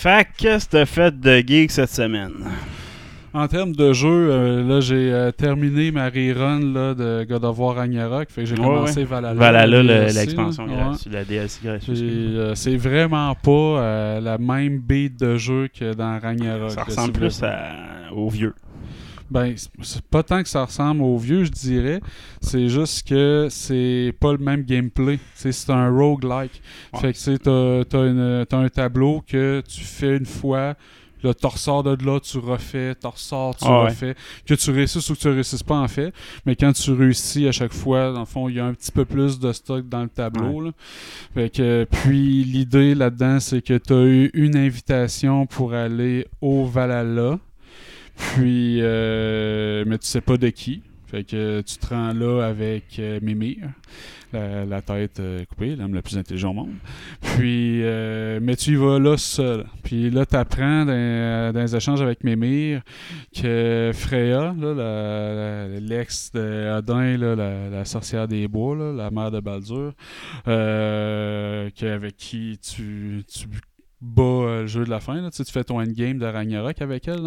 [0.00, 2.34] Fait que c'était fait de geek cette semaine?
[3.34, 7.58] En termes de jeu, euh, là j'ai euh, terminé ma rerun là, de God of
[7.58, 8.30] War Ragnarok.
[8.30, 9.04] Fait que j'ai Ouais, commencé ouais.
[9.06, 9.34] Valhalla.
[9.40, 11.98] Valhalla, l'expansion gratuite, la DLC gratuite.
[12.00, 16.70] Euh, c'est vraiment pas la même beat de jeu que dans Ragnarok.
[16.70, 18.54] Ça ressemble plus à- au vieux.
[19.30, 22.00] Ben, c'est- pas tant que ça ressemble au vieux, je dirais.
[22.40, 25.18] C'est juste que c'est pas le même gameplay.
[25.34, 26.62] C'est c'est un roguelike.
[26.94, 27.00] Ouais.
[27.00, 30.74] Fait que t'as t'as une- t'as un tableau que tu fais une fois.
[31.24, 33.88] Là, tu ressors de là, tu refais, tu ressors, tu Ah ouais.
[33.88, 34.14] refais.
[34.46, 36.14] Que tu réussisses ou que tu réussisses pas, en fait.
[36.46, 38.92] Mais quand tu réussis à chaque fois, dans le fond, il y a un petit
[38.92, 40.60] peu plus de stock dans le tableau.
[40.60, 40.70] là.
[41.34, 46.64] Fait que, puis l'idée là-dedans, c'est que tu as eu une invitation pour aller au
[46.66, 47.40] Valhalla.
[48.18, 50.82] Puis, euh, mais tu sais pas de qui.
[51.06, 53.70] Fait que tu te rends là avec euh, Mimir,
[54.34, 56.74] la, tête euh, coupée, l'homme le plus intelligent au monde.
[57.22, 59.64] Puis, euh, mais tu y vas là seul.
[59.82, 62.82] Puis là, tu apprends dans, les échanges avec Mimir
[63.34, 64.54] que Freya,
[65.80, 69.94] l'ex là, la, la sorcière des bois, là, la mère de Baldur,
[70.46, 73.46] euh, avec qui tu, tu
[74.00, 75.20] bats euh, le jeu de la fin.
[75.20, 75.30] Là.
[75.30, 77.20] Tu, sais, tu fais ton endgame de Ragnarok avec elle.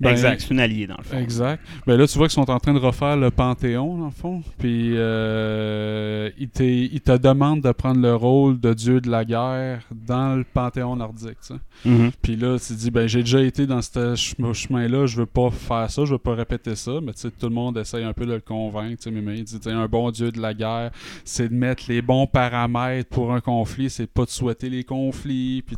[0.00, 1.18] Ben, exact, c'est une alliée dans le fond.
[1.18, 1.62] Exact.
[1.86, 4.42] Ben là, tu vois qu'ils sont en train de refaire le Panthéon, dans le fond.
[4.58, 9.24] Puis, euh, ils te ils te demandent de prendre le rôle de dieu de la
[9.24, 11.38] guerre dans le Panthéon nordique.
[11.46, 11.88] tu sais.
[11.88, 12.10] Mhm.
[12.22, 15.26] Puis là, tu te dis, ben j'ai déjà été dans ce chem- chemin-là, je veux
[15.26, 16.92] pas faire ça, je veux pas répéter ça.
[17.02, 19.02] Mais tu sais, tout le monde essaye un peu de le convaincre.
[19.02, 20.90] tu sais, Mais il dit, un bon dieu de la guerre,
[21.24, 25.62] c'est de mettre les bons paramètres pour un conflit, c'est pas de souhaiter les conflits.
[25.66, 25.76] Puis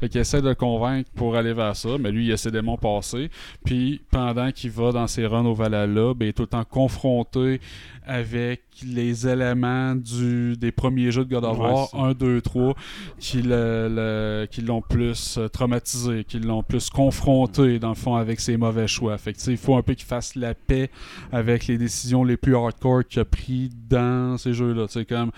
[0.00, 1.90] fait qu'il essaie de le convaincre pour aller vers ça.
[1.98, 3.30] Mais lui, il a ses démons passés.
[3.64, 6.64] Puis pendant qu'il va dans ses runs au Valhalla, ben, il est tout le temps
[6.64, 7.60] confronté
[8.06, 12.02] avec les éléments du, des premiers jeux de God of War c'est ça.
[12.04, 12.74] 1, 2, 3
[13.18, 18.16] qui le- le- qui l'ont plus euh, traumatisé, qui l'ont plus confronté dans le fond
[18.16, 19.16] avec ses mauvais choix.
[19.18, 20.90] Fait que, il faut un peu qu'il fasse la paix
[21.30, 24.86] avec les décisions les plus hardcore qu'il a pris dans ces jeux-là.
[25.08, 25.30] Comme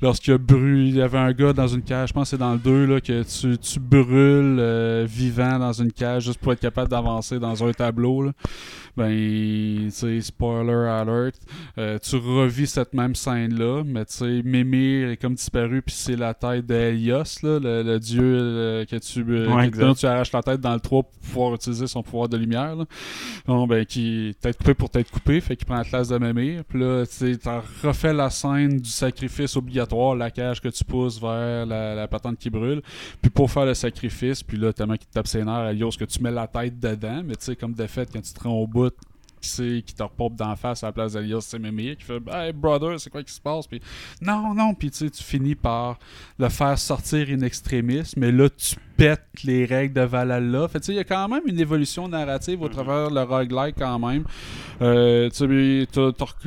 [0.00, 2.38] lorsqu'il a brûlé, il y avait un gars dans une cage, je pense que c'est
[2.40, 6.52] dans le 2 là, que tu, tu brûles euh, vivant dans une cage juste pour
[6.52, 8.22] être capable d'avancer dans un tableau.
[8.22, 8.32] là.
[8.94, 11.34] Ben, spoiler alert,
[11.78, 16.16] euh, tu revis cette même scène-là, mais tu sais, Mimir est comme disparu, puis c'est
[16.16, 20.32] la tête d'Elios, là, le, le dieu euh, que tu, euh, Ouais, que- tu arraches
[20.32, 22.76] la tête dans le 3 pour pouvoir utiliser son pouvoir de lumière.
[22.76, 22.84] Là.
[23.46, 26.64] Bon, ben, qui tête coupée pour tête coupée, fait qu'il prend la classe de Mimir,
[26.68, 27.36] puis là, tu
[27.82, 32.38] refait la scène du sacrifice obligatoire, la cage que tu pousses vers la, la patente
[32.38, 32.82] qui brûle,
[33.20, 36.04] puis pour faire le sacrifice, puis là, tellement qu'il te tape ses nerfs, Elios, que
[36.04, 38.54] tu mets la tête dedans, mais tu sais, comme de fait, quand tu te rends
[38.54, 38.92] au bout,
[39.42, 42.22] qui c'est qui te repop d'en face à la place d'Elias, c'est Mimir qui fait
[42.32, 43.66] Hey brother, c'est quoi qui se passe?
[43.66, 43.80] Puis
[44.22, 45.98] non, non, puis tu sais, tu finis par
[46.38, 50.68] le faire sortir in extremis, mais là, tu pètes les règles de Valhalla.
[50.68, 54.24] Fait il y a quand même une évolution narrative au travers le roguelike quand même.
[54.80, 55.86] Euh, tu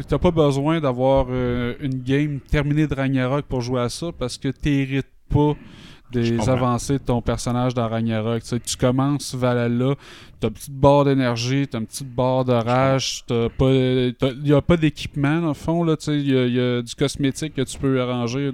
[0.08, 4.38] t'as pas besoin d'avoir euh, une game terminée de Ragnarok pour jouer à ça parce
[4.38, 5.54] que t'hérites pas
[6.22, 8.42] des avancées de ton personnage dans Ragnarok.
[8.44, 9.96] Tu sais, tu commences Valhalla,
[10.40, 13.72] t'as une petite barre d'énergie, t'as une petite barre de rage, t'as pas,
[14.18, 17.54] t'as- y a pas d'équipement dans le fond sais, y a, y a du cosmétique
[17.56, 18.52] que tu peux arranger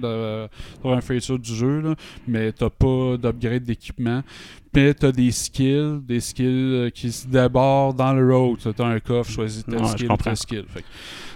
[0.80, 1.94] pour un feature du jeu là,
[2.26, 4.22] mais t'as pas d'upgrade d'équipement.
[4.74, 8.56] Mais t'as des skills, des skills euh, qui se débordent dans le road.
[8.74, 10.30] T'as un coffre, choisis tel Ouais, skill, comprends.
[10.30, 10.64] tel skill.
[10.66, 10.86] Fait que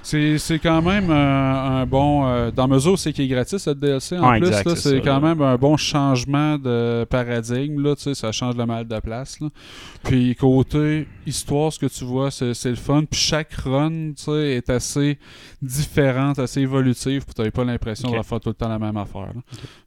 [0.08, 2.26] c'est, c'est quand même un, un bon.
[2.26, 5.20] euh, dans mesure où c'est qui est gratis, ce DLC en Ouais, plus, c'est quand
[5.20, 5.20] là.
[5.20, 7.82] même un bon changement de paradigme.
[7.82, 9.41] Là, tu sais, ça change le mal de place.
[9.41, 9.49] là.
[10.05, 13.05] Puis côté histoire, ce que tu vois, c'est c'est le fun.
[13.11, 15.19] Puis chaque run, tu sais, est assez
[15.61, 18.17] différente, assez évolutive, puis t'avais pas l'impression Ok.
[18.19, 19.26] de faire tout le temps la même affaire.
[19.34, 19.40] là.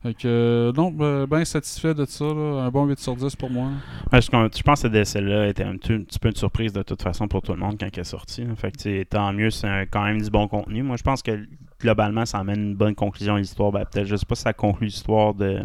[0.04, 2.64] Fait que, euh, non, ben, ben satisfait de ça, là.
[2.64, 3.70] Un bon 8 sur 10 pour moi.
[4.12, 6.74] Ouais, je, je pense que ce décès-là était un petit, un petit peu une surprise
[6.74, 8.44] de toute façon pour tout le monde quand il est sorti.
[8.44, 8.56] hein.
[8.56, 10.84] Fait que, tant mieux, c'est un- quand même du bon contenu.
[10.84, 11.46] Moi, je pense que
[11.80, 13.72] globalement, ça amène une bonne conclusion à l'histoire.
[13.72, 15.64] Ben, peut-être, je sais pas si ça conclut l'histoire de,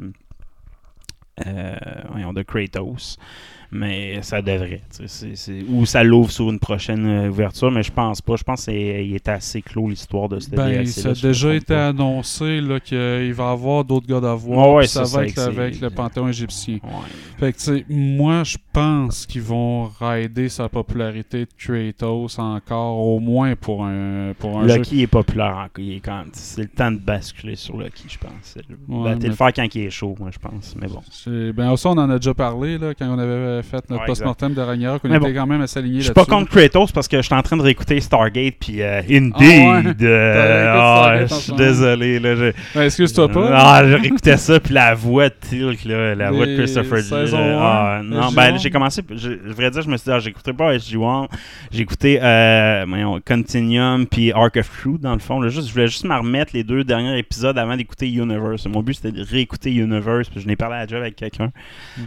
[1.47, 1.75] euh,
[2.11, 3.17] voyons, de Kratos,
[3.75, 4.83] mais ça devrait.
[5.69, 8.37] Ou ça l'ouvre sur une prochaine euh, ouverture, mais je pense pas.
[8.37, 11.01] Je pense qu'il est assez clos l'histoire de ce Ben, DLC.
[11.01, 14.69] ça a déjà été annoncé là, qu'il va y avoir d'autres God of War.
[14.69, 16.79] Ouais, ouais, puis ça, ça, va être avec le Panthéon égyptien.
[16.85, 16.91] Ouais.
[17.41, 23.57] Fait que, moi, je pense qu'ils vont rider sa popularité de Kratos encore, au moins
[23.57, 24.77] pour un, pour un jeu.
[24.77, 25.69] Lucky est populaire
[26.33, 28.55] C'est le temps de basculer sur Lucky, je pense.
[28.89, 30.77] Ouais, ben, le faire quand il est chaud, moi, je pense.
[30.81, 31.03] Mais bon.
[31.53, 34.55] Ben, ça, on en a déjà parlé là, quand on avait fait notre Ouais, post-mortem
[34.55, 35.01] de Ragnarok.
[35.05, 35.35] On Mais était bon.
[35.35, 37.57] quand même assez alignés Je suis pas contre Kratos parce que je suis en train
[37.57, 39.33] de réécouter Stargate puis euh, Indeed.
[39.35, 39.95] Ah ouais?
[40.03, 42.19] euh, ah, en je suis désolé.
[42.21, 43.49] Là, je- Ben, Excuse-toi pas.
[43.53, 46.99] Ah, j'ai réécouté ça puis la voix de Tilk, là, la voix de Les Christopher
[46.99, 48.35] Lee, ah, non, SG1.
[48.35, 49.17] ben j'ai commencé, je,
[49.47, 51.29] je vrai dire, je me suis dit, ah, j'écouterai pas SG1,
[51.71, 52.85] j'ai écouté euh,
[53.27, 55.41] Continuum puis Arc of Truth dans le fond.
[55.41, 55.49] là.
[55.49, 58.67] juste, je voulais juste me remettre les deux derniers épisodes avant d'écouter Universe.
[58.67, 61.51] Mon but c'était de réécouter Universe puis je n'ai parlé à job avec quelqu'un.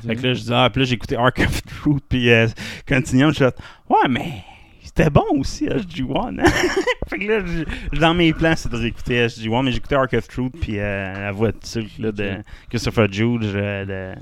[0.05, 1.46] Fait que là, je dis, ah, puis là, j'ai écouté Ark of
[1.81, 2.47] Truth, puis euh,
[2.87, 3.51] Continuum, je suis là,
[3.89, 4.43] ouais, mais
[4.87, 6.39] c'était bon aussi, SG1.
[6.39, 6.43] hein?
[7.07, 10.13] fait que là, je- dans mes plans, c'est de réécouter SG1, mais j'ai écouté Ark
[10.13, 12.31] of Truth, puis euh, la voix de Tilk, là, de
[12.69, 13.91] Christopher Judge, euh, de.
[13.91, 14.15] euh,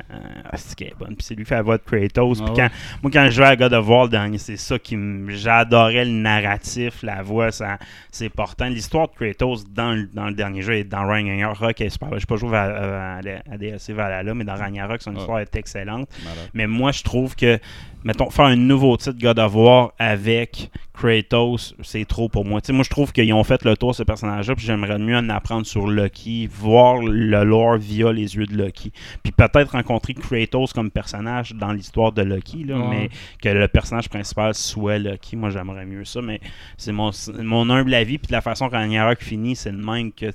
[0.46, 1.16] ah, c'est qu'elle est bonne.
[1.16, 2.40] Puis c'est lui qui fait la voix de Kratos.
[2.42, 2.70] Ah Puis ouais.
[2.70, 2.70] quand,
[3.04, 4.98] moi, quand je jouais à God of War, le dernier, c'est ça qui.
[5.30, 7.78] J'adorais le narratif, la voix, ça,
[8.12, 8.68] c'est important.
[8.68, 12.18] L'histoire de Kratos dans le, dans le dernier jeu et dans Ragnarok est super.
[12.20, 13.18] Je pas joué à, à,
[13.52, 16.10] à DLC Valhalla, mais dans Ragnarok, son histoire est excellente.
[16.24, 16.50] Malade.
[16.54, 17.60] Mais moi, je trouve que,
[18.06, 22.62] mettons, faire un nouveau titre God of War avec Kratos, c'est trop pour moi.
[22.69, 25.28] Moi, je trouve qu'ils ont fait le tour de ce personnage-là, puis j'aimerais mieux en
[25.30, 28.94] apprendre sur Loki, voir le lore via les yeux de Loki.
[29.22, 32.88] Puis peut-être rencontrer Kratos comme personnage dans l'histoire de Loki, là, Ouais.
[32.90, 33.10] mais
[33.42, 35.36] que le personnage principal soit Loki.
[35.36, 36.40] Moi, j'aimerais mieux ça, mais
[36.78, 37.12] c'est mon,
[37.42, 40.28] mon humble avis, puis de la façon que Ragnarok finit, c'est de même que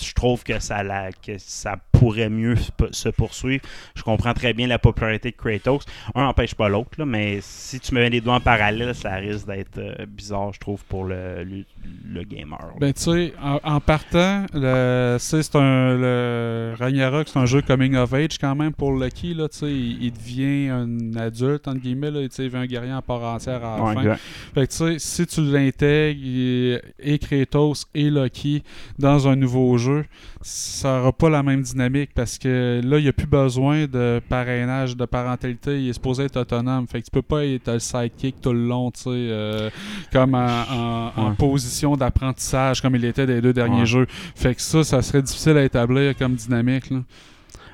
[0.00, 2.56] je trouve que ça, la, que ça pourrait mieux
[2.90, 3.62] se- poursuivre.
[3.94, 5.84] Je comprends très bien la popularité de Kratos.
[6.14, 9.46] Un n'empêche pas l'autre, mais si tu me mets les doigts en parallèle, ça risque
[9.46, 11.64] d'être euh, bizarre, je trouve, pour le, le,
[12.12, 12.58] le gamer.
[12.80, 17.94] Ben, tu sais, en, en partant, le, c'est un, le Ragnarok, c'est un jeu coming
[17.96, 22.20] of age quand même pour Lucky, là, il, il devient un adulte, entre guillemets, là,
[22.22, 24.00] il devient un guerrier en part entière à la Ouais, fin.
[24.00, 24.20] exact.
[24.54, 28.62] Fait que, tu sais, si tu l'intègres, et Kratos et Loki
[28.98, 30.04] dans un nouveau jeu,
[30.42, 34.20] ça n'aura pas la même dynamique parce que là, il n'y a plus besoin de
[34.28, 35.80] parrainage, de parentalité.
[35.82, 36.86] Il est supposé être autonome.
[36.88, 39.70] Fait que tu peux pas être le sidekick tout le long, tu sais, euh,
[40.12, 41.36] comme en, en- en Ouais.
[41.36, 43.86] position d'apprentissage, comme il était des deux derniers Ouais.
[43.86, 44.06] jeux.
[44.34, 46.90] Fait que ça, ça serait difficile à établir comme dynamique.
[46.90, 46.98] Là.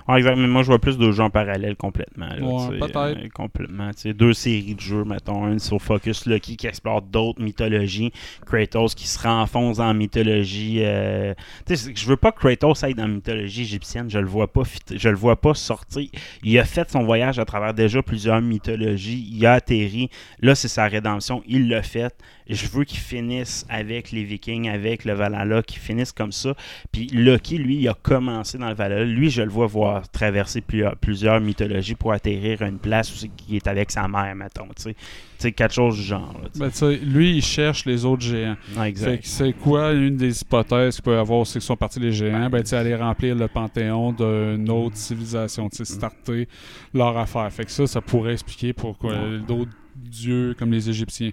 [0.09, 0.37] Ouais, exact.
[0.37, 2.29] Mais moi, je vois plus de jeux en parallèle complètement.
[2.29, 2.97] là, Ouais, peut-être.
[2.97, 3.91] euh, complètement.
[3.93, 5.47] tu sais, deux séries de jeux, mettons.
[5.49, 8.13] Une sur Focus Lucky qui explore d'autres mythologies.
[8.47, 10.81] Kratos qui se renfonce la mythologie.
[10.83, 11.35] euh,
[11.69, 14.09] je veux pas que Kratos aille dans la mythologie égyptienne.
[14.11, 16.09] Je le vois pas je le vois pas sortir.
[16.43, 19.29] Il a fait son voyage à travers déjà plusieurs mythologies.
[19.31, 20.09] Il a atterri.
[20.41, 21.43] Là, c'est sa rédemption.
[21.47, 22.15] Il l'a fait.
[22.49, 26.55] Je veux qu'il finisse avec les Vikings, avec le Valhalla, qu'il finisse comme ça.
[26.93, 29.05] Puis Loki, lui, il a commencé dans le Valhalla.
[29.05, 33.27] Lui, je le vois voir traverser plusieurs, plusieurs mythologies pour atterrir à une place où
[33.37, 34.69] qui est avec sa mère, mettons.
[34.77, 34.95] Tu
[35.39, 36.35] sais, quelque chose du genre.
[36.43, 36.49] là.
[36.71, 36.71] Ben,
[37.03, 38.57] lui, il cherche les autres géants.
[38.75, 39.25] Fait exact.
[39.27, 42.49] c'est quoi une des hypothèses qu'il peut y avoir, c'est que sont partis les géants,
[42.51, 46.49] ben sais, aller remplir le panthéon d'une autre civilisation, tu sais, starter
[46.95, 47.53] leur affaire.
[47.53, 49.15] Fait que ça, ça pourrait expliquer pourquoi
[49.47, 51.31] d'autres dieux comme les Égyptiens.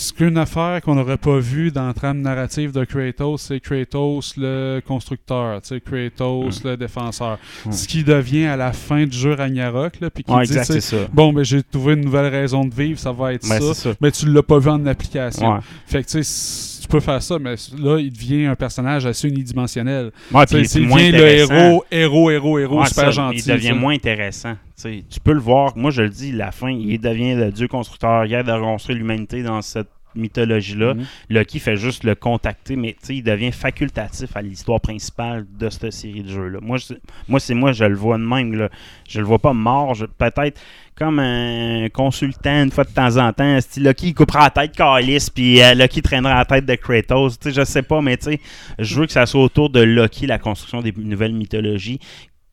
[0.00, 4.34] Ce qu'une affaire qu'on n'aurait pas vu dans la trame narrative de Kratos, c'est Kratos
[4.36, 7.36] le constructeur, Kratos le défenseur.
[7.66, 7.72] Mm.
[7.72, 10.78] Ce qui devient à la fin du jeu Ragnarok, là, puis qui Ouais, dit, exact,
[10.80, 10.96] ça.
[11.12, 13.90] bon, ben j'ai trouvé une nouvelle raison de vivre, ça va être Ouais, ça.
[14.00, 15.54] Mais tu l'as pas vu en application.
[15.54, 15.60] Ouais.
[15.86, 19.04] Fait que tu sais, c- tu peux faire ça, mais là, il devient un personnage
[19.04, 20.10] assez unidimensionnel.
[20.32, 23.42] Ouais, il devient le héros, héros, héros, héros, Ouais, super ça, gentil.
[23.46, 24.56] Il devient moins intéressant.
[24.82, 25.76] Tu peux le voir.
[25.76, 28.24] Moi, je le dis, la fin, il devient le dieu constructeur.
[28.24, 30.94] Il aide à reconstruire l'humanité dans cette mythologie-là.
[30.94, 31.04] Mhm.
[31.30, 35.68] Loki fait juste le contacter, mais tu sais, il devient facultatif à l'histoire principale de
[35.70, 36.58] cette série de jeux-là.
[36.62, 36.94] Moi, je-
[37.28, 38.54] moi, c'est moi, je le vois de même.
[38.54, 38.68] Là.
[39.08, 39.96] Je le vois pas mort.
[40.18, 40.60] Peut-être
[40.94, 43.58] comme un consultant une fois de temps en temps.
[43.76, 47.38] Loki il coupera la tête Calis, puis euh, Loki traînera la tête de Kratos.
[47.38, 48.40] Tu sais, je sais pas, mais tu sais,
[48.78, 52.00] je veux que ça soit autour de Loki, la construction des nouvelles mythologies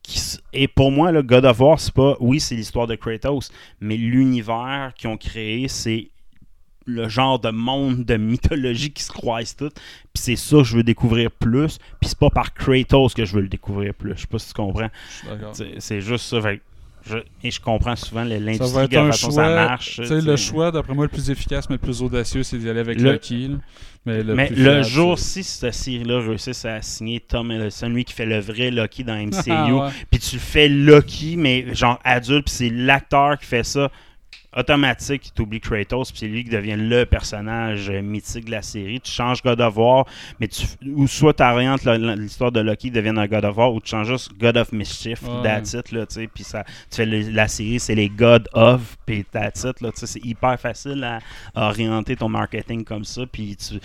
[0.04, 0.20] qui
[0.54, 2.16] et pour moi, le God of War, c'est pas.
[2.20, 6.10] Oui, c'est l'histoire de Kratos, mais l'univers qu'ils ont créé, c'est
[6.86, 9.76] le genre de monde de mythologie qui se croisent toutes.
[9.76, 11.78] Puis c'est ça que je veux découvrir plus.
[12.00, 14.14] Puis c'est pas par Kratos que je veux le découvrir plus.
[14.16, 14.90] Je sais pas si tu comprends.
[15.10, 15.54] Je suis d'accord.
[15.80, 16.42] C'est juste ça.
[16.42, 16.62] Fait que
[17.08, 19.44] je, et je comprends souvent le- Ça va l'industrie, être de la un façon choix.
[19.44, 19.96] ça marche.
[19.98, 22.58] tu sais, tu le choix, d'après moi, le plus efficace, mais le plus audacieux, c'est
[22.58, 23.48] d'y aller avec Le- Lucky.
[23.50, 23.56] là.
[24.08, 27.90] Mais le, Mais le fiable, jour, c'est- si cette série-là réussisse à signer Tom Hiddleston,
[27.90, 31.74] lui qui fait le vrai Loki dans MCU, Ah, puis tu le fais Loki, mais
[31.76, 33.92] genre adulte, puis c'est l'acteur qui fait ça,
[34.56, 39.02] automatique, tu oublies Kratos, puis c'est lui qui devient le personnage mythique de la série.
[39.02, 40.06] Tu changes God of War,
[40.40, 43.82] mais tu, ou soit tu orientes l'histoire de Loki devienne un God of War, ou
[43.82, 45.44] tu changes juste God of Mischief, Ouais.
[45.44, 48.48] that's it, là, tu sais, puis ça, tu fais le- la série, c'est les God
[48.54, 51.20] of, puis that's it, là, tu sais, c'est hyper facile à,
[51.54, 53.76] à orienter ton marketing comme ça, puis tu,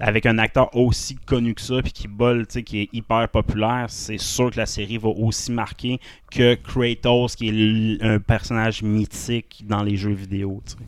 [0.00, 3.28] avec un acteur aussi connu que ça, puis qui bol, tu sais, qui est hyper
[3.28, 8.82] populaire, c'est sûr que la série va aussi marquer que Kratos, qui est un personnage
[8.82, 10.78] mythique dans les jeux vidéo, tu sais.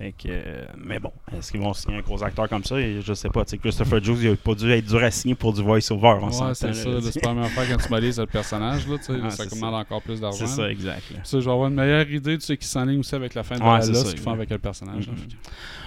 [0.00, 2.80] Fait que, euh, mais bon, est-ce qu'ils vont signer un gros acteur comme ça?
[2.80, 3.44] Et je sais pas.
[3.44, 6.20] Christopher Jones, il a pas dû être dur à signer pour du voice-over.
[6.22, 6.88] on Ouais, s'entend, c'est là, ça.
[6.88, 6.98] là.
[7.02, 8.88] C'est la même affaire quand tu m'alises le personnage.
[8.88, 9.78] Là, Ah, ça commande ça.
[9.80, 10.38] encore plus d'argent.
[10.38, 10.70] C'est ça, là.
[10.70, 11.02] exact.
[11.12, 11.18] là.
[11.22, 13.58] Ça, je vais avoir une meilleure idée de ce qui s'enligne aussi avec la fin
[13.58, 15.06] de Ouais, la c'est ce qu'ils font avec le personnage.
[15.06, 15.12] là.
[15.12, 15.28] Mhm.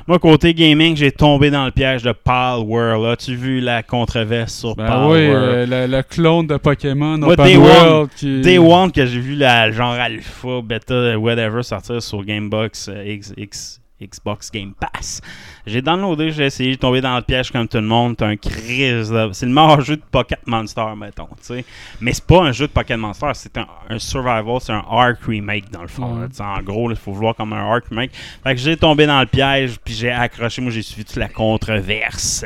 [0.08, 3.05] Moi, côté gaming, j'ai tombé dans le piège de Pal World.
[3.13, 5.32] As-tu vu la controverse sur Ben Pal oui, World?
[5.72, 8.41] euh, le, le clone de Pokémon Moi, Open Day World qui...
[8.41, 13.34] Day One que j'ai vu la genre alpha, beta, whatever sortir sur Gamebox, euh, X,
[13.38, 15.22] X- Xbox Game Pass.
[15.65, 18.15] J'ai downloadé, j'ai essayé, j'ai tombé dans le piège comme tout le monde.
[18.20, 19.13] C'est un crise.
[19.32, 21.27] C'est le meilleur jeu de Pocket Monster, mettons.
[21.27, 21.65] tu sais.
[22.01, 25.20] Mais c'est pas un jeu de Pocket Monster, c'est un, un survival, c'est un Ark
[25.27, 26.27] remake dans le fond.
[26.39, 28.12] En gros, il faut vouloir comme un Ark remake.
[28.43, 30.62] Fait que j'ai tombé dans le piège, puis j'ai accroché.
[30.62, 32.43] Moi, j'ai suivi toute la controverse.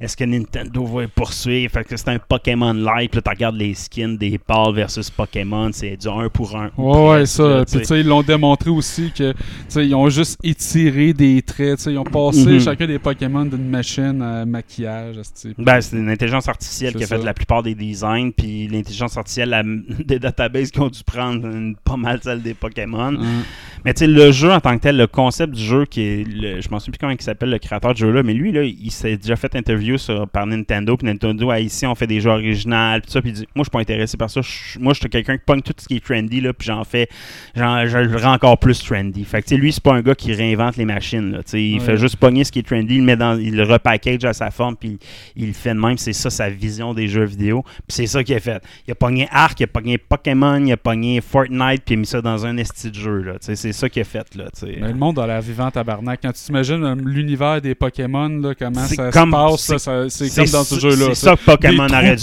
[0.00, 1.72] Est-ce que Nintendo va poursuivre?
[1.72, 3.14] Fait que c'est un Pokémon-like.
[3.14, 5.70] Là, tu regardes les skins des pals versus Pokémon.
[5.72, 6.70] C'est du 1 pour 1.
[6.76, 7.64] Ouais, ouais, ça.
[7.70, 11.42] Puis, tu sais, ils l'ont démontré aussi que, tu sais, ils ont juste étiré des
[11.42, 12.64] traits, tu sais, ils ont passé Mhm.
[12.64, 15.16] chacun des Pokémon d'une machine à maquillage.
[15.58, 19.52] Ben, c'est une intelligence artificielle qui a fait la plupart des designs, puis l'intelligence artificielle
[19.54, 19.62] a
[20.04, 23.16] des databases qui ont dû prendre une- pas mal celle des Pokémon.
[23.84, 26.24] Mais tu sais, le jeu en tant que tel, le concept du jeu, qui est,
[26.28, 28.62] le- je m'en souviens plus comment il s'appelle le créateur du jeu-là, mais lui, là,
[28.64, 32.20] il s'est déjà fait interview sur- par Nintendo, puis Nintendo, ah, ici, on fait des
[32.20, 34.40] jeux originaux, puis ça, puis il dit, moi, je suis pas intéressé par ça,
[34.80, 37.08] moi, je suis quelqu'un qui pogne tout ce qui est trendy, là, puis j'en fais,
[37.54, 37.60] je
[37.98, 39.24] le rends encore plus trendy.
[39.24, 41.80] Fait que, lui, c'est pas un gars qui réinvente les machines, là, il Ouais.
[41.80, 44.32] fait juste pogner ce qui est trendy, il le met dans, il le repackage à
[44.32, 44.98] sa forme, puis
[45.36, 48.24] il le fait de même, c'est ça sa vision des jeux vidéo, puis c'est ça
[48.24, 48.62] qu'il a fait.
[48.88, 52.00] Il a pogné Ark, il a pogné Pokémon, il a pogné Fortnite, puis il a
[52.00, 54.44] mis ça dans un esti de jeu, là, c'est ça qu'il a fait, là.
[54.80, 56.20] Mais le monde a l'air vivant tabarnak.
[56.22, 60.50] Quand tu t'imagines euh, l'univers des Pokémon, là, comment ça comme- se passe, c'est- comme
[60.52, 61.06] dans ce jeu-là.
[61.08, 62.22] C'est ça que Pokémon aurait dû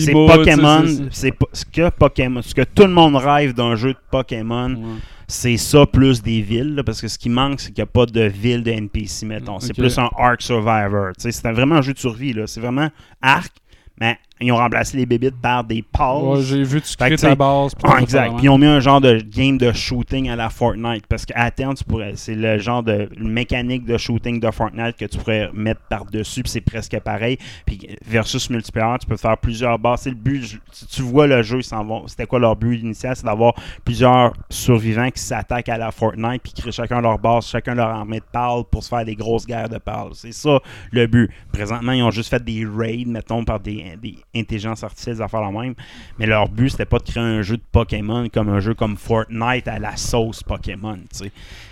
[0.00, 3.98] C'est Pokémon, c'est- ce que Pokémon, ce que tout le monde rêve d'un jeu de
[4.10, 4.82] Pokémon, Ouais.
[5.28, 7.92] C'est ça plus des villes, là, parce que ce qui manque, c'est qu'il n'y a
[7.92, 9.58] pas de ville de NPC, mettons.
[9.60, 11.12] C'est plus un Ark Survivor.
[11.18, 12.46] C'est un- vraiment un jeu de survie, là.
[12.46, 12.88] C'est vraiment
[13.22, 13.52] Ark,
[14.00, 16.22] mais ils ont remplacé les bébites par des pals.
[16.22, 17.72] Ouais, j'ai vu tu crées ta base.
[17.82, 18.36] Ah, exact.
[18.36, 21.06] Puis ils ont mis un genre de game de shooting à la Fortnite.
[21.06, 25.06] Parce qu'à terme, tu pourrais, c'est le genre de mécanique de shooting de Fortnite que
[25.06, 26.42] tu pourrais mettre par-dessus.
[26.42, 27.38] Puis c'est presque pareil.
[27.64, 30.00] Puis versus multiplayer, tu peux faire plusieurs bases.
[30.02, 30.60] C'est le but.
[30.70, 32.06] si tu vois le jeu, ils s'en vont.
[32.06, 33.16] C'était quoi leur but initial?
[33.16, 36.42] C'est d'avoir plusieurs survivants qui s'attaquent à la Fortnite.
[36.42, 39.46] Puis créent chacun leur base, chacun leur armée de pales pour se faire des grosses
[39.46, 40.10] guerres de pales.
[40.12, 40.58] C'est ça
[40.90, 41.30] le but.
[41.52, 45.40] Présentement, ils ont juste fait des raids, mettons, par des, des intelligences artificielles à faire
[45.40, 45.74] la même.
[46.18, 48.96] Mais leur but, c'était pas de créer un jeu de Pokémon comme un jeu comme
[48.96, 50.98] Fortnite à la sauce Pokémon.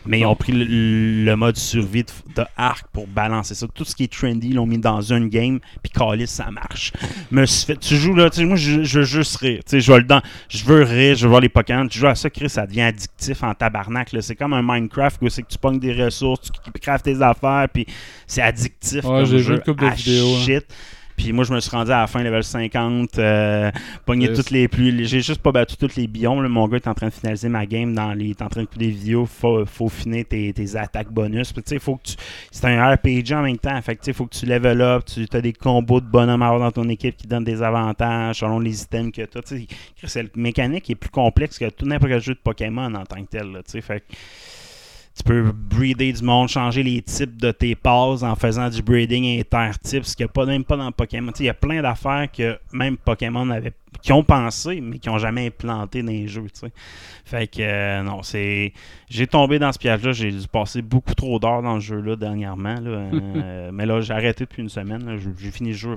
[0.06, 3.66] Mais ils ont pris le, le mode survie de, de Arc pour balancer ça.
[3.74, 6.92] Tout ce qui est trendy, ils l'ont mis dans une game, puis Callis, ça marche.
[7.30, 9.60] Me suis fait- tu joues là, moi, je, je veux juste rire.
[9.70, 11.86] Je, vais le dans, je veux rire, je veux voir les Pokémon.
[11.88, 14.10] Tu joues à ça, Chris, ça devient addictif en tabarnak.
[14.20, 17.68] C'est comme un Minecraft où c'est que tu pognes des ressources, tu craftes tes affaires,
[17.72, 17.86] puis
[18.26, 19.04] c'est addictif.
[19.04, 20.44] Ouais, comme j'ai vu jeu une couple de à vidéos, hein.
[21.16, 23.70] Puis moi, je me suis rendu à la fin, level 50, euh,
[24.04, 24.36] pogné Yes.
[24.38, 25.06] toutes les plus.
[25.06, 26.42] J'ai juste pas battu tous les biomes.
[26.42, 26.48] là.
[26.48, 28.24] Mon gars est en train de finaliser ma game dans les.
[28.26, 29.26] Il est en train de couper des vidéos.
[29.26, 31.52] Faut, faut finir tes, tes attaques bonus.
[31.52, 32.14] Puis, tu sais, faut que tu.
[32.50, 33.80] C'est un RPG en même temps.
[33.82, 35.04] Fait que tu sais, faut que tu level up.
[35.06, 38.38] Tu as des combos de bonhommes à avoir dans ton équipe qui donnent des avantages
[38.40, 39.42] selon les items que tu as.
[39.42, 39.66] Tu sais,
[40.06, 43.04] c'est le mécanique qui est plus complexe que tout n'importe quel jeu de Pokémon en
[43.04, 43.52] tant que tel.
[43.52, 43.80] là, tu sais.
[43.80, 44.14] Fait que
[45.16, 49.40] tu peux breeder du monde, changer les types de tes passes en faisant du breeding
[49.40, 51.32] inter-type, ce qu'il n'y a pas, même pas dans Pokémon.
[51.38, 55.18] Il y a plein d'affaires que même Pokémon avait qui ont pensé, mais qui ont
[55.18, 56.72] jamais implanté dans les jeux, tu sais.
[57.24, 58.72] Fait que, euh, non, c'est...
[59.08, 62.80] J'ai tombé dans ce piège-là, j'ai dû passer beaucoup trop d'heures dans le jeu-là dernièrement,
[62.80, 63.04] là.
[63.34, 65.18] Euh, mais là, j'ai arrêté depuis une semaine.
[65.38, 65.96] J'ai- fini le jeu,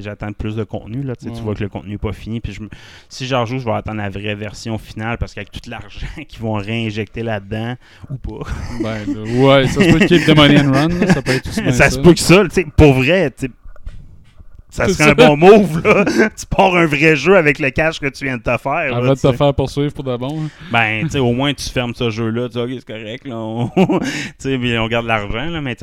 [0.00, 2.60] j'attends plus de contenu, là, tu vois que le contenu n'est pas fini, puis je
[3.08, 6.40] si j'en joue, je vais attendre la vraie version finale, parce qu'avec tout l'argent qu'ils
[6.40, 7.76] vont réinjecter là-dedans,
[8.10, 8.46] ou pas...
[8.82, 9.06] Ben,
[9.42, 10.88] ouais, ça se peut the money and run.
[10.88, 11.96] là, ça peut être aussi bien ça ça.
[11.96, 12.42] se peut que ça,
[12.76, 13.30] pour vrai,
[14.70, 16.04] ça serait un bon move, là.
[16.38, 18.90] tu pars un vrai jeu avec le cash que tu viens de te faire.
[18.90, 20.44] là, Avant de te faire poursuivre pour de bon.
[20.44, 20.48] hein.
[20.72, 23.36] Ben, tu sais, au moins, tu fermes ce jeu-là, tu dis, OK, c'est correct, là.
[23.36, 23.68] On...
[24.00, 24.06] tu
[24.38, 25.60] sais, puis on garde l'argent, là.
[25.60, 25.76] Mais,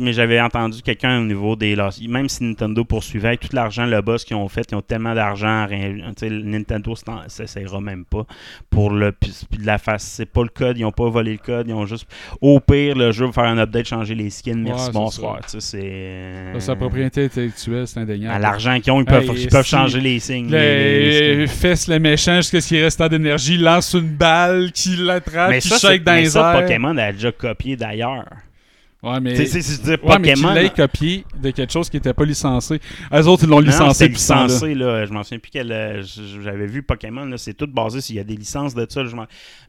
[0.00, 1.74] mais j'avais entendu quelqu'un au niveau des.
[1.74, 4.82] là, Même si Nintendo poursuivait avec tout l'argent, le boss qu'ils ont fait, ils ont
[4.82, 5.66] tellement d'argent.
[6.20, 6.94] Nintendo
[7.28, 8.24] s'essayera même pas
[8.70, 9.12] pour le.
[9.12, 10.02] Puis, de la face.
[10.04, 12.06] C'est pas le code, ils ont pas volé le code, ils ont juste.
[12.40, 15.38] Au pire, le jeu va faire un update, changer les skins, merci, Ouais, bonsoir.
[15.46, 15.58] ça.
[15.58, 16.60] Tu sais, c'est.
[16.60, 18.34] Sa propriété intellectuelle, c'est indéniable.
[18.34, 20.50] À l'argent qu'ils ont, ils peuvent, Hey, ils peuvent si- changer les signes.
[20.50, 21.56] Le- les- les skins.
[21.60, 25.68] fesse le méchant jusqu'à ce qu'il reste tant d'énergie, lance une balle, qui l'attrape, qui
[25.68, 26.62] shake dans mais les ça, airs.
[26.62, 28.24] Pokémon a déjà copié d'ailleurs.
[29.02, 29.34] Ouais, mais...
[29.34, 30.54] Tu sais, si je dis Ouais, mais Pokémon.
[30.54, 32.80] l'ait copié de quelque chose qui n'était pas licencé.
[33.12, 34.06] Eux autres, ils l'ont Non, ce temps-là.
[34.46, 35.04] licencé, là.
[35.04, 35.70] Je m'en souviens plus quel.
[35.72, 36.02] euh,
[36.42, 37.28] J'avais vu Pokémon.
[37.36, 39.04] C'est tout basé s'il y a des licences de ça.
[39.04, 39.14] je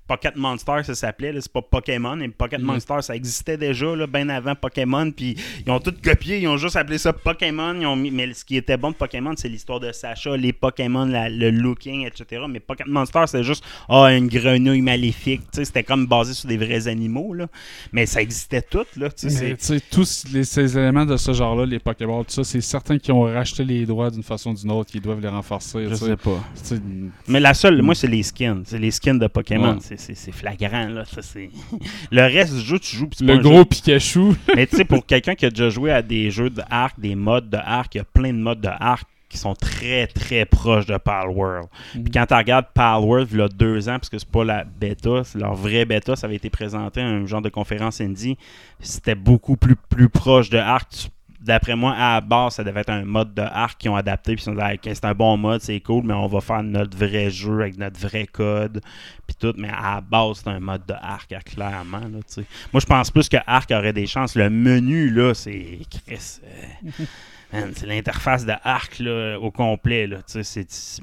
[0.07, 1.33] Pocket Monster, ça s'appelait.
[1.39, 2.15] C'est pas Pokémon.
[2.17, 2.65] Mais Pocket Mhm.
[2.65, 5.09] Monster, ça existait déjà, là, bien avant Pokémon.
[5.11, 6.39] Puis ils ont tout copié.
[6.39, 7.73] Ils ont juste appelé ça Pokémon.
[7.79, 8.11] Ils ont mis...
[8.11, 11.49] Mais ce qui était bon de Pokémon, c'est l'histoire de Sacha, les Pokémon, la- le
[11.51, 12.43] looking, etc.
[12.49, 15.41] Mais Pocket Monster, c'est juste, ah, une grenouille maléfique.
[15.53, 17.47] C'était comme basé sur des vrais animaux, là.
[17.93, 19.07] Mais ça existait tout, là.
[19.23, 19.55] Mais,
[19.89, 23.21] tous les- ces éléments de ce genre-là, les Pokéballs, tout ça, c'est certains qui ont
[23.23, 25.87] racheté les droits d'une façon ou d'une autre, qui doivent les renforcer.
[25.89, 26.15] Je sais.
[26.17, 26.39] pas.
[27.27, 28.63] Mais la seule, moi, c'est les skins.
[28.65, 29.73] C'est les skins de Pokémon.
[29.75, 29.97] Ouais.
[29.97, 31.05] C'est- flagrant, là.
[31.05, 31.49] Ça, c'est-
[32.11, 33.09] le reste du jeu, tu joues.
[33.21, 34.33] Le pas gros jeu- Pikachu.
[34.55, 37.15] Mais tu sais, pour quelqu'un qui a déjà joué à des jeux de arc, des
[37.15, 40.45] modes de arc, il y a plein de modes de arc qui sont très, très
[40.45, 41.67] proches de Pal World.
[41.93, 44.43] Puis quand tu regardes Pal World, il y a deux ans, parce que c'est pas
[44.43, 47.99] la bêta, c'est leur vraie bêta, ça avait été présenté à un genre de conférence
[47.99, 48.37] indie.
[48.79, 50.87] C'était beaucoup plus, plus proche de arc.
[50.91, 51.07] Tu-
[51.43, 54.35] D'après moi, à la base, ça devait être un mode de arc qu'ils ont adapté.
[54.35, 56.97] Puis ils ont dit, c'est un bon mode, c'est cool, mais on va faire notre
[56.97, 58.81] vrai jeu avec notre vrai code.
[59.27, 59.53] Puis tout.
[59.57, 61.99] Mais à la base, c'est un mode de arc, clairement.
[61.99, 62.43] Là.
[62.71, 64.35] Moi, je pense plus que arc aurait des chances.
[64.35, 65.79] Le menu, là, c'est.
[65.89, 67.05] Chris, euh,
[67.75, 70.07] c'est l'interface de arc là, au complet.
[70.07, 70.17] Là,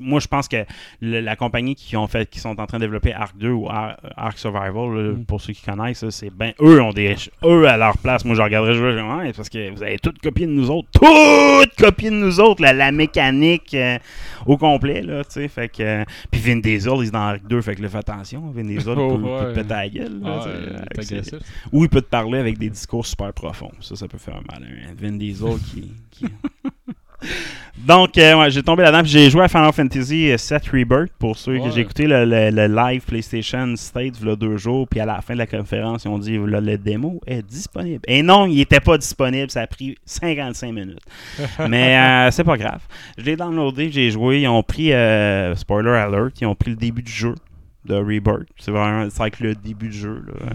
[0.01, 0.65] moi, je pense que
[1.01, 3.69] le- la compagnie qui ont fait, qui sont en train de développer Arc 2 ou
[3.69, 5.25] Ar- Arc Survival, là, Mm.
[5.25, 7.15] pour ceux qui connaissent, c'est ben eux ont des
[7.45, 8.25] eux à leur place.
[8.25, 11.75] Moi, je regarderais je Ouais, parce que vous avez toutes copié de nous autres, toutes
[11.77, 13.99] copié de nous autres, la, la mécanique euh,
[14.47, 17.47] au complet là, tu sais, fait que euh, puis Vin Diesel, il est dans Arc
[17.47, 19.39] 2, fait que là, fais attention, Vin Diesel Oh, peut, ouais.
[19.41, 21.35] peut te péter la gueule, là, Ah, agressif.
[21.73, 23.73] ou il peut te parler avec des discours super profonds.
[23.81, 24.67] Ça, ça peut faire mal.
[24.89, 25.93] Un Vin Diesel qui.
[26.11, 26.25] qui-
[27.79, 29.03] Donc, euh, ouais, j'ai tombé là-dedans.
[29.05, 32.67] J'ai joué à Final Fantasy VII Rebirth pour ceux que j'ai écouté le, le- le
[32.67, 34.87] live PlayStation State il y a deux jours.
[34.87, 38.01] Puis à la fin de la conférence, ils ont dit là, le démo est disponible.
[38.07, 39.51] Et non, il n'était pas disponible.
[39.51, 40.99] Ça a pris 55 minutes.
[41.71, 42.81] Mais euh, c'est pas grave.
[43.17, 44.43] Je l'ai downloadé, j'ai joué.
[44.43, 47.35] Ils ont pris, euh, spoiler alert, ils ont pris le début du jeu
[47.87, 48.47] de Rebirth.
[48.59, 50.23] C'est vraiment c'est avec le début du jeu.
[50.27, 50.53] là.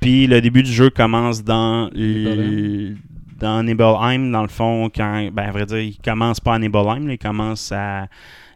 [0.00, 1.90] Puis le début du jeu commence dans
[3.42, 7.10] dans Nibelheim, dans le fond, quand, ben, à vrai dire, il commence pas à Nibelheim,
[7.10, 8.06] il commence à,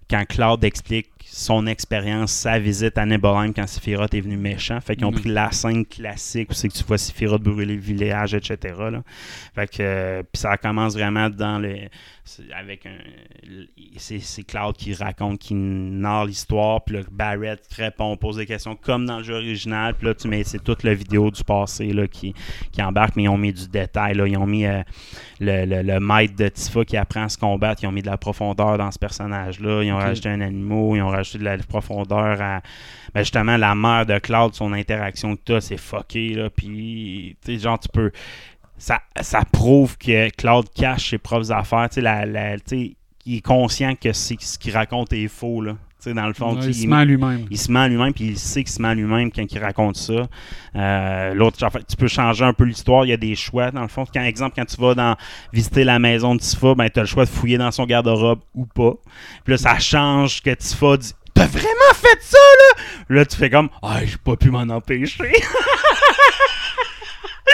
[0.09, 4.81] quand Cloud explique son expérience, sa visite à Nibelheim quand Sephiroth est venu méchant.
[4.81, 5.21] Fait qu'ils ont Mhm.
[5.21, 8.75] pris la scène classique où c'est que tu vois Sephiroth brûler le village, etc.
[8.91, 9.03] là.
[9.55, 11.77] Fait que, euh, ça commence vraiment dans le,
[12.59, 12.97] avec un,
[13.99, 19.05] c'est, Cloud qui raconte, qui narre l'histoire, puis là, Barrett répond, pose des questions comme
[19.05, 22.07] dans le jeu original, puis là, tu mets, c'est toute la vidéo du passé là,
[22.07, 22.35] qui,
[22.73, 24.27] qui embarque, mais ils ont mis du détail, là.
[24.27, 24.83] ils ont mis euh,
[25.39, 28.07] le, le, le maître de Tifa qui apprend à se combattre, ils ont mis de
[28.07, 31.59] la profondeur dans ce personnage-là, ils ont rajouté un animal, ils ont rajouté de la
[31.59, 32.61] profondeur à
[33.15, 37.59] ben, justement la mère de Cloud, son interaction que t'as, c'est fucké, là, puis, tu
[37.59, 38.11] genre, tu peux
[38.79, 41.89] ça, ça prouve que Cloud cache ses propres affaires.
[41.89, 42.03] Tu
[42.67, 45.63] tu il est conscient que ce qu'il raconte est faux.
[45.99, 47.47] Tu sais, dans le fond, Ouais, il se ment à lui-même.
[47.51, 49.59] il se ment à lui-même, puis il sait qu'il se ment à lui-même quand il
[49.59, 50.27] raconte ça.
[50.77, 51.57] Euh, L'autre,
[51.89, 53.05] tu peux changer un peu l'histoire.
[53.07, 54.05] Il y a des choix, dans le fond.
[54.13, 55.17] Quand, exemple, quand tu vas dans
[55.55, 58.41] visiter la maison de Tifa, ben, tu as le choix de fouiller dans son garde-robe
[58.55, 58.93] ou pas.
[59.45, 63.51] Puis là, ça change que Tifa dit T'as vraiment fait ça, là Là, tu fais
[63.51, 65.33] comme Ah, j'ai pas pu m'en empêcher.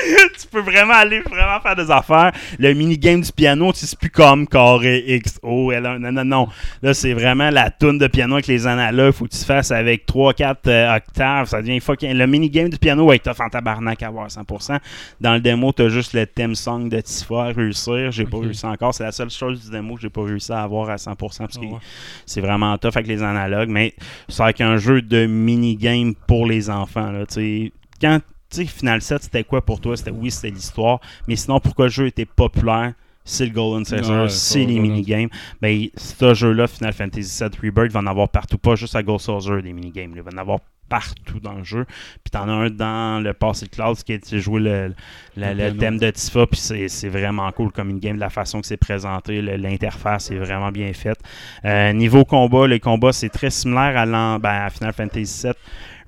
[0.40, 2.32] tu peux vraiment aller vraiment faire des affaires.
[2.58, 6.48] Le minigame du piano, c'est plus comme carré X, O, L, non, non, non.
[6.82, 9.12] Là, c'est vraiment la toune de piano avec les analogues.
[9.12, 11.48] Faut que tu fasses avec 3-4 euh, octaves.
[11.48, 12.12] Ça devient fucking.
[12.14, 14.78] Le minigame du piano être tough en tabarnak à avoir 100%.
[15.20, 18.10] Dans le démo, t'as juste le theme song de Tifa à réussir.
[18.10, 18.94] J'ai pas réussi encore.
[18.94, 21.58] C'est la seule chose du démo que j'ai pas réussi à avoir à 100% parce
[21.58, 21.78] que Ah ouais.
[22.26, 23.68] c'est vraiment tough avec les analogues.
[23.68, 23.94] Mais
[24.28, 27.10] c'est avec un jeu de minigame pour les enfants.
[27.10, 27.72] Là, tu sais.
[28.00, 28.20] quand
[28.52, 29.96] tu sais, Final 7, c'était quoi pour toi?
[29.96, 31.00] C'était oui, c'était l'histoire.
[31.26, 32.92] Mais sinon, pourquoi le jeu était populaire?
[33.24, 35.28] C'est le Golden Ouais, c'est les minigames.
[35.60, 38.58] Ben, ce jeu-là, Final Fantasy VII Rebirth, va en avoir partout.
[38.58, 40.12] Pas juste à Gold Saucer, des minigames.
[40.16, 41.84] Il va en avoir partout dans le jeu.
[42.24, 44.94] Puis t'en as un dans le Passé Cloud qui est joué le, le-
[45.36, 45.78] Le le piano.
[45.78, 46.46] thème de Tifa.
[46.48, 48.18] Puis c'est vraiment cool comme minigame.
[48.18, 51.18] La façon que c'est présenté, l'interface est vraiment bien faite.
[51.64, 55.52] Euh, niveau combat, les combats, c'est très similaire à, ben, à Final Fantasy VII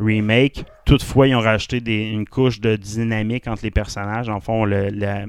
[0.00, 0.64] Remake.
[0.84, 4.28] Toutefois, ils ont rajouté des- une couche de dynamique entre les personnages.
[4.28, 5.24] En fond, le- la,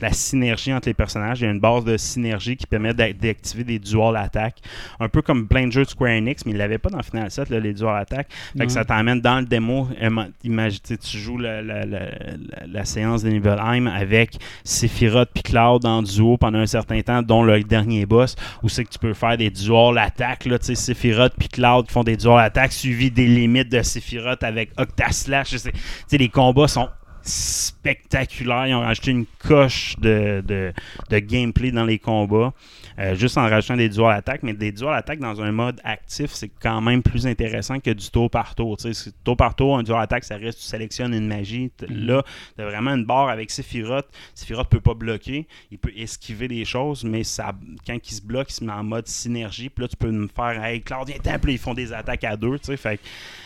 [0.00, 1.40] la synergie entre les personnages.
[1.40, 4.58] Il y a une base de synergie qui permet d'a- d'activer des dual attaques.
[5.00, 7.02] Un peu comme plein de jeux de Square Enix, mais ils ne l'avaient pas dans
[7.02, 8.28] Final 7, là, les dual attaques.
[8.56, 9.88] Fait que ça t'emmène dans le démo.
[10.00, 16.58] Ima- Imagine, tu joues la, séance de Nibelheim avec Sephiroth puis Cloud en duo pendant
[16.60, 19.98] un certain temps, dont le dernier boss, où c'est que tu peux faire des dual
[19.98, 20.48] attaques.
[20.60, 25.50] Sephiroth puis Cloud font des dual attaques suivies des limites de Sephiroth avec Octaslash.
[25.50, 25.72] Tu sais,
[26.12, 26.88] les combats sont
[27.22, 28.66] spectaculaires.
[28.66, 30.72] Ils ont rajouté une coche de, de,
[31.10, 32.52] de gameplay dans les combats,
[32.98, 34.42] euh, juste en rajoutant des dual attaques.
[34.42, 38.10] Mais des dual attaques dans un mode actif, c'est quand même plus intéressant que du
[38.10, 38.76] tour par tour.
[38.76, 41.70] Tu sais, c'est- tour par tour, un dual attaque, ça reste, tu sélectionnes une magie.
[41.76, 42.22] T- Là,
[42.56, 44.06] tu as vraiment une barre avec Sephiroth.
[44.34, 47.52] Sephiroth peut pas bloquer, il peut esquiver des choses, mais ça,
[47.86, 49.68] quand il se bloque, il se met en mode synergie.
[49.68, 52.58] Puis là, tu peux me faire Hey, Claude, viens ils font des attaques à deux.
[52.58, 52.76] tu sais.
[52.76, 53.02] Fait que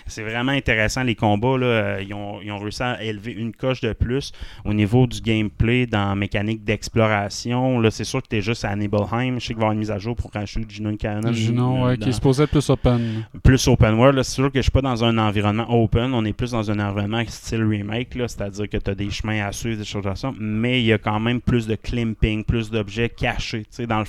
[0.07, 1.57] c'est vraiment intéressant les combats.
[1.59, 4.33] Là, Euh, ils, ont, ils ont réussi à élever une coche de plus
[4.65, 7.81] au niveau du gameplay dans la mécanique d'exploration.
[7.81, 9.38] Là, c'est sûr que tu es juste à Nibelheim.
[9.39, 11.33] Je sais qu'il va y avoir une mise à jour pour rajouter Junon Cannon.
[11.33, 13.25] Junon, ouais, dans- qui est supposé être plus open.
[13.43, 14.23] plus open world.
[14.23, 16.13] C'est sûr que je suis pas dans un environnement open.
[16.15, 19.53] On est plus dans un environnement style remake, c'est-à-dire que tu as des chemins à
[19.53, 20.33] suivre, des choses comme ça.
[20.39, 23.65] Mais il y a quand même plus de climping, plus d'objets cachés.
[23.75, 24.05] Tu dans le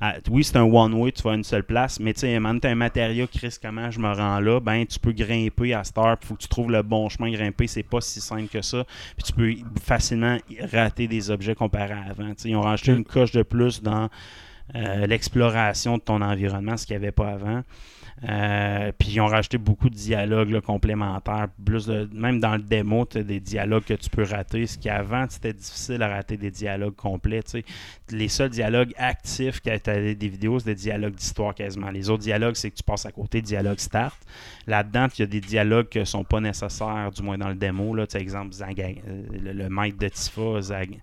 [0.00, 2.60] à- oui, c'est un one-way, tu vas à une seule place, mais tu sais, man,
[2.60, 6.16] t'as un matériau, Chris, comment je me rends là, ben tu peux grimper à Star,
[6.22, 8.84] il faut que tu trouves le bon chemin grimper, c'est pas si simple que ça.
[9.16, 10.36] Puis tu peux facilement
[10.72, 12.28] rater des objets comparés à avant.
[12.30, 14.08] Tu sais, ils ont rajouté une coche de plus dans
[14.74, 17.62] euh, l'exploration de ton environnement, ce qu'il n'y avait pas avant.
[18.28, 21.46] Euh, puis ils ont rajouté beaucoup de dialogues complémentaires.
[21.64, 24.66] Plus même dans le démo, tu as des dialogues que tu peux rater.
[24.66, 27.44] Ce qui avant, c'était difficile à rater des dialogues complets.
[28.10, 31.92] Les seuls dialogues actifs tu as des vidéos, c'est des dialogues d'histoire quasiment.
[31.92, 34.18] Les autres dialogues, c'est que tu passes à côté dialogue start.
[34.66, 37.54] Là-dedans, il y a des dialogues qui ne sont pas nécessaires, du moins dans le
[37.54, 37.94] démo.
[37.94, 38.06] Là.
[38.16, 40.98] Exemple, euh, le, le maître de Tifa, Zag-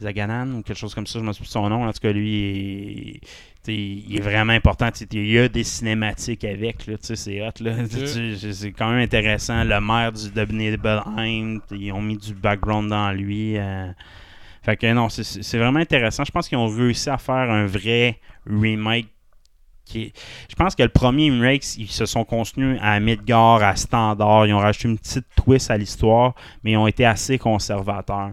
[0.00, 1.86] Zaganan ou quelque chose comme ça, je ne me souviens plus de son nom.
[1.86, 3.20] En tout cas, lui,
[3.68, 4.88] il, est vraiment important.
[5.12, 7.50] Il y a des cinématiques avec, là, c'est hot.
[7.60, 7.76] Là.
[7.88, 9.62] C'est quand même intéressant.
[9.64, 13.56] Le maire du de Nibelheim, ils ont mis du background dans lui.
[13.56, 13.90] euh.
[14.62, 16.24] Fait que non, c'est- vraiment intéressant.
[16.24, 19.08] Je pense qu'ils ont réussi à faire un vrai remake.
[19.84, 20.12] Qui est-
[20.48, 24.46] Je pense que le premier remake, ils se sont contenus à Midgard, à Standard.
[24.46, 28.32] Ils ont rajouté une petite twist à l'histoire, mais ils ont été assez conservateurs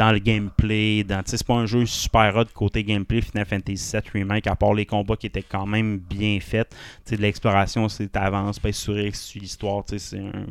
[0.00, 1.04] dans le gameplay.
[1.04, 4.72] Dans, c'est pas un jeu super hot côté gameplay Final Fantasy VII Remake, à part
[4.72, 6.70] les combats qui étaient quand même bien faits.
[6.70, 9.84] Tu sais, de l'exploration, c'est t'avances, pas sur sur l'histoire.
[9.84, 10.46] tu sais, C'est un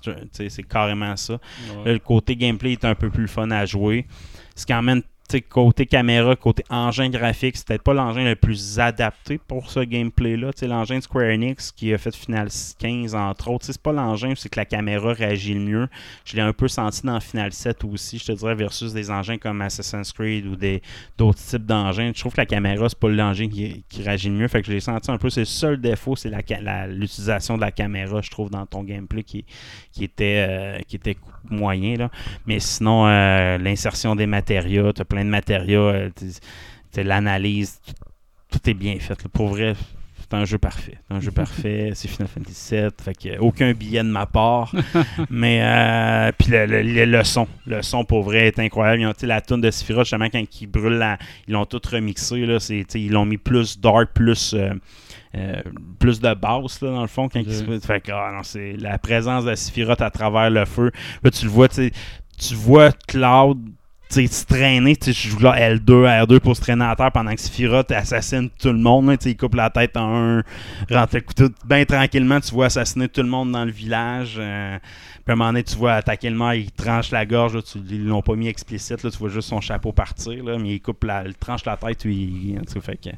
[0.00, 1.40] tu sais, c'est carrément ça.
[1.84, 4.06] Là, le côté gameplay est un peu plus fun à jouer.
[4.54, 5.02] Ce qui emmène
[5.48, 10.50] côté caméra, côté engin graphique, c'est peut-être pas l'engin le plus adapté pour ce gameplay-là.
[10.62, 14.48] L'engin de Square Enix qui a fait Final 15 entre autres, c'est pas l'engin, c'est
[14.48, 15.88] que la caméra réagit le mieux.
[16.24, 19.38] Je l'ai un peu senti dans Final 7 aussi, je te dirais, versus des engins
[19.38, 20.56] comme Assassin's Creed ou
[21.16, 22.12] d'autres types d'engins.
[22.14, 24.48] Je trouve que la caméra, c'est pas l'engin qui, réagit le mieux.
[24.48, 25.30] Fait que je l'ai senti un peu.
[25.30, 26.30] C'est le seul défaut, c'est
[26.88, 29.44] l'utilisation de la caméra, je trouve, dans ton gameplay qui,
[30.00, 30.78] était, euh,
[31.50, 31.96] moyen.
[31.96, 32.10] Là.
[32.46, 36.10] Mais sinon, euh, l'insertion des matériaux, tu as plein de matériaux, euh,
[36.96, 37.80] l'analyse,
[38.50, 39.22] tout, est bien fait.
[39.22, 39.28] là.
[39.32, 39.74] Pour vrai,
[40.18, 40.98] c'est un jeu parfait.
[41.08, 41.90] C'est un jeu parfait.
[41.94, 42.88] C'est Final Fantasy VII.
[43.02, 44.74] Fait que, aucun billet de ma part.
[45.30, 47.46] Mais, euh, puis le, le- le- le son.
[47.66, 49.02] Le son, pour vrai, est incroyable.
[49.02, 52.44] Ils ont, la tune de Sephiroth, justement, quand ils brûlent, la- ils l'ont tout remixé.
[52.46, 52.58] Là,
[52.94, 54.54] ils l'ont mis plus dark, plus.
[54.54, 54.70] euh,
[55.34, 55.62] euh,
[55.98, 58.74] plus de basse là, dans le fond quand il se fait que, ah, non, c'est
[58.74, 60.90] la présence de Sephiroth à travers le feu
[61.22, 63.58] là tu le vois tu vois Cloud
[64.08, 66.94] tu sais, se traîner, tu sais, je joue là L2, R2 pour se traîner à
[66.94, 69.16] terre pendant que Sephiroth assassine tout le monde.
[69.20, 70.42] sais, il coupe la tête en un,
[70.90, 74.36] rentre le couteau bien tranquillement, tu vois assassiner tout le monde dans le village.
[74.38, 74.78] euh,
[75.24, 77.62] puis à un moment donné, tu vois attaquer le maire, il tranche la gorge, là,
[77.62, 80.74] tu, ils l'ont pas mis explicite, là, tu vois juste son chapeau partir, là, mais
[80.74, 83.10] il coupe la, il tranche la tête, puis cas, fait que,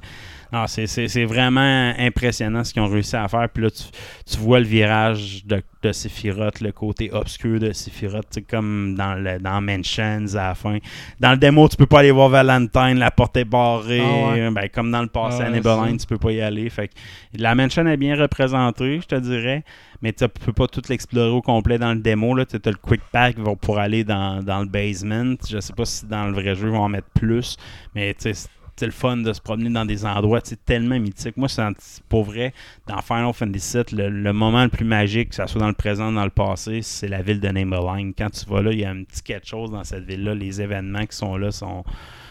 [0.67, 3.49] c'est, c'est- c'est vraiment impressionnant ce qu'ils ont réussi à faire.
[3.53, 3.83] Puis là, tu,
[4.31, 9.39] tu vois le virage de, de Sephiroth, le côté obscur de Sephiroth, comme dans, le,
[9.39, 10.79] dans Mansions à la fin.
[11.21, 14.01] Dans le démo, tu peux pas aller voir Valentine, la porte est barrée.
[14.03, 14.51] Ah ouais.
[14.51, 15.97] Ben, comme dans le passé Ah à ouais, ça.
[16.01, 16.71] tu peux pas y aller.
[16.71, 16.95] Fait que
[17.35, 19.65] la mansion est bien représentée, je te dirais.
[20.01, 22.35] Mais tu peux pas tout l'explorer au complet dans le démo.
[22.45, 25.35] Tu as le quick pack va pour aller dans, dans le basement.
[25.49, 27.57] Je sais pas si dans le vrai jeu ils vont en mettre plus.
[27.95, 28.49] Mais tu sais,
[28.79, 31.37] c'est le fun de se promener dans des endroits tellement mythiques.
[31.37, 31.65] Moi, c'est
[32.09, 32.55] pour vrai,
[32.87, 35.75] dans Final Fantasy VII, le, le moment le plus magique, que ce soit dans le
[35.75, 38.13] présent ou dans le passé, c'est la ville de Neighborline.
[38.17, 40.35] Quand tu vas là, il y a un petit quelque chose dans cette ville-là.
[40.35, 41.85] Les événements qui sont là sont,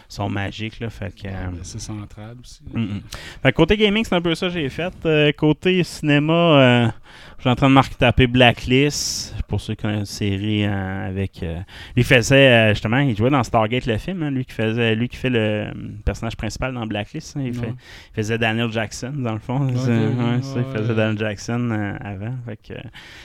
[0.08, 0.80] sont magiques.
[0.80, 2.60] Là, fait que, euh, C'est central aussi.
[2.72, 3.02] Mm, mm.
[3.42, 4.92] Fait que côté gaming, c'est un peu ça que j'ai fait.
[5.04, 6.88] Euh, côté cinéma, euh,
[7.38, 9.34] je suis en train de marquer taper Blacklist.
[9.46, 11.42] Pour ceux qui connaissent la série euh, avec.
[11.42, 11.58] euh,
[11.96, 15.08] lui faisait euh, justement, il jouait dans Stargate le film, hein, lui qui faisait lui
[15.08, 15.72] qui fait le euh,
[16.04, 17.34] personnage principal dans Blacklist.
[17.36, 17.66] hein, il, Ouais.
[17.68, 17.74] fait-
[18.12, 19.60] il faisait Daniel Jackson dans le fond.
[19.68, 19.74] Ouais,
[20.42, 22.34] ça, il faisait Daniel Jackson euh, avant.
[22.44, 22.74] Fait que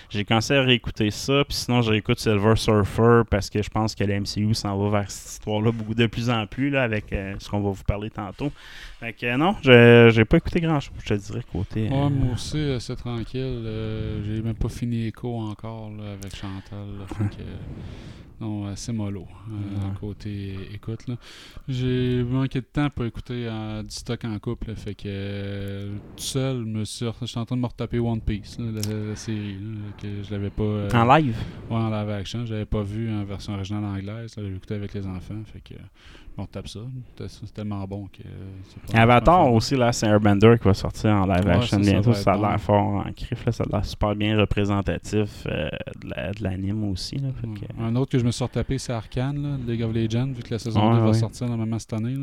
[0.09, 1.43] j'ai commencé à réécouter ça.
[1.45, 4.99] Puis sinon, je réécoute Silver Surfer parce que je pense que la MCU s'en va
[5.01, 8.09] vers cette histoire-là beaucoup de plus en plus là, avec ce qu'on va vous parler
[8.11, 8.51] tantôt.
[9.03, 11.87] Fait que euh, non, je- j'ai pas écouté grand chose, je te dirais, côté.
[11.87, 13.41] euh, Ouais, moi aussi, euh, c'est tranquille.
[13.43, 16.87] euh, j'ai même pas fini Echo encore là, avec Chantal.
[16.99, 17.55] là, fait que, euh,
[18.39, 19.27] non, assez mollo.
[19.49, 19.53] euh,
[19.89, 19.93] Ouais.
[19.99, 21.05] Côté écoute.
[21.07, 21.15] là.
[21.67, 24.69] J'ai manqué de temps pour écouter euh, du stock en couple.
[24.69, 27.05] là, fait que euh, tout seul, je suis
[27.39, 29.55] en train de me retaper One Piece, là, la, la série.
[29.55, 30.63] là, que je l'avais pas.
[30.63, 31.35] euh, En live?
[31.69, 32.45] Ouais, en live action.
[32.45, 34.33] Je l'avais pas vu en version originale anglaise.
[34.37, 35.41] J'ai écouté avec les enfants.
[35.51, 35.75] Fait que.
[36.37, 36.79] Me retape ça.
[37.17, 38.21] C'est c'est tellement bon que.
[38.25, 38.31] euh,
[38.67, 42.13] c'est pas- Avatar aussi, là, c'est Airbender qui va sortir en live Ouais, action bientôt.
[42.13, 42.57] Ça, a l'air bon.
[42.57, 45.69] fort en crif, là, ça a l'air super bien représentatif euh,
[46.01, 47.15] de la- de l'anime aussi.
[47.17, 47.53] Là, fait Ouais.
[47.77, 50.41] que- Un autre que je me suis retapé, c'est Arkane, là, League of Legends, vu
[50.43, 52.15] que la saison Ouais, 2 va sortir normalement cette année.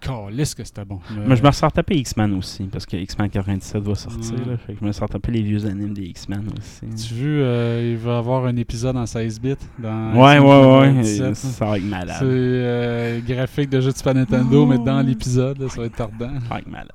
[0.00, 1.00] Calisse que c'était bon.
[1.26, 4.32] Moi, je me suis retapé X-Men aussi, parce que X-Men 97 va sortir.
[4.34, 4.52] Ouais.
[4.52, 6.80] Là, fait que je me suis retapé les vieux animes des X-Men aussi.
[7.06, 10.38] Tu as vu, euh, il va y avoir un épisode en 16 bits dans Ouais,
[10.38, 10.86] ouais, ouais.
[11.02, 12.22] 97, Ça va être C'est malade.
[12.22, 16.30] euh, graphique de jeu de Super Nintendo, mais dans l'épisode, ça va être tardant.
[16.66, 16.88] Malade.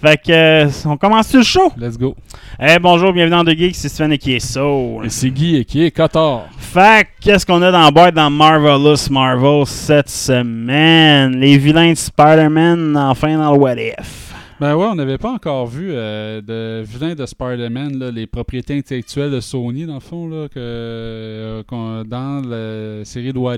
[0.00, 1.72] Fait que, euh, on commence le show.
[1.76, 2.14] Let's go.
[2.60, 5.06] Eh bonjour, bienvenue dans The Geek, c'est Sven et qui est Soul.
[5.06, 6.46] Et c'est Guy et qui est Cotard.
[6.58, 11.36] Fait que, qu'est-ce qu'on a dans la boîte dans Marvelous Marvel cette semaine?
[11.38, 14.33] Les vilains de Spider-Man, enfin dans le What If.
[14.60, 19.32] Ben ouais, on n'avait pas encore vu euh, de vilain de Spider-Man, les propriétés intellectuelles
[19.32, 23.56] de Sony, dans le fond, là, que, euh, dans la série de What.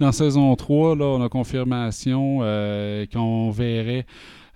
[0.00, 4.04] Dans saison 3, là, on a confirmation euh, qu'on verrait,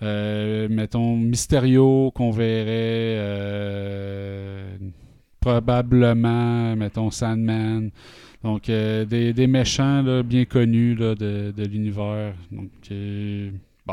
[0.01, 3.17] mettons, Mysterio, qu'on verrait
[5.39, 7.91] probablement, mettons, Sandman.
[8.43, 12.35] Donc, des, des méchants bien connus de, de l'univers.
[12.51, 12.71] Donc,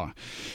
[0.06, 0.12] bon.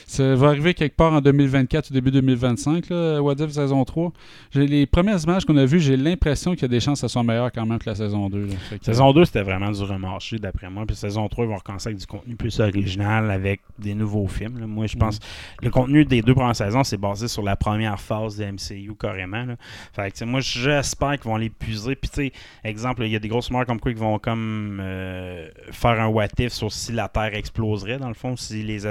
[0.07, 4.13] Ça va arriver quelque part en 2024 ou début 2025, là, What If saison 3.
[4.53, 7.07] J'ai les premières images qu'on a vues, j'ai l'impression qu'il y a des chances que
[7.07, 8.47] ça soit meilleur quand même que la saison 2.
[8.47, 8.55] là.
[8.69, 10.85] Fait que- Saison 2, c'était vraiment du remarché, d'après moi.
[10.87, 14.59] Puis saison 3, ils vont recommencer avec du contenu plus original, avec des nouveaux films.
[14.61, 14.67] là.
[14.67, 15.19] Moi, je pense
[15.63, 19.45] le contenu des deux premières saisons, c'est basé sur la première phase de MCU, carrément.
[19.45, 19.57] là.
[19.95, 21.95] Fait que, moi, j'espère qu'ils vont l'épuiser.
[21.95, 22.33] Puis, tu sais,
[22.65, 26.07] exemple, il y a des grosses rumeurs comme quoi ils vont comme euh, faire un
[26.09, 28.87] what if sur si la Terre exploserait, dans le fond, si les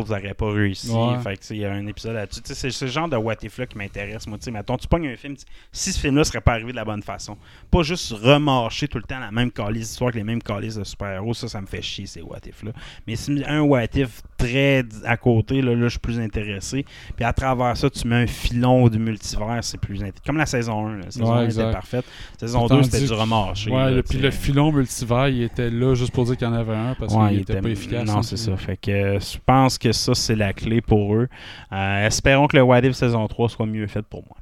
[0.00, 0.90] Eternals n'auraient pas réussi.
[0.90, 1.18] Ouais.
[1.22, 2.40] Fait que, il y a un épisode là-dessus.
[2.44, 4.26] C'est ce genre de what if-là qui m'intéresse.
[4.26, 5.36] Moi, tu mettons, tu pognes un film,
[5.72, 7.36] si ce film-là serait pas arrivé de la bonne façon,
[7.70, 10.84] pas juste remarcher tout le temps la même calice d'histoire que les mêmes calices de
[10.84, 12.72] super-héros, ça, ça me fait chier, ces what if-là.
[13.06, 16.84] Mais si un what if très à côté, là, là je suis plus intéressé.
[17.16, 20.22] Puis à travers ça, tu mets un filon du multivers, c'est plus intéressant.
[20.26, 20.96] Comme la saison 1.
[20.98, 21.62] La saison Ouais, 1 exact.
[21.64, 22.04] était parfaite.
[22.38, 23.70] Saison Tandis 2, c'était du remarché.
[23.70, 26.54] Ouais, là, puis le filon multivers, il était là juste pour dire qu'il y en
[26.54, 28.06] avait un parce Ouais, qu'il il était était- pas efficace.
[28.06, 28.22] Non, hein.
[28.22, 28.56] c'est ça.
[28.56, 31.28] Fait que euh, je pense que ça, c'est la clé pour eux.
[31.72, 34.36] Euh, espérons que le What If saison 3 soit mieux fait pour moi.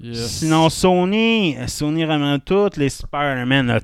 [0.00, 0.26] Yes.
[0.38, 3.78] Sinon, Sony, Sony ramène toutes les Spider-Man,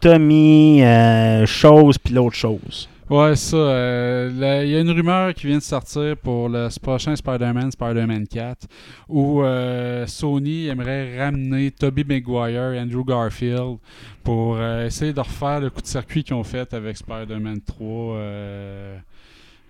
[0.00, 2.88] Tommy, euh, chose, puis l'autre chose.
[3.08, 3.56] Ouais, ça.
[3.56, 8.26] euh, Il y a une rumeur qui vient de sortir pour le prochain Spider-Man, Spider-Man
[8.26, 8.66] 4,
[9.08, 13.78] où euh, Sony aimerait ramener Tobey Maguire et Andrew Garfield
[14.24, 18.16] pour euh, essayer de refaire le coup de circuit qu'ils ont fait avec Spider-Man 3.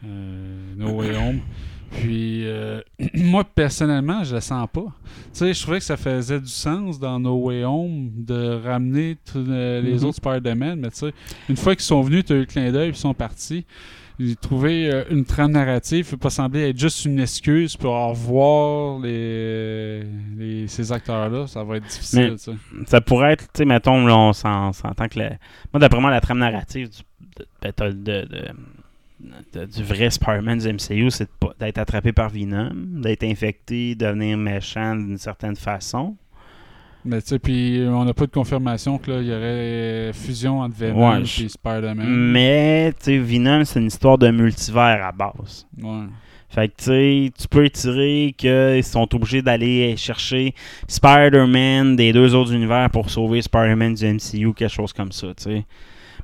[0.04, 1.40] Euh, no Way Home.
[1.92, 2.80] Puis, euh,
[3.14, 4.82] moi, personnellement, je le sens pas.
[4.82, 4.90] Tu
[5.32, 9.44] sais, je trouvais que ça faisait du sens dans No Way Home de ramener tous
[9.48, 10.04] euh, les Mhm.
[10.04, 11.12] autres Spider-Man, mais tu sais,
[11.48, 13.64] une fois qu'ils sont venus, tu as eu le clin d'œil, ils sont partis.
[14.18, 18.98] J'ai trouvé euh, une trame narrative, il pas sembler être juste une excuse pour revoir
[18.98, 20.02] les,
[20.38, 21.46] les- ces acteurs-là.
[21.46, 22.34] Ça va être difficile,
[22.72, 22.86] Mais-.
[22.86, 25.18] Ça pourrait être, tu sais, mettons, là, on s'en- s'entend que.
[25.18, 25.36] la-
[25.72, 26.98] Moi, d'après moi, la trame narrative du,
[27.38, 28.48] de- t'as de- de- de-
[29.20, 35.18] du vrai Spider-Man du MCU, c'est d'être attrapé par Venom, d'être infecté, devenir méchant d'une
[35.18, 36.16] certaine façon.
[37.04, 40.60] Mais tu sais, puis on n'a pas de confirmation que là, il y aurait fusion
[40.60, 42.06] entre Venom Ouais, et je- Spider-Man.
[42.08, 45.66] Mais, tu sais, Venom, c'est une histoire de multivers à base.
[45.80, 46.06] Ouais.
[46.48, 50.54] Fait que, tu sais, tu peux étirer qu'ils sont obligés d'aller chercher
[50.88, 55.44] Spider-Man des deux autres univers pour sauver Spider-Man du MCU, quelque chose comme ça, tu
[55.44, 55.64] sais.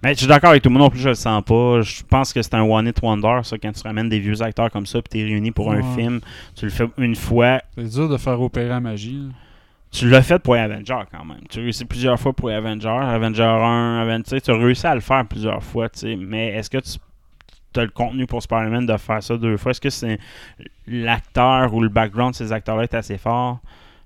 [0.02, 1.80] Mais je suis d'accord avec tout le monde non plus, je le sens pas.
[1.82, 4.86] Je pense que c'est un one-hit wonder, ça, quand tu ramènes des vieux acteurs comme
[4.86, 6.20] ça, puis t'es réunis pour un film.
[6.56, 7.60] Tu le fais une fois.
[7.76, 9.16] C'est dur de faire opérer la magie.
[9.18, 9.34] là.
[9.92, 11.42] Tu l'as fait pour les Avengers quand même.
[11.50, 12.88] Tu as réussi plusieurs fois pour les Avengers.
[12.88, 16.16] Avenger 1, Avenger, tu as réussi à le faire plusieurs fois, tu sais.
[16.16, 16.98] Mais est-ce que tu
[17.78, 19.70] as le contenu pour Spider-Man de faire ça deux fois?
[19.72, 20.18] Est-ce que c'est
[20.86, 23.58] l'acteur ou le background de ces acteurs-là est assez fort?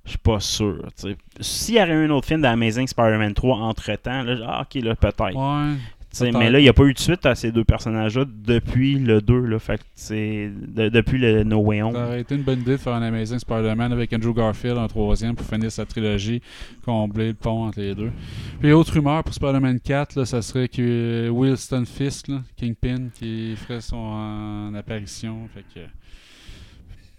[0.07, 0.87] Je suis pas sûr.
[1.41, 4.95] S'il y avait eu un autre film d'Amazing Spider-Man 3 entre-temps, là, ah, ok, là,
[4.97, 5.35] peut-être.
[5.35, 5.75] Ouais.
[6.33, 9.21] Mais là, il n'y a pas eu de suite à ces deux personnages-là depuis le
[9.21, 9.39] 2.
[9.41, 11.93] Là, fait de- depuis le No Way Home.
[11.93, 14.89] Ça aurait été une bonne idée de faire un Amazing Spider-Man avec Andrew Garfield en
[14.89, 16.41] troisième pour finir sa trilogie,
[16.87, 18.13] combler le pont entre les deux.
[18.61, 23.55] Puis autre rumeur pour Spider-Man 4, là, ça serait que Wilson Fisk, là, Kingpin, qui
[23.57, 25.47] ferait son en apparition.
[25.53, 25.81] Fait que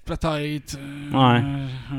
[0.07, 0.77] peut-être
[1.11, 1.43] Ouais.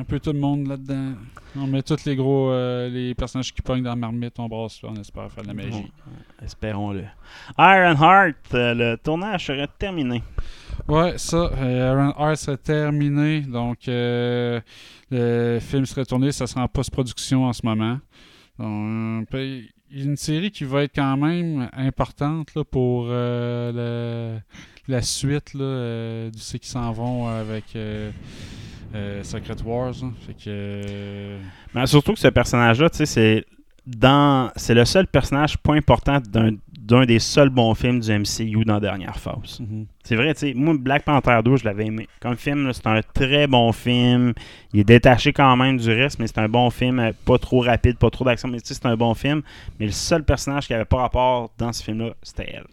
[0.01, 1.13] un peu tout le monde là-dedans.
[1.57, 4.83] On met tous les gros euh, les personnages qui pognent dans la marmite, on brasse
[4.83, 5.91] là, on espère faire de la magie.
[6.43, 7.05] Espérons-le.
[7.59, 10.23] Ironheart, euh, le tournage serait terminé.
[10.89, 13.41] Ouais, ça, euh, Iron Heart serait terminé.
[13.43, 14.61] Donc, euh,
[15.11, 16.33] le film serait tourné.
[16.33, 17.99] Ça sera en post-production en ce moment.
[18.59, 23.07] Donc, puis, il y a une série qui va être quand même importante là, pour
[23.07, 24.39] le-
[24.89, 28.11] la suite là, euh, du ceux qui s'en vont avec euh,
[28.95, 29.93] euh, Secret Wars.
[30.03, 30.09] là.
[30.27, 30.41] Fait que.
[30.49, 31.39] euh,
[31.75, 33.45] Mais surtout que ce personnage-là, c'est
[33.87, 38.65] dans c'est le seul personnage pas important d'un d'un des seuls bons films du MCU
[38.65, 39.61] dans la dernière phase.
[39.61, 39.85] mhm.
[40.05, 42.09] C'est vrai, tu sais, moi, Black Panther 2, je l'avais aimé.
[42.19, 44.33] Comme film, c'est un très bon film.
[44.73, 47.13] Il est détaché quand même du reste, mais c'est un bon film.
[47.27, 49.43] Pas trop rapide, pas trop d'action, mais tu sais, c'est un bon film.
[49.79, 52.65] Mais le seul personnage qui avait pas rapport dans ce film-là, c'était elle.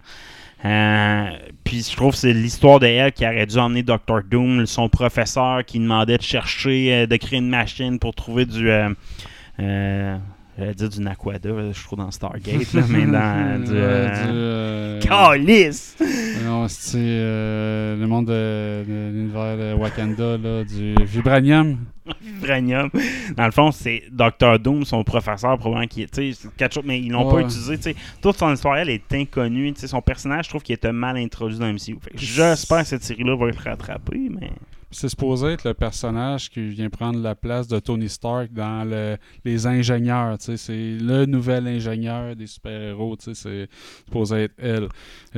[0.63, 1.29] Euh,
[1.63, 4.23] puis je trouve que c'est l'histoire de elle qui aurait dû emmener Dr.
[4.29, 8.69] Doom, son professeur qui demandait de chercher, euh, de créer une machine pour trouver du.
[8.69, 10.17] Euh,
[10.57, 13.71] J'allais dire du Naquada, je trouve dans Stargate, là, mais dans du.
[13.73, 15.97] Euh, du, euh, Calice!
[16.45, 21.77] Non, c'est euh, le monde de, de l'univers de Wakanda, là, du Vibranium.
[22.21, 22.91] Vibranium.
[23.35, 24.59] Dans le fond, c'est Dr.
[24.59, 26.15] Doom, son professeur, probablement qui est.
[26.55, 27.77] quelque chose, mais ils l'ont pas utilisé.
[27.77, 27.95] tu sais.
[28.21, 29.73] Toute son histoire, elle est inconnue.
[29.73, 31.97] tu sais, Son personnage, je trouve qu'il était mal introduit dans le MCU.
[32.13, 34.51] J'espère que cette série-là va être rattrapée, mais.
[34.91, 39.17] C'est supposé être le personnage qui vient prendre la place de Tony Stark dans le-
[39.43, 40.37] les ingénieurs.
[40.39, 40.57] C'est
[40.97, 43.17] le nouvel ingénieur des super-héros.
[43.19, 43.67] C'est
[44.05, 44.87] supposé être elle.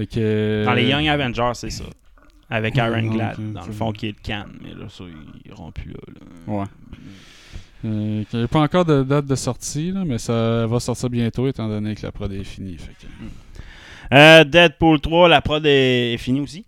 [0.08, 1.86] Que- Dans les Young Avengers, c'est ça.
[2.50, 4.46] Avec Iron Glad, dans le fond, qui est le can.
[4.62, 6.00] Mais là, ça, ils iront plus là.
[6.08, 6.54] là.
[6.54, 6.66] Ouais.
[7.86, 11.10] Euh, Il n'y a pas encore de date de sortie, là, mais ça va sortir
[11.10, 12.78] bientôt étant donné que la prod est finie.
[12.78, 13.08] Fait que-
[14.14, 16.66] Euh, Deadpool 3, la prod est, est finie aussi.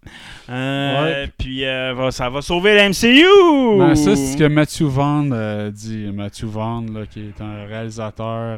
[0.49, 1.31] Euh, Ouais.
[1.37, 3.77] Puis euh, ça va sauver la MCU!
[3.77, 6.07] Ben, ça, c'est ce que Matthew Vaughn euh, dit.
[6.11, 8.57] Matthew Vaughn, là, qui est un réalisateur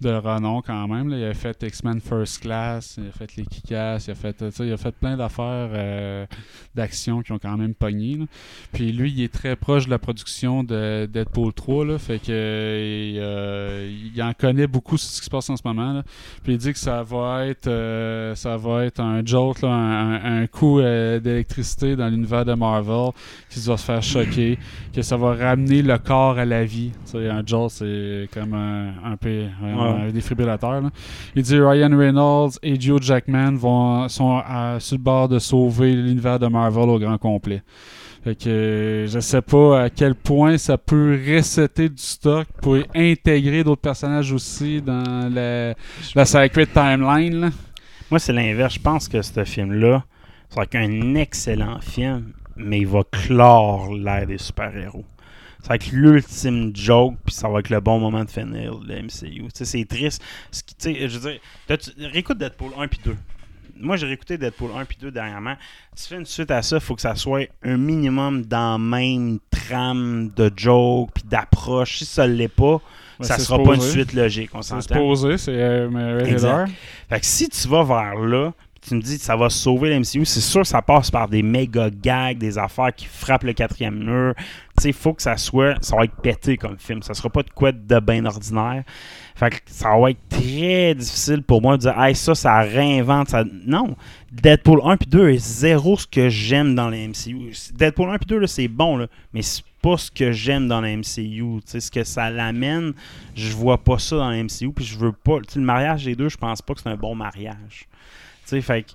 [0.00, 1.08] de renom quand même.
[1.08, 1.16] là.
[1.18, 4.72] Il a fait X-Men First Class, il a fait Les Kick-Ass, il a fait, il
[4.72, 6.26] a fait plein d'affaires
[6.74, 8.16] d'action qui ont quand même pogné.
[8.16, 8.24] là.
[8.72, 11.84] Puis lui, il est très proche de la production de Deadpool 3.
[11.86, 12.30] Là, fait que
[12.80, 15.92] il, il en connaît beaucoup sur ce qui se passe en ce moment.
[15.92, 16.02] là.
[16.44, 20.46] Puis il dit que ça va être, euh, ça va être un jolt, là, un,
[20.46, 23.10] coup euh, d'électricité dans l'univers de Marvel
[23.48, 24.58] qui va se faire choquer,
[24.94, 26.92] que ça va ramener le corps à la vie.
[27.04, 30.12] Tu sais, un jolt, c'est comme un, un peu un, Ouais.
[30.12, 30.80] défibrillateur.
[30.80, 30.90] là.
[31.34, 35.94] Il dit Ryan Reynolds et Joe Jackman vont, sont à- sur le bord de sauver
[35.94, 37.62] l'univers de Marvel au grand complet.
[38.22, 43.64] Fait que je sais pas à quel point ça peut resetter du stock pour intégrer
[43.64, 45.72] d'autres personnages aussi dans la,
[46.14, 47.40] la Sacred Timeline.
[47.40, 47.48] là.
[48.10, 48.74] Moi, c'est l'inverse.
[48.74, 50.04] Je pense que ce film-là,
[50.62, 55.04] être un excellent film, mais il va clore l'ère des super-héros.
[55.62, 59.02] Ça va être l'ultime joke, puis ça va être le bon moment de finir le
[59.02, 59.44] MCU.
[59.52, 60.22] C'est triste.
[60.50, 61.40] Ce qui- je veux dire,
[62.10, 63.16] réécoute Deadpool 1 puis 2.
[63.82, 65.54] moi, j'ai réécouté Deadpool 1 puis 2 dernièrement.
[65.96, 68.78] Tu fais une suite à ça, il faut que ça soit un minimum dans la
[68.78, 71.98] même trame de joke puis d'approche.
[71.98, 72.80] Si ça ne l'est pas,
[73.20, 74.94] Ouais, ça c'est sera pas une suite logique, on C'est s'entend.
[74.94, 76.66] supposé, c'est euh.
[77.08, 80.24] Fait que si tu vas vers là, tu me dis que ça va sauver l'MCU,
[80.24, 84.02] c'est sûr que ça passe par des méga gags, des affaires qui frappent le quatrième
[84.02, 84.34] mur.
[84.36, 84.44] Tu
[84.84, 85.74] sais, il faut que ça soit.
[85.82, 87.02] Ça va être pété comme film.
[87.02, 88.82] Ça sera pas de quoi de bien ordinaire.
[89.34, 93.28] Fait que ça va être très difficile pour moi de dire, hey, ça, ça réinvente.
[93.28, 93.44] Ça...
[93.66, 93.96] Non.
[94.32, 97.52] Deadpool 1 puis 2 est zéro ce que j'aime dans les MCU.
[97.74, 100.80] Deadpool 1 puis 2, là, c'est bon, là, mais c'est pas ce que j'aime dans
[100.80, 101.60] la MCU.
[101.64, 102.92] Ce que ça l'amène,
[103.34, 104.72] je vois pas ça dans la MCU.
[104.72, 105.38] Puis je veux pas.
[105.54, 107.88] le mariage des deux, je pense pas que c'est un bon mariage.
[108.44, 108.86] Tu sais, fait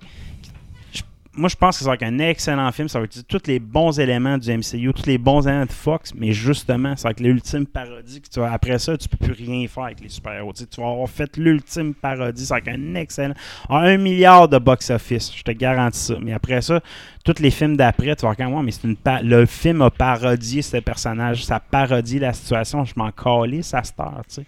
[1.36, 2.88] Moi, je pense que ça va être un excellent film.
[2.88, 6.12] Ça va utiliser tous les bons éléments du MCU, tous les bons éléments de Fox,
[6.14, 8.20] mais justement, ça va être l'ultime parodie.
[8.22, 10.52] Que tu vas, après ça, tu peux plus rien faire avec les super-héros.
[10.54, 12.46] Tu sais, tu vas avoir fait l'ultime parodie.
[12.46, 13.34] Ça va être un excellent.
[13.68, 16.14] Ah, un milliard de box-office, je te garantis ça.
[16.20, 16.80] Mais après ça,
[17.24, 19.82] tous les films d'après, tu vas voir quand même, mais c'est une pa- le film
[19.82, 22.84] a parodié ce personnage, ça parodie la situation.
[22.84, 24.46] Je m'en calais, ça se tu sais.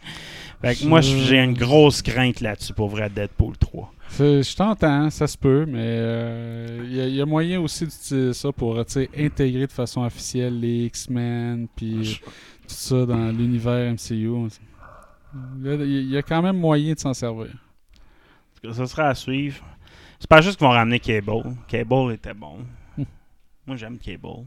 [0.63, 3.93] Fait que moi, j'ai une grosse crainte là-dessus pour vrai Deadpool 3.
[4.11, 7.85] Je t'entends, ça se peut, mais euh, il y, a- il y a moyen aussi
[7.85, 12.21] d'utiliser ça pour sais, intégrer de façon officielle les X-Men puis
[12.63, 14.49] tout ça dans l'univers MCU.
[15.61, 17.49] Il y a quand même moyen de s'en servir.
[18.73, 19.63] Ça sera à suivre.
[20.19, 21.43] C'est pas juste qu'ils vont ramener Cable.
[21.69, 22.59] Cable était bon.
[23.67, 24.47] Moi, j'aime Cable.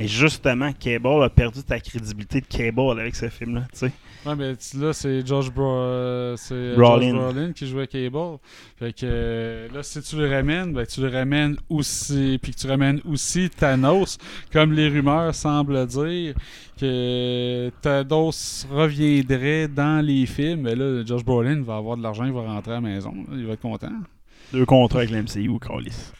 [0.00, 3.92] Et justement, Cable a perdu ta crédibilité de Cable avec ce film-là, tu sais.
[4.26, 7.52] Ouais, mais là, c'est George, Bro euh, euh, Brolin.
[7.52, 8.38] Qui jouait Cable.
[8.76, 12.58] Fait que euh, là, si tu le ramènes, ben, tu le ramènes aussi, puis que
[12.58, 14.18] tu ramènes aussi Thanos,
[14.52, 16.34] comme les rumeurs semblent dire
[16.78, 20.62] que Thanos reviendrait dans les films.
[20.62, 23.14] Mais là, George Brolin va avoir de l'argent, il va rentrer à la maison.
[23.32, 23.92] Il va être content.
[24.52, 26.12] Deux contrats avec l'MCU, Callis.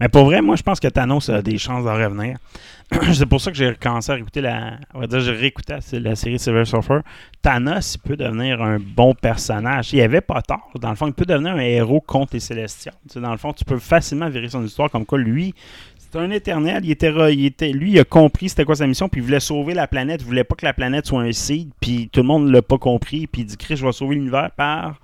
[0.00, 2.38] Mais pour vrai, moi, je pense que Thanos a des chances d'en revenir.
[3.12, 4.78] c'est pour ça que j'ai recommencé à réécouter la.
[4.94, 7.00] On va dire, réécouté la, série Silver Surfer.
[7.42, 9.92] Thanos, il peut devenir un bon personnage.
[9.92, 10.70] Il avait pas tort.
[10.80, 12.94] Dans le fond, il peut devenir un héros contre les Célestials.
[13.14, 15.54] Dans le fond, tu peux facilement virer son histoire comme quoi lui.
[15.98, 16.84] C'est un éternel.
[16.84, 19.74] Il était, il lui, il a compris c'était quoi sa mission, puis il voulait sauver
[19.74, 20.22] la planète.
[20.22, 22.78] Il voulait pas que la planète soit un seed, puis tout le monde l'a pas
[22.78, 23.28] compris.
[23.28, 24.98] Puis il dit Chris, je vais sauver l'univers par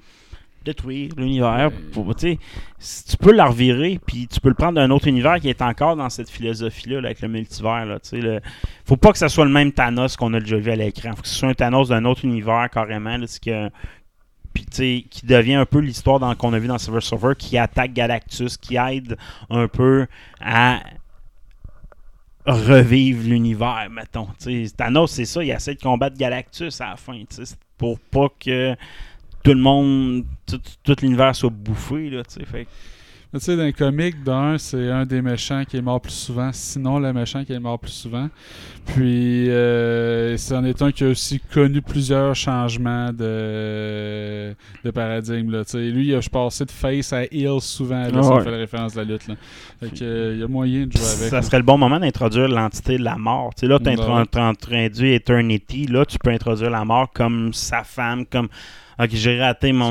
[0.67, 1.71] détruire l'univers.
[1.93, 5.97] Tu peux la revirer, puis tu peux le prendre d'un autre univers qui est encore
[5.97, 7.87] dans cette philosophie-là, là, avec le multivers.
[7.87, 8.41] Là, le-
[8.85, 11.11] faut pas que ça soit le même Thanos qu'on a déjà vu à l'écran.
[11.17, 13.17] faut que ce soit un Thanos d'un autre univers, carrément.
[13.17, 13.71] Là, que,
[14.53, 14.65] puis,
[15.11, 18.57] qui devient un peu l'histoire dans- qu'on a vu dans Silver Surfer, qui attaque Galactus,
[18.57, 19.17] qui aide
[19.51, 20.07] un peu
[20.41, 20.81] à
[22.47, 24.29] revivre l'univers, mettons.
[24.77, 27.21] Thanos, c'est ça, il essaie de combattre Galactus à la fin,
[27.77, 28.77] pour pas que
[29.47, 32.45] tout le monde, tout, tout l'univers soit bouffé, là, tu sais.
[32.47, 32.67] Fait
[33.33, 36.51] Tu sais, dans les comics, d'un, c'est un des méchants qui est mort plus souvent,
[36.53, 38.29] sinon le méchant qui est mort plus souvent.
[38.87, 45.51] Puis, euh, c'en est un qui a aussi connu plusieurs changements de, de paradigme.
[45.51, 45.65] Là.
[45.65, 48.45] Tu sais, lui, il a passé de face à heel souvent, là, Ah ça ouais.
[48.45, 49.29] fait la référence à la lutte.
[49.29, 49.35] Là.
[49.81, 51.31] Fait que, euh, il y a moyen de jouer avec.
[51.31, 51.43] ça là.
[51.43, 53.55] serait le bon moment d'introduire l'entité de la mort.
[53.55, 54.25] Tu sais, là, tu Ouais.
[54.35, 55.87] as introduit Eternity.
[55.87, 58.49] Là, tu peux introduire la mort comme sa femme, comme.
[58.99, 59.91] Ok, j'ai raté mon.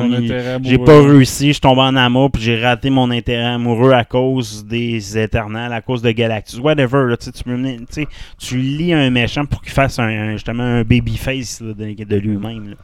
[0.63, 4.65] J'ai pas réussi, je tombé en amour, puis j'ai raté mon intérêt amoureux à cause
[4.65, 6.59] des éternels, à cause de Galactus.
[6.59, 8.07] Whatever, là, tu sais, tu peux mener- tu sais,
[8.39, 12.15] tu lis un méchant pour qu'il fasse un, un- justement un babyface là, de, de
[12.15, 12.75] lui-même.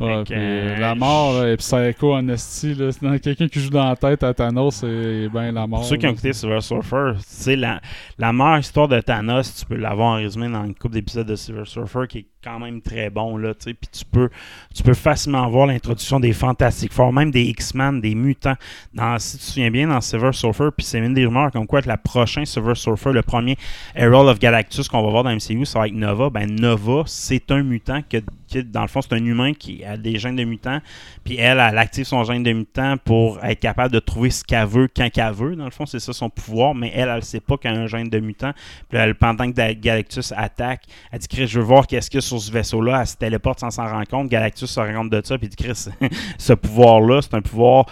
[0.00, 2.76] Ouais, puis, euh, la mort là, est psycho en esti.
[2.76, 5.80] C'est Quelqu'un qui joue dans la tête à Thanos, c'est ben la mort.
[5.80, 7.80] Pour ceux qui ont écouté Silver Surfer, sais, la,
[8.18, 11.36] la meilleure histoire de Thanos, tu peux l'avoir en résumé dans une couple d'épisodes de
[11.36, 14.30] Silver Surfer qui est quand même très bon, là, tu sais, puis tu peux,
[14.72, 18.54] tu peux facilement voir l'introduction des Fantastic Four, même des X-Men, des mutants.
[18.94, 21.66] Dans, si tu te souviens bien, dans Silver Surfer, puis c'est une des rumeurs comme
[21.66, 23.56] quoi que la prochaine Silver Surfer, le premier
[23.96, 26.30] Herald of Galactus qu'on va voir dans MCU, ça va être Nova.
[26.30, 28.18] Ben, Nova, c'est un mutant que,
[28.54, 30.80] dans le fond, c'est un humain qui a des gènes de mutant,
[31.24, 34.66] puis elle, elle active son gène de mutant pour être capable de trouver ce qu'elle
[34.66, 35.56] veut quand qu'elle veut.
[35.56, 37.86] Dans le fond, c'est ça son pouvoir, mais elle, elle sait pas qu'elle a un
[37.86, 38.52] gène de mutant.
[38.88, 42.22] Puis elle, pendant que Galactus attaque, elle dit Chris, je veux voir qu'est-ce qu'il y
[42.24, 43.00] a sur ce vaisseau-là.
[43.00, 44.28] Elle se téléporte sans s'en rendre compte.
[44.28, 45.86] Galactus se rend compte de ça, puis dit Chris,
[46.38, 47.86] ce pouvoir-là, c'est un pouvoir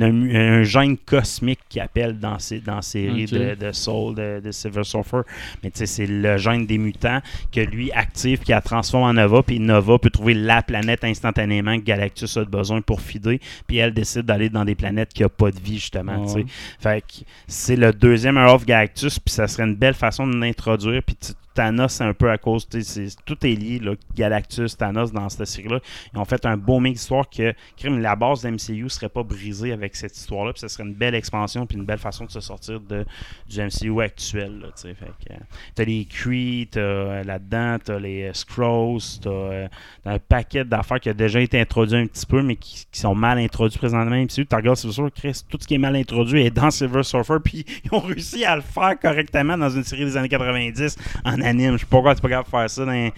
[0.00, 4.84] un gène cosmique qui appelle dans ces dans série de, de Soul de, de Silver
[4.84, 5.20] Surfer
[5.62, 7.20] mais tu sais c'est le gène des mutants
[7.52, 11.76] que lui active qui la transforme en Nova puis Nova peut trouver la planète instantanément
[11.78, 15.28] que Galactus a besoin pour fider puis elle décide d'aller dans des planètes qui n'ont
[15.28, 16.38] pas de vie justement tu sais.
[16.38, 16.46] Ouais.
[16.80, 20.36] fait que c'est le deuxième Earth of Galactus puis ça serait une belle façon de
[20.36, 22.68] l'introduire puis tu Thanos, c'est un peu à cause.
[22.68, 22.82] tu
[23.24, 23.80] Tout est lié,
[24.14, 25.80] Galactus, Thanos, dans cette série-là.
[26.14, 29.72] Ils ont fait un beau mix d'histoire que la base de MCU serait pas brisée
[29.72, 30.52] avec cette histoire-là.
[30.52, 34.00] Puis ce serait une belle expansion, puis une belle façon de se sortir du MCU
[34.00, 34.70] actuel.
[34.80, 35.34] Tu euh,
[35.74, 39.68] t'as les Kree, euh, là-dedans, t'as les euh, Skrulls, t'as euh,
[40.04, 43.14] t'as un paquet d'affaires qui a déjà été introduit un petit peu, mais qui, sont
[43.14, 44.24] mal introduits présentement.
[44.28, 47.02] Si tu regardes, c'est sûr, Chris, tout ce qui est mal introduit est dans Silver
[47.02, 50.96] Surfer, puis ils ont réussi à le faire correctement dans une série des années 90
[51.24, 51.72] en anime.
[51.74, 53.10] Je sais pas pourquoi c'est pas grave de faire ça dans,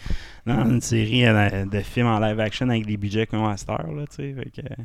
[0.47, 3.57] dans une série euh, de films en live action avec des budgets qu'on a à
[3.57, 4.35] cette heure, là, tu sais.
[4.35, 4.85] Fait que, euh,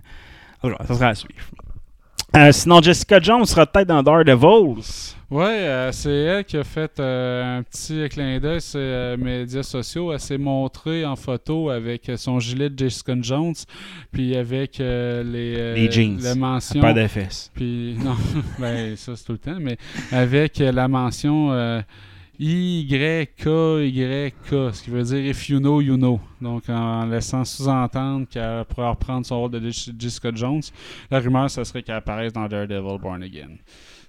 [0.61, 1.45] voilà, ça sera à suivre.
[2.35, 5.15] Euh, sinon, Jessica Jones sera peut-être dans Daredevils.
[5.31, 9.63] Ouais, euh, c'est elle qui a fait euh, un petit clin d'œil sur les médias
[9.63, 10.13] sociaux.
[10.13, 13.55] Elle s'est montrée en photo avec son gilet de Jessica Jones,
[14.11, 16.19] puis avec euh, les, euh, Les jeans.
[16.21, 16.81] la mention.
[16.81, 17.51] Pas de fesses.
[17.55, 18.15] Puis non,
[18.59, 19.77] ben ça c'est tout le temps, mais
[20.11, 21.49] avec euh, la mention
[22.41, 26.19] euh, YK, ce qui veut dire If you know, you know.
[26.41, 30.61] Donc en laissant sous-entendre qu'elle pourrait reprendre son rôle de Jess- Jessica Jones.
[31.11, 33.57] La rumeur, ça serait qu'elle apparaisse dans Daredevil Born Again.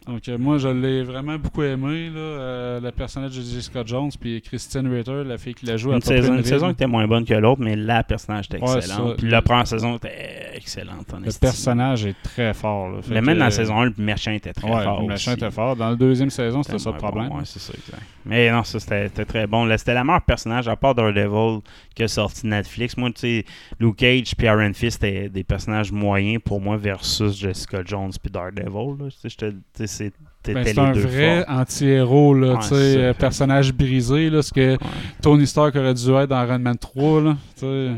[0.07, 4.11] Donc euh, moi, je l'ai vraiment beaucoup aimé, là, euh, le personnage de Jessica Jones,
[4.19, 7.07] puis Christine Ritter, la fille qui la joue à Une saison, une saison était moins
[7.07, 9.19] bonne que l'autre, mais la personnage était Ouais, excellente.
[9.19, 11.13] Puis la première saison était excellente.
[11.13, 12.91] en Le personnage est très fort.
[12.91, 13.01] Là.
[13.11, 15.03] Mais même dans la saison 1, le méchant était très ouais, fort.
[15.07, 15.31] le aussi.
[15.31, 15.77] était fort.
[15.77, 17.29] Dans la deuxième saison, c'était ça le problème.
[17.29, 18.03] bon, ouais, c'est ça, exact.
[18.25, 19.69] Mais non, ça c'était très bon.
[19.77, 21.61] C'était la meilleure personnage, à part Daredevil,
[21.95, 22.97] qui a sorti Netflix.
[22.97, 23.45] Moi, tu sais,
[23.79, 28.31] Luke Cage puis Iron Fist, c'était des personnages moyens pour moi versus Jessica Jones puis
[28.31, 29.11] Daredevil.
[29.21, 30.13] tu sais, c'est-
[30.43, 34.79] Ben, c'est un vrai anti-héros, là, Ouais, euh, personnage brisé, là, ce que Ouais.
[35.21, 37.95] Tony Stark aurait dû être dans Iron Man 3, là, euh,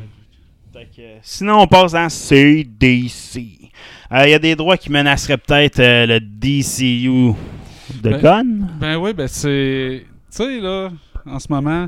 [1.22, 3.59] sinon, on passe dans CDC.
[4.12, 7.32] Euh, Il y a des droits qui menaceraient peut-être euh, le DCU
[8.03, 8.66] de Ben-.
[8.80, 10.05] Ben oui, ben c'est...
[10.05, 10.90] Tu sais, là,
[11.26, 11.86] en ce moment,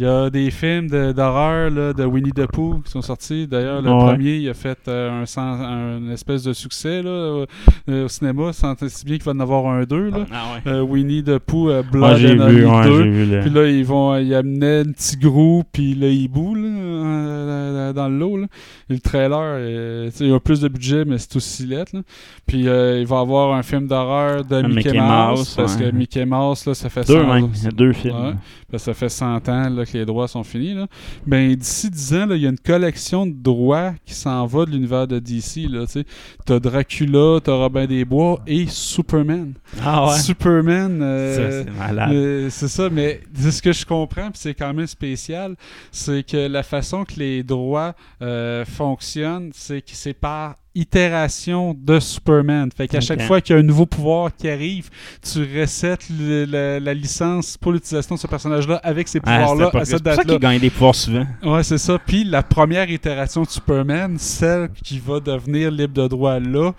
[0.00, 3.48] il y a des films de- d'horreur là, de Winnie the Pooh qui sont sortis.
[3.48, 3.98] D'ailleurs, le Ouais.
[3.98, 7.46] premier, il a fait euh, un, sens- un espèce de succès là, euh,
[7.88, 10.10] euh, au cinéma, sans si bien qu'il va en avoir un deux.
[10.10, 10.24] Là.
[10.32, 10.72] Ah ouais.
[10.72, 13.02] Euh, Winnie the Pooh, euh, Ouais, Blood j'ai and vu, Honey ouais, 2.
[13.02, 16.54] j'ai vu le- Puis là, ils vont, ils amenaient un petit gros puis le hibou
[16.54, 18.36] là, euh, dans le lot.
[18.36, 18.46] Là.
[18.90, 21.66] Et le trailer, euh, tu sais, il y a plus de budget, mais c'est aussi
[21.66, 21.90] lettre.
[21.94, 22.02] Là.
[22.46, 25.76] Puis euh, il va y avoir un film d'horreur de Mickey, Mickey Mouse, Mouse, parce
[25.76, 25.90] ouais.
[25.90, 27.48] que Mickey Mouse, là, ça fait Deux, 100 même.
[27.54, 28.14] Il y a deux films.
[28.16, 28.34] Ouais.
[28.70, 30.74] parce que ça fait 100 ans là, que les droits sont finis.
[30.74, 30.86] Là.
[31.26, 34.70] Ben, d'ici 10 ans, il y a une collection de droits qui s'en va de
[34.70, 35.66] l'univers de DC.
[35.92, 36.04] Tu
[36.44, 39.54] t'as Dracula, t'as Robin des Bois et Superman.
[39.84, 42.12] Ah Superman, euh, Ça, c'est malade.
[42.12, 45.54] euh, c'est ça, mais ce que je comprends, puis c'est quand même spécial,
[45.90, 52.00] c'est que la façon que les droits euh, fonctionnent, c'est que c'est par itération de
[52.00, 52.70] Superman.
[52.76, 54.88] Fait qu'à chaque fois qu'il y a un nouveau pouvoir qui arrive,
[55.22, 59.70] tu resets le- la, la licence pour l'utilisation de ce personnage-là avec ces Ah, pouvoirs-là
[59.70, 60.32] pas- à C'est cette pour ça date-là.
[60.34, 61.26] qu'il gagne des pouvoirs souvent.
[61.42, 61.98] Ouais, c'est ça.
[61.98, 66.72] Puis la première itération de Superman, celle qui va devenir libre de droit là,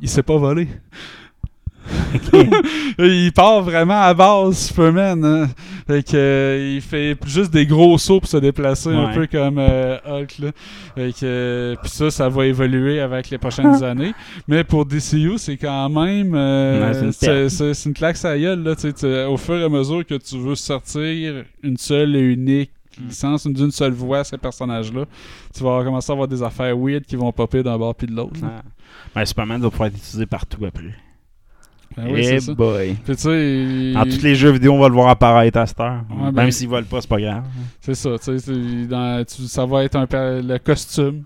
[0.00, 0.68] il s'est pas volé.
[2.98, 5.24] il part vraiment à base, Superman.
[5.24, 5.48] hein.
[5.86, 9.14] Fait que, euh, il fait juste des gros sauts pour se déplacer, un Ouais.
[9.14, 10.38] peu comme euh, Hulk.
[10.38, 10.50] Là.
[10.94, 14.14] Fait que, euh, puis ça, ça va évoluer avec les prochaines années.
[14.48, 16.32] Mais pour DCU, c'est quand même...
[16.34, 19.28] Ouais, c'est une claque à gueule, là.
[19.28, 23.08] Au fur et à mesure que tu veux sortir une seule et unique Mm.
[23.08, 25.04] licence, d'une seule voix, ces personnages-là,
[25.52, 28.12] tu vas commencer à avoir des affaires weird qui vont popper d'un bord puis de
[28.14, 28.38] l'autre.
[29.12, 30.94] Ben, Superman doit pouvoir être utilisé partout après.
[31.96, 32.54] Ben oui, Eh c'est ça.
[32.54, 32.96] boy.
[33.04, 35.66] Puis tu sais, il- Dans tous les jeux vidéo, on va le voir apparaître à
[35.66, 36.02] cette heure.
[36.10, 37.44] Ouais, Même ben- s'ils volent pas, c'est pas grave.
[37.80, 40.06] C'est ça, tu sais, c'est dans- tu- ça va être un
[40.42, 41.22] le costume,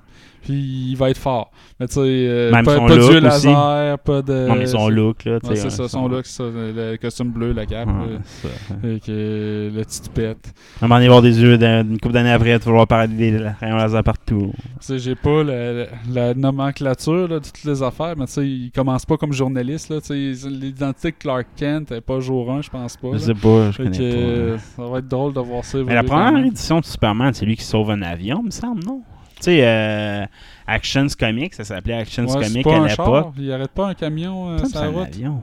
[0.49, 1.51] puis il va être fort.
[1.78, 4.49] Mais tu sais, euh, pas, pas de yeux laser, pas de...
[4.49, 5.38] non, mais son look, là.
[5.40, 8.18] tu Ouais, sais, c'est ça, son look, c'est ça, le costume bleu, la cape, Ouais,
[8.24, 8.49] ça.
[8.82, 10.53] avec euh, le petit pète.
[10.80, 12.86] À un moment donné, voir des yeux d'un- une couple d'années après, tu vas voir
[12.86, 14.53] paraître des rayons laser partout.
[14.57, 18.46] Tu sais, j'ai pas la, la- la nomenclature de toutes les affaires, mais tu sais,
[18.49, 22.51] il commence pas comme journaliste, là, tu sais, l'identité de Clark Kent est pas jour
[22.51, 23.09] 1, je pense pas.
[23.12, 24.59] Je sais pas, je connais que, pas.
[24.59, 25.78] ça va être drôle de voir ça.
[25.86, 29.03] Mais la première édition de Superman, c'est lui qui sauve un avion, me semble, non?
[29.39, 30.26] Tu sais, euh,
[30.66, 33.34] Actions Comics, ça s'appelait Actions Ouais, Comics à l'époque.
[33.39, 35.07] il arrête pas un camion euh, sur la un route.
[35.07, 35.43] avion.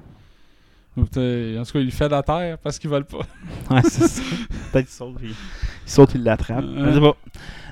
[0.98, 3.26] Ou En tout cas, il fait la terre parce qu'ils veulent pas.
[3.70, 4.22] Ouais, c'est ça.
[4.72, 5.18] Peut-être qu'il sauve.
[5.22, 5.30] lui.
[5.86, 6.64] Il saute, il l'attrape.
[6.64, 6.88] Euh.
[6.90, 7.16] Je sais pas.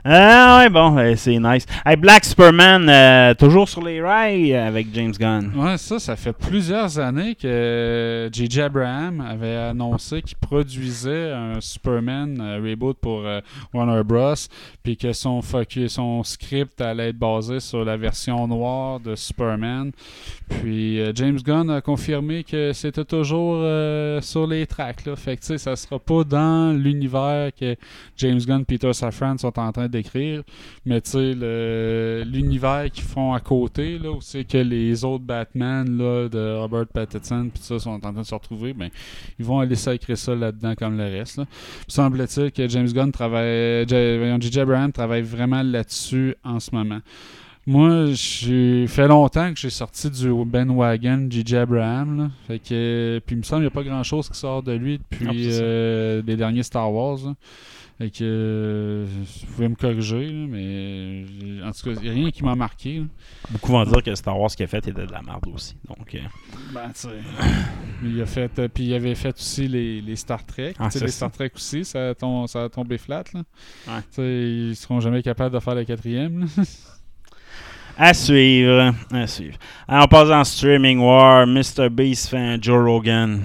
[0.05, 1.65] Ah ouais, bon, euh, c'est nice.
[1.85, 5.53] Hey, Black Superman, euh, toujours sur les rails avec James Gunn.
[5.55, 8.63] Ouais, ça, ça fait plusieurs années que J.J.
[8.63, 13.23] Abraham avait annoncé qu'il produisait un Superman euh, reboot pour
[13.73, 14.33] Warner Bros.
[14.83, 15.39] Puis que son,
[15.87, 19.93] son script allait être basé sur la version noire de Superman.
[20.49, 23.65] Puis James Gunn a confirmé que c'était toujours
[24.21, 25.05] sur les tracks.
[25.05, 25.15] Là.
[25.15, 27.77] Fait ça sera pas dans l'univers que
[28.17, 30.43] James Gunn et Peter Safran sont en train d'écrire.
[30.85, 35.97] Mais tu sais, l'univers qu'ils font à côté, là, où c'est que les autres Batman
[35.97, 38.89] là, de Robert Pattinson puis ça sont en train de se retrouver, ben,
[39.39, 41.37] ils vont aller s'écrire ça là-dedans comme le reste.
[41.37, 41.45] Là.
[41.87, 44.59] Semble-t-il que James Gunn travaille, J.J.
[44.59, 46.99] Abraham travaille vraiment là-dessus en ce moment.
[47.65, 51.55] Moi, j'ai fait longtemps que j'ai sorti du Ben Wagon J.J.
[51.57, 52.17] Abraham.
[52.17, 52.31] Là.
[52.45, 54.97] Fait que, puis il me semble qu'il n'y a pas grand-chose qui sort de lui
[54.99, 57.19] depuis Non, euh, les derniers Star Wars.
[57.25, 57.33] là.
[57.99, 61.23] Fait que euh, vous pouvez me corriger, là, mais
[61.63, 62.97] en tout cas, il n'y a rien qui m'a marqué.
[62.99, 63.05] là.
[63.51, 65.75] Beaucoup vont dire que Star Wars qu'il a fait était de la merde aussi.
[65.87, 66.19] Donc, euh,
[66.73, 67.09] Ben, tu sais.
[68.03, 70.73] il a fait, euh, puis il avait fait aussi les, les Star Trek.
[70.79, 71.07] Ah, les.
[71.07, 73.23] Star Trek aussi, ça a, tom- ça a tombé flat.
[73.33, 73.43] Là.
[73.87, 74.01] Ouais.
[74.69, 76.47] Ils seront jamais capables de faire le quatrième.
[77.97, 78.93] à suivre.
[79.11, 79.57] À suivre.
[79.87, 81.45] Alors, on passe en streaming war.
[81.45, 81.89] Mr.
[81.89, 83.41] Beast fait un Joe Rogan.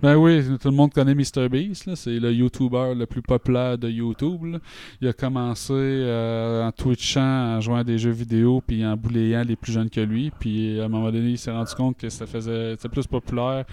[0.00, 4.44] Ben oui, tout le monde connaît MrBeast, c'est le YouTuber le plus populaire de YouTube.
[4.44, 4.58] là.
[5.00, 9.42] Il a commencé euh, en twitchant, en jouant à des jeux vidéo, puis en bouléant
[9.42, 10.30] les plus jeunes que lui.
[10.38, 13.64] Puis à un moment donné, il s'est rendu compte que ça faisait c'était plus populaire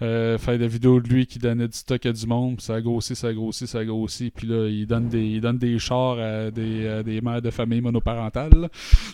[0.00, 2.56] euh, faire des vidéos de lui qui donnait du stock à du monde.
[2.56, 4.32] Puis ça a grossi, ça a grossi, ça a grossi.
[4.34, 7.50] Puis là, il donne des, il donne des chars à des, à des mères de
[7.50, 8.70] famille monoparentales.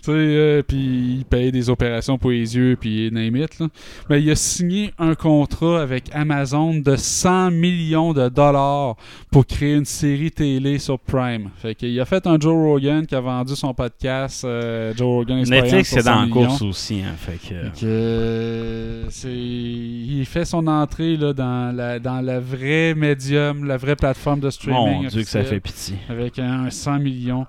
[0.08, 3.58] euh, puis il paye des opérations pour les yeux, puis name it.
[3.58, 3.66] Là.
[4.08, 8.96] Ben, il a signé un contrat avec Amazon de 100 millions de dollars
[9.30, 11.50] pour créer une série télé sur Prime.
[11.56, 15.38] Fait qu'il a fait un Joe Rogan qui a vendu son podcast euh, Joe Rogan
[15.38, 17.00] Experience Netflix, c'est 100 dans la course aussi.
[17.02, 23.64] Hein, fait que, euh, il fait son entrée là, dans, la, dans la vraie médium,
[23.64, 25.02] la vraie plateforme de streaming.
[25.02, 25.96] mon Dieu, que ça fait pitié.
[26.08, 27.46] Avec un 100 millions.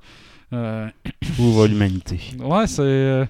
[0.54, 0.88] Euh,
[1.40, 2.20] Où va l'humanité?
[2.40, 2.82] ouais, c'est.
[2.82, 3.26] euh,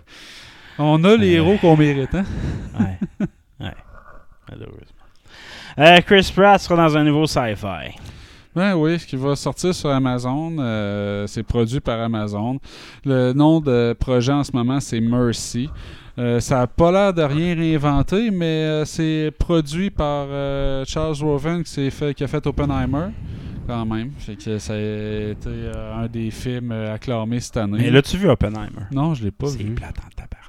[0.79, 2.25] on a les héros qu'on mérite, hein?
[2.79, 2.97] Ouais.
[3.59, 3.75] ouais.
[4.49, 5.00] Malheureusement.
[5.81, 7.95] Euh, Chris Pratt sera dans un nouveau sci-fi.
[8.55, 10.55] Ben oui, qui va sortir sur Amazon.
[10.59, 12.59] euh, c'est produit par Amazon.
[13.05, 15.69] Le nom de projet en ce moment, c'est Mercy.
[16.19, 20.27] Euh, ça n'a pas l'air de rien réinventer, mais euh, c'est produit par
[20.85, 23.07] Charles Roven qui, s'est fait, qui a fait Oppenheimer.
[23.65, 24.11] Quand même.
[24.17, 25.49] Fait que ça a été
[25.95, 27.77] un des films acclamés cette année.
[27.79, 28.85] Mais l'as-tu vu Oppenheimer?
[28.91, 29.73] non, je l'ai pas C'est vu.
[29.75, 30.40] plate en tabarnak.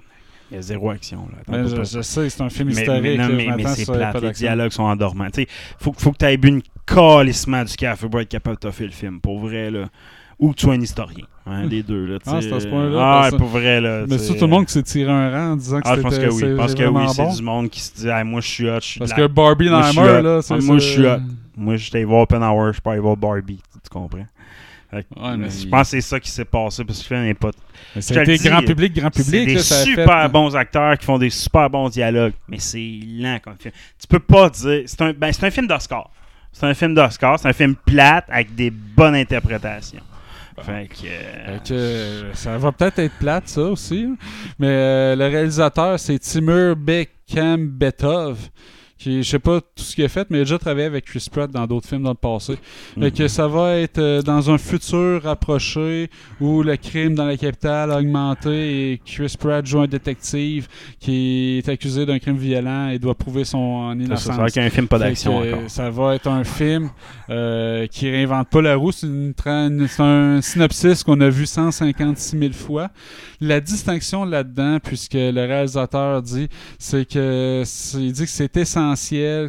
[0.53, 1.26] Il y a zéro action.
[1.48, 1.64] Là.
[1.64, 3.03] Je, je sais, c'est un film mais, historique.
[3.03, 4.20] mais, non, mais, je mais c'est plate.
[4.20, 5.28] Les dialogues sont endormants.
[5.34, 5.46] Sais,
[5.78, 8.84] faut, faut que tu aies bu une calissement du café pour être capable de toffer
[8.84, 9.18] le film.
[9.20, 9.86] Pour vrai, là.
[10.38, 11.24] Ou que tu sois un historien.
[11.46, 12.18] Hein, les deux, là.
[12.26, 14.05] Ah, c'est à ce point-là, Ah, parce pour vrai, là.
[14.07, 16.00] Mais c'est tout le monde qui s'est tiré un rang en disant que Ah, je
[16.03, 16.40] pense c'était que oui.
[16.42, 17.34] Je pense que oui, c'est bon.
[17.34, 18.74] du monde qui se dit ah, Moi, je suis hot.
[18.80, 20.05] je suis Parce de que la- Barbie Moi, je suis hot.
[20.05, 21.18] Ah, moi, je suis hot.
[21.57, 23.61] Moi, j'étais voir Oppenheimer, je suis pas allé voir Barbie.
[23.82, 24.26] Tu comprends?
[24.93, 25.03] Ouais,
[25.49, 28.36] je il- pense que c'est ça qui s'est passé parce que Je te C'était le
[28.36, 29.47] dis, grand public, grand C'est public.
[29.47, 32.34] des là, ça a super fait- euh, bons acteurs qui font des super bons dialogues,
[32.49, 33.72] mais c'est lent comme film.
[33.99, 34.82] Tu peux pas dire.
[34.86, 36.11] C'est un, ben, c'est un film d'Oscar.
[36.53, 37.38] C'est un film d'Oscar.
[37.38, 40.03] C'est un film plate avec des bonnes interprétations.
[40.61, 41.07] Fait que.
[41.07, 44.07] euh, Fait que, euh, ça va peut-être être plate, ça aussi.
[44.11, 44.16] hein.
[44.59, 48.38] Mais euh, le réalisateur, c'est Timur Bekambetov.
[49.03, 51.07] Qui, je sais pas tout ce qu'il a fait, mais il a déjà travaillé avec
[51.07, 52.57] Chris Pratt dans d'autres films dans le passé.
[53.00, 56.09] Fait que ça va être euh, dans un futur rapproché
[56.40, 60.68] où le crime dans la capitale a augmenté et Chris Pratt joue un détective
[61.00, 64.36] qui est accusé d'un crime violent et doit prouver son ça, innocence.
[64.36, 65.42] ça va être un film pas d'action.
[65.66, 66.90] Ça va être un film
[67.28, 68.92] euh, qui réinvente pas la roue.
[68.92, 69.09] C'est
[69.98, 72.90] un synopsis qu'on a vu 156 000 fois.
[73.40, 76.48] La distinction là-dedans, puisque le réalisateur dit,
[76.78, 77.64] c'est que
[77.98, 78.91] il dit que c'est essentiel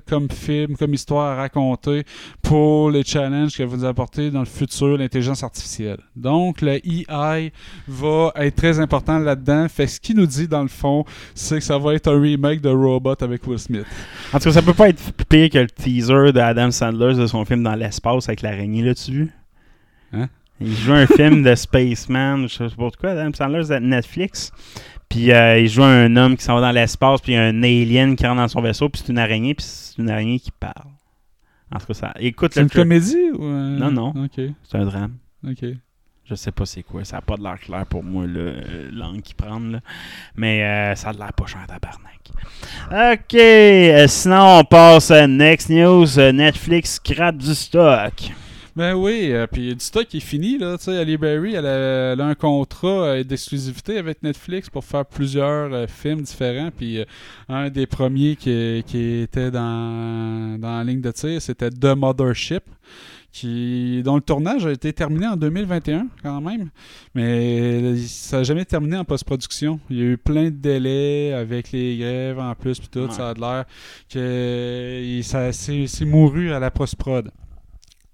[0.07, 2.03] comme film, comme histoire à raconter
[2.41, 5.99] pour les challenges que vous apportez dans le futur, l'intelligence artificielle.
[6.15, 7.51] Donc, le EI
[7.87, 9.67] va être très important là-dedans.
[9.69, 12.61] Fait ce qu'il nous dit, dans le fond, c'est que ça va être un remake
[12.61, 13.85] de Robot avec Will Smith.
[14.31, 17.45] En tout cas, ça peut pas être pire que le teaser d'Adam Sandler de son
[17.45, 19.31] film dans l'espace avec l'araignée, vu?
[20.11, 20.27] Hein?
[20.61, 24.51] Il joue un film de Spaceman, je sais pas pourquoi, Adam Sandler, c'est Netflix.
[25.13, 27.43] Puis euh, il joue un homme qui s'en va dans l'espace, puis il y a
[27.43, 30.39] un alien qui rentre dans son vaisseau, puis c'est une araignée, puis c'est une araignée
[30.39, 30.89] qui parle.
[31.71, 32.13] En tout cas, ça.
[32.19, 32.81] Écoute C'est une truc.
[32.81, 34.27] comédie ou un- Non, non.
[34.35, 35.13] C'est un drame.
[35.47, 35.65] ok.
[36.25, 37.03] Je sais pas c'est quoi.
[37.03, 38.55] Ça a pas de l'air clair pour moi, le
[38.93, 39.73] langue qu'ils prennent.
[39.73, 39.79] Là.
[40.35, 43.19] Mais euh, ça a de l'air pas cher à tabarnak.
[43.19, 43.33] Ok.
[43.35, 46.07] euh, sinon, on passe à Next News.
[46.33, 48.13] Netflix scrap du stock.
[48.75, 50.77] Ben oui, euh, puis du stock est fini, là.
[50.79, 54.83] Tu sais, Ali Berry, elle a, elle a un contrat euh, d'exclusivité avec Netflix pour
[54.83, 56.71] faire plusieurs euh, films différents.
[56.75, 57.05] Puis euh,
[57.49, 62.63] un des premiers qui, qui était dans, dans la ligne de tir, c'était The Mothership.
[63.31, 66.69] Qui, dont le tournage a été terminé en 2021 quand même,
[67.15, 69.79] mais ça n'a jamais terminé en post-production.
[69.89, 73.11] Il y a eu plein de délais avec les grèves en plus, puis tout, Ouais.
[73.11, 73.65] ça a l'air
[74.07, 77.31] que il- ça c'est c'est mouru à la post-prod.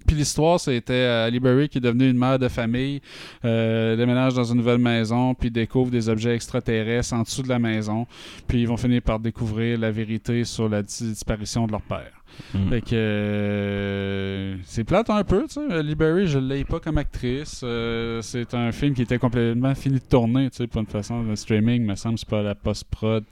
[0.10, 3.00] Puis l'histoire, c'était euh, qui est devenue une mère de famille,
[3.46, 7.60] euh, déménage dans une nouvelle maison, puis découvre des objets extraterrestres en dessous de la
[7.60, 8.08] maison,
[8.48, 12.24] puis ils vont finir par découvrir la vérité sur la dis- disparition de leur père.
[12.56, 12.70] Mm.
[12.70, 15.72] Fait que euh, c'est plate un peu, tu sais.
[15.72, 17.62] Ali Berry, je l'ai pas comme actrice.
[17.64, 21.22] Euh, c'est un film qui était complètement fini de tourner, tu sais, pour une façon.
[21.22, 23.24] Le streaming, me semble, c'est pas la post-prod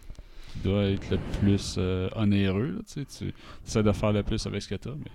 [0.53, 3.25] qui doit être le plus euh, onéreux, là, tu sais.
[3.25, 3.33] Tu
[3.65, 5.09] essaies de faire le plus avec ce que t'as, mais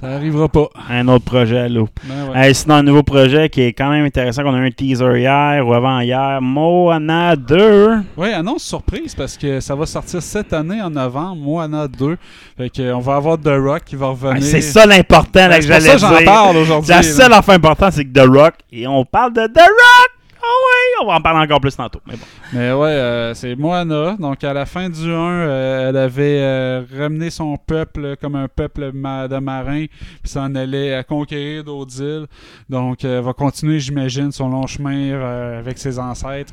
[0.00, 0.68] ça arrivera pas.
[0.88, 1.88] Un autre projet à l'eau.
[2.04, 2.48] Ben ouais.
[2.48, 5.18] Hey, sinon, un nouveau projet qui est quand même intéressant, qu'on a eu un teaser
[5.18, 7.98] hier ou avant-hier, Moana 2.
[8.16, 12.16] Oui, annonce surprise parce que ça va sortir cette année en novembre, Moana 2.
[12.56, 14.36] Fait que, on va avoir The Rock qui va revenir.
[14.36, 16.90] Ah, c'est ça l'important là, Ben, que c'est ça j'en parle aujourd'hui.
[16.90, 17.02] La là.
[17.02, 20.13] seule affaire importante, c'est que The Rock, et on parle de The Rock!
[20.46, 22.00] Ah oui, on va en parler encore plus tantôt.
[22.06, 22.26] Mais bon.
[22.52, 24.16] Mais ouais, euh, c'est Moana.
[24.18, 28.48] Donc, à la fin du 1, euh, elle avait euh, ramené son peuple comme un
[28.48, 29.86] peuple de marins,
[30.22, 32.26] puis s'en allait à conquérir d'autres îles.
[32.68, 36.52] Donc, euh, elle va continuer, j'imagine, son long chemin euh, avec ses ancêtres.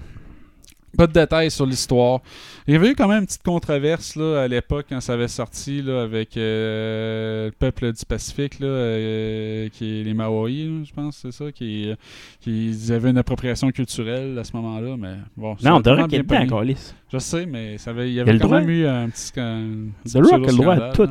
[0.97, 2.19] Pas de détails sur l'histoire.
[2.67, 5.27] Il y avait eu quand même une petite controverse là, à l'époque quand ça avait
[5.27, 10.93] sorti là, avec euh, le peuple du Pacifique, là, euh, qui est les Maoris, je
[10.93, 11.93] pense, c'est ça, qui,
[12.41, 14.97] qui ils avaient une appropriation culturelle à ce moment-là.
[14.97, 16.47] Mais bon, Non, The Rock dedans, pogné.
[16.47, 16.93] Carlis.
[17.11, 20.17] Je sais, mais ça avait, il y avait quand même eu un petit, un The
[20.17, 21.07] Rock a le droit à tout.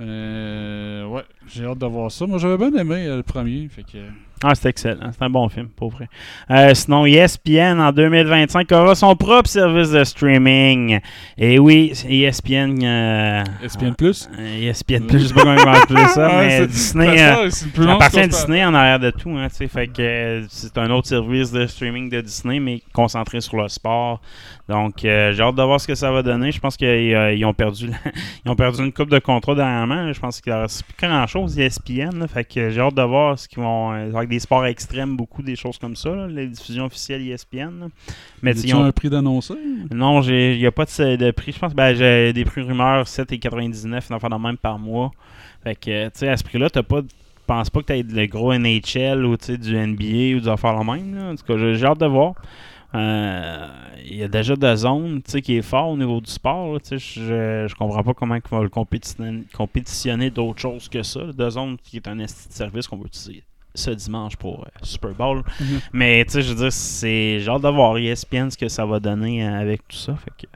[0.00, 2.26] Euh, ouais, j'ai hâte de voir ça.
[2.26, 3.68] Moi, j'avais bien aimé euh, le premier.
[3.68, 3.98] Fait que...
[4.44, 5.10] Ah, c'est excellent.
[5.12, 6.08] C'est un bon film, pour vrai.
[6.50, 11.00] Euh, sinon, ESPN en 2025 aura son propre service de streaming.
[11.36, 12.78] Et oui, ESPN.
[12.82, 14.28] Euh, ESPN Plus?
[14.38, 17.18] euh, ESPN Plus, je sais pas comment ils vont appeler ça, Ouais, mais c'est- Disney.
[17.18, 20.78] ça, euh, plus Ça appartient à Disney en arrière de tout, hein, fait que c'est
[20.78, 24.20] un autre service de streaming de Disney, mais concentré sur le sport.
[24.68, 26.52] Donc, j'ai hâte de voir ce que ça va donner.
[26.52, 28.12] Je pense qu'ils ont perdu, la-
[28.44, 30.12] ils ont perdu une coupe de contrat dernièrement.
[30.12, 32.18] Je pense qu'il ne reste plus grand chose ESPN.
[32.20, 32.28] là.
[32.28, 33.92] fait que j'ai hâte de voir ce qu'ils vont
[34.28, 37.80] avec des sports extrêmes, beaucoup des choses comme ça, là, les diffusions officielles ESPN.
[37.80, 37.86] là.
[38.42, 39.54] Mais tu ont- un prix d'annoncer?
[39.90, 41.52] non, il n'y a pas de, de prix.
[41.52, 45.10] Je pense ben, j'ai des prix rumeurs 7,99, une affaire de même par mois.
[45.64, 47.00] Fait que, tu sais, à ce prix-là, tu pas.
[47.46, 50.84] Pense pas que tu aies le gros NHL ou du NBA ou du affaire la
[50.84, 51.14] même.
[51.14, 51.30] là.
[51.30, 52.34] En tout cas, j'ai hâte de voir.
[52.94, 53.66] Euh,
[54.04, 56.74] Il y a déjà de zone tu sais, qui est fort au niveau du sport.
[56.74, 56.98] là, je,
[57.68, 61.20] je comprends pas comment ils vont le compétitionner, compétitionner d'autres choses que ça.
[61.32, 63.42] De zone qui est un service qu'on va utiliser
[63.74, 65.42] ce dimanche pour euh, Super Bowl.
[65.60, 65.80] Mhm.
[65.92, 69.00] Mais tu sais, je veux dire, c'est genre de voir ESPN ce que ça va
[69.00, 70.14] donner euh, avec tout ça.
[70.16, 70.52] Fait que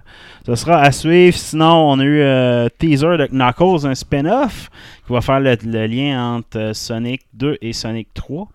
[0.47, 1.37] ça sera à suivre.
[1.37, 4.71] Sinon, on a eu euh, teaser de Knuckles, un spin-off
[5.07, 8.49] qui va faire le, le lien entre Sonic 2 et Sonic 3.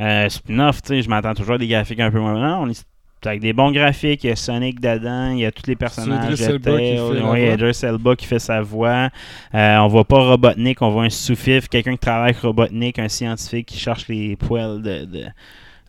[0.00, 2.58] Euh, spin-off, tu sais, je m'attends toujours à des graphiques un peu moins.
[2.58, 2.84] On est
[3.26, 6.38] avec des bons graphiques, il y a Sonic dedans, il y a tous les personnages.
[6.38, 7.54] Il y a.
[7.54, 9.10] Idris Elba qui fait sa voix.
[9.54, 13.08] Euh, on voit pas Robotnik, on voit un sous-fif, quelqu'un qui travaille avec Robotnik, un
[13.08, 15.24] scientifique qui cherche les poils de, de,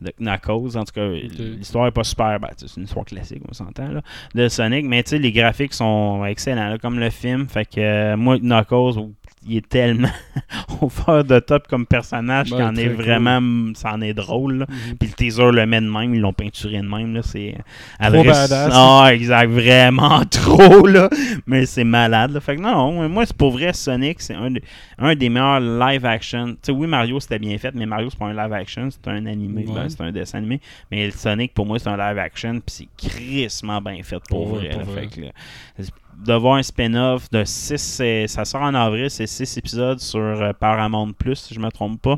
[0.02, 0.78] de Knuckles.
[0.78, 2.40] En tout cas, l'histoire est pas super.
[2.40, 4.02] ben, c'est une histoire classique, on s'entend, là,
[4.34, 4.86] de Sonic.
[4.86, 7.48] Mais tu sais, les graphiques sont excellents, là, comme le film.
[7.48, 9.00] Fait que euh, moi, Knuckles,
[9.48, 10.10] il est tellement
[10.82, 12.96] over the top comme personnage Ouais, qu'il en est cool.
[13.04, 13.74] vraiment.
[13.76, 14.60] Ça en est drôle.
[14.60, 14.66] là.
[14.70, 14.98] Mhm.
[15.00, 17.22] Puis le teaser le met de même, ils l'ont peinturé de même.
[17.24, 17.56] C'est
[18.00, 18.70] badass.
[18.74, 21.10] Ah, exact, vraiment trop, là.
[21.48, 22.40] Mais c'est malade, là.
[22.40, 24.64] Fait que non, non, moi, c'est pour vrai, Sonic, c'est un, des-
[24.98, 26.48] un des meilleurs live action.
[26.54, 29.10] Tu sais, oui, Mario, c'était bien fait, mais Mario, c'est pas un live action, c'est
[29.10, 29.66] un animé.
[29.66, 29.74] Ouais.
[29.74, 30.60] Ben, c'est un dessin animé.
[30.92, 34.48] Mais le Sonic, pour moi, c'est un live action, puis c'est crissement bien fait pour
[34.56, 34.70] vrai.
[34.70, 34.86] pour là.
[34.86, 35.08] vrai.
[35.10, 35.84] Fait que,
[36.20, 40.20] là, de voir un spin-off de 6, ça sort en avril, c'est 6 épisodes sur
[40.20, 42.16] euh, Paramount Plus, si je me trompe pas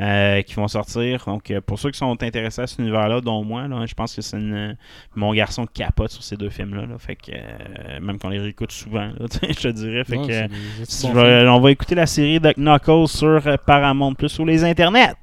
[0.00, 1.24] euh, qui vont sortir.
[1.26, 4.14] Donc, euh, pour ceux qui sont intéressés à cet univers-là, dont moi, là, je pense
[4.14, 4.76] que c'est une-
[5.14, 6.86] mon garçon capote sur ces deux films-là.
[6.86, 6.98] là.
[6.98, 10.04] fait que, euh, même qu'on les réécoute souvent, là, je te dirais.
[10.04, 10.48] Fait Ouais, que, c'est euh,
[10.84, 11.48] si vais- films.
[11.52, 15.14] on va écouter la série de Knuckles sur Paramount Plus sur les internets.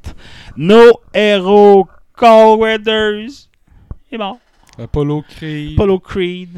[0.58, 3.48] Nos héros Call Weathers.
[4.12, 4.38] Et bon,
[4.78, 5.74] Apollo Creed.
[5.74, 6.50] Apollo Creed,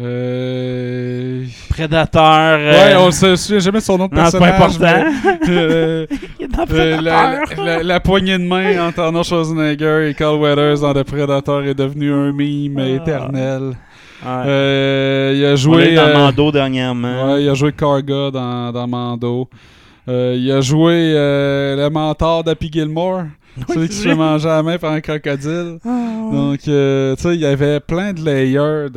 [0.00, 1.44] Euh...
[1.68, 2.22] Predator.
[2.24, 5.04] euh, Ouais, on se souvient jamais de son nom de non, c'est pas personnage.
[5.06, 5.36] important.
[5.46, 6.06] mais, euh,
[6.38, 7.64] Il est dans euh, la, Predator.
[7.64, 11.74] la- la poignée de main entre Arnold Schwarzenegger et Carl Weathers dans The Predator est
[11.74, 12.88] devenue un meme Ah.
[13.02, 13.62] éternel.
[14.22, 14.28] Ouais.
[14.46, 17.32] Euh, il a On joué dans euh, Mando dernièrement.
[17.34, 17.72] Ouais, il a joué
[18.30, 19.48] dans, dans Mando.
[20.08, 23.24] Euh, il a joué euh, le mentor d'Happy Gilmore.
[23.68, 25.78] celui qui se fait manger à la main par un crocodile.
[25.84, 28.88] Donc, euh, tu sais, il y avait plein de layers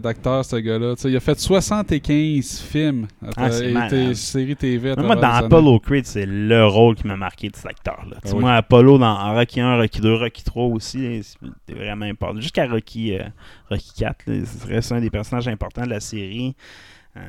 [0.00, 0.96] d'acteurs, ce gars-là.
[0.96, 3.06] Tu sais, il a fait 75 films
[3.36, 4.94] Ah, c'est et séries TV.
[4.96, 5.28] Moi, dans.
[5.28, 8.16] Apollo Creed, c'est le rôle qui m'a marqué de cet acteur-là.
[8.24, 8.40] Ah oui.
[8.40, 12.40] Moi, Apollo, dans Rocky 1, Rocky 2, Rocky 3 aussi, c'était vraiment important.
[12.40, 13.16] Jusqu'à Rocky,
[13.70, 16.56] Rocky 4, là, ce serait un des personnages importants de la série.
[17.16, 17.20] Euh,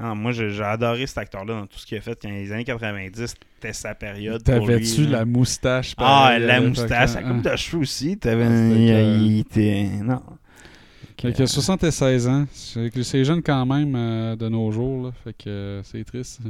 [0.00, 2.16] ah, moi, j'ai adoré cet acteur-là dans tout ce qu'il a fait.
[2.22, 4.42] Dans les années 90, c'était sa période.
[4.44, 5.94] T'avais-tu la moustache?
[5.96, 8.16] Ah, pareil, la euh, moustache, la coupe de cheveux aussi.
[8.16, 9.88] T'avais, Ah, c'était il, était.
[10.04, 10.22] Non.
[11.20, 12.44] Fait que 76 ans.
[12.52, 15.06] C'est jeune quand même euh, de nos jours.
[15.06, 15.10] Là.
[15.24, 16.40] Fait que euh, c'est triste.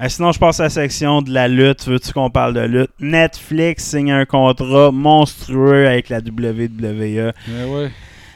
[0.00, 1.86] Euh, sinon, je passe à la section de la lutte.
[1.86, 2.90] Veux-tu qu'on parle de lutte?
[2.98, 7.32] Netflix signe un contrat monstrueux avec la WWE.
[7.46, 7.90] Mais ouais.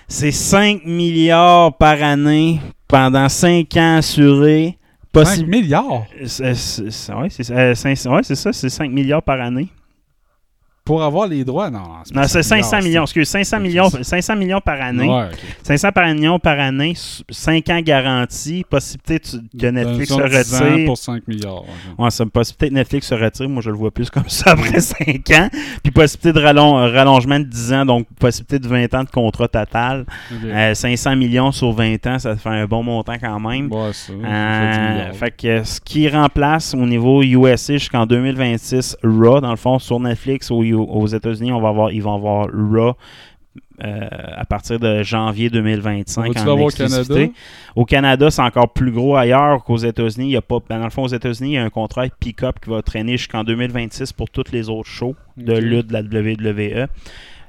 [0.07, 2.61] C'est 5 milliards par année
[2.95, 4.79] pendant 5 ans assurés.
[5.13, 6.07] 5 Possi- milliards?
[6.41, 9.69] Euh, cinq- ouais, c'est ça, c'est 5 milliards par année.
[10.85, 11.71] Pour avoir les droits.
[11.71, 11.81] Non,
[12.15, 15.09] Non, c'est 5 500 millions, excuse, 500 millions, 500 millions par année.
[15.09, 15.39] Ouais, ok.
[15.63, 16.93] 500 par million par année,
[17.31, 19.19] 5 ans garantis, possibilité
[19.59, 20.87] que Netflix se Dans 10 ans retire.
[20.87, 21.63] pour 5 milliards.
[21.99, 23.49] Ouais, ça me possibilité que Netflix se retire.
[23.49, 25.49] Moi, je le vois plus comme ça après 5 ans.
[25.83, 29.49] Puis possibilité de euh, rallongement de 10 ans, donc possibilité de 20 ans de contrat
[29.49, 30.05] total.
[30.31, 30.39] Ok.
[30.45, 33.73] Euh, 500 millions sur 20 ans, ça fait un bon montant quand même.
[33.73, 34.13] Ouais, ça.
[34.13, 35.15] fait 10 Euh, milliards.
[35.17, 39.99] fait que ce qui remplace au niveau USA jusqu'en 2026 Raw, dans le fond, sur
[39.99, 42.95] Netflix aux, aux États-Unis, on va avoir, ils vont avoir Raw
[43.85, 46.71] euh, à partir de janvier 2025 Va-tu en l'avoir au.
[46.71, 47.15] Canada?
[47.77, 50.27] Au Canada, c'est encore plus gros ailleurs qu'aux États-Unis.
[50.29, 52.03] Il y a pas, ben, dans le fond, aux États-Unis, il y a un contrat
[52.03, 55.93] avec Pick-Up qui va traîner jusqu'en 2026 pour tous les autres shows de lutte de
[55.93, 56.87] la WWE.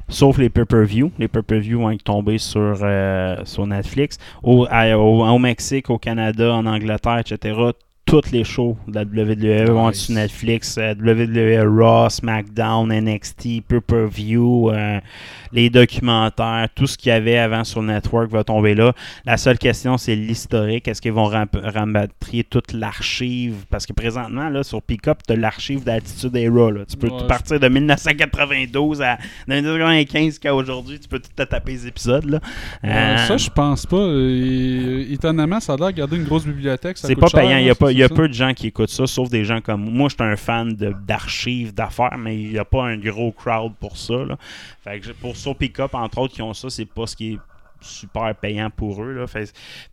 [0.08, 1.12] Sauf les pay-per-view.
[1.18, 4.18] Les pay-per-view vont être tombés sur, euh, sur Netflix.
[4.44, 7.56] Au, à- au, au Mexique, au Canada, en Angleterre, etc.,
[8.06, 10.06] toutes les shows de la WWE vont être Nice.
[10.06, 10.78] sur Netflix.
[10.78, 15.00] WWE Raw, SmackDown, NXT, pay-per-view, euh,
[15.52, 18.94] les documentaires, tout ce qu'il y avait avant sur le network va tomber là.
[19.26, 20.88] La seule question, c'est l'historique.
[20.88, 21.48] Est-ce qu'ils vont ram-
[22.50, 23.66] toute l'archive?
[23.70, 26.72] Parce que présentement, là, sur Pickup, tu as l'archive d'Altitude Era.
[26.72, 26.82] Là.
[26.88, 31.00] Tu peux Ouais, partir de 1992 à 1995 jusqu'à aujourd'hui.
[31.00, 32.26] Tu peux tout te taper les épisodes.
[32.26, 32.40] Là.
[32.84, 33.96] Euh, Euh, ça, je pense pas.
[33.98, 36.98] Euh, étonnamment, ça a l'air de garder une grosse bibliothèque.
[36.98, 37.58] c'est pas cher, payant.
[37.58, 39.90] Il a, pas, y a peu de gens qui écoutent ça, sauf des gens comme
[39.90, 40.10] moi.
[40.10, 43.98] Je suis un fan d'archives, d'affaires, mais il n'y a pas un gros crowd pour
[43.98, 44.16] ça.
[44.26, 44.38] Là.
[44.84, 47.40] Fait que pour sur Pickup, entre autres, qui ont ça, c'est pas ce qui est
[47.86, 49.14] super payant pour eux.
[49.14, 49.26] Là.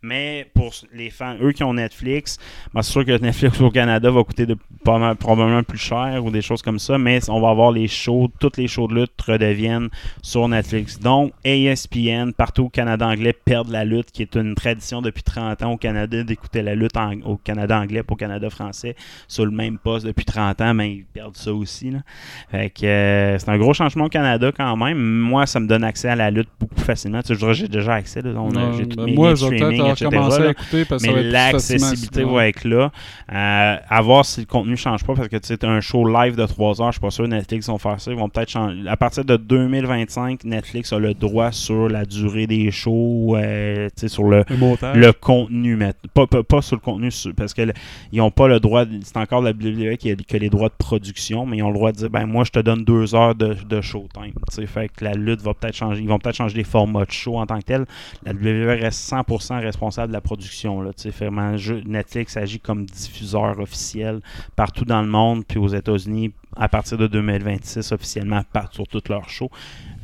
[0.01, 2.37] Mais pour les fans, eux qui ont Netflix,
[2.73, 6.41] ben, c'est sûr que Netflix au Canada va coûter de, probablement plus cher ou des
[6.41, 9.89] choses comme ça, mais on va avoir les shows, toutes les shows de lutte redeviennent
[10.21, 10.99] sur Netflix.
[10.99, 15.61] Donc, ESPN, partout au Canada anglais, perdent la lutte, qui est une tradition depuis 30
[15.63, 16.93] ans au Canada d'écouter la lutte
[17.25, 18.95] au Canada anglais pour au Canada français
[19.27, 21.91] sur le même poste depuis 30 ans, mais ils perdent ça aussi.
[22.49, 24.97] Fait que euh, c'est un gros changement au Canada quand même.
[24.97, 27.21] Moi, ça me donne accès à la lutte beaucoup plus facilement.
[27.21, 28.21] Tu sais, je déjà accès.
[28.21, 28.31] là.
[28.37, 32.23] On a- j'ai ben moi, je vais peut-être recommencer à écouter parce que Mais l'accessibilité
[32.33, 32.91] va être là.
[33.31, 36.07] Euh, à voir si le contenu change pas parce que tu sais, t'as un show
[36.07, 38.11] live de 3 heures, je suis pas sûr que Netflix vont faire ça.
[38.11, 38.87] Ils vont peut-être changer.
[38.87, 44.01] À partir de 2025, Netflix a le droit sur la durée des shows, euh, tu
[44.01, 44.43] sais, sur le,
[44.95, 47.73] Le contenu, mais pas, pas, pas sur le contenu, sur- parce que le-
[48.11, 50.69] ils n'ont pas le droit, c'est encore la WWE qui a, qui a les droits
[50.69, 53.15] de production, mais ils ont le droit de dire, ben moi je te donne deux
[53.15, 54.33] heures de, de showtime.
[54.67, 57.37] Fait que la lutte va peut-être changer, ils vont peut-être changer les formats de show
[57.37, 57.72] en tant que tel.
[58.25, 60.81] La WWE reste 100% responsable de la production.
[60.81, 61.55] Là, vraiment,
[61.85, 64.19] Netflix agit comme diffuseur officiel
[64.55, 69.09] partout dans le monde, puis aux États-Unis à partir de 2026 officiellement par- sur toutes
[69.09, 69.49] leurs shows.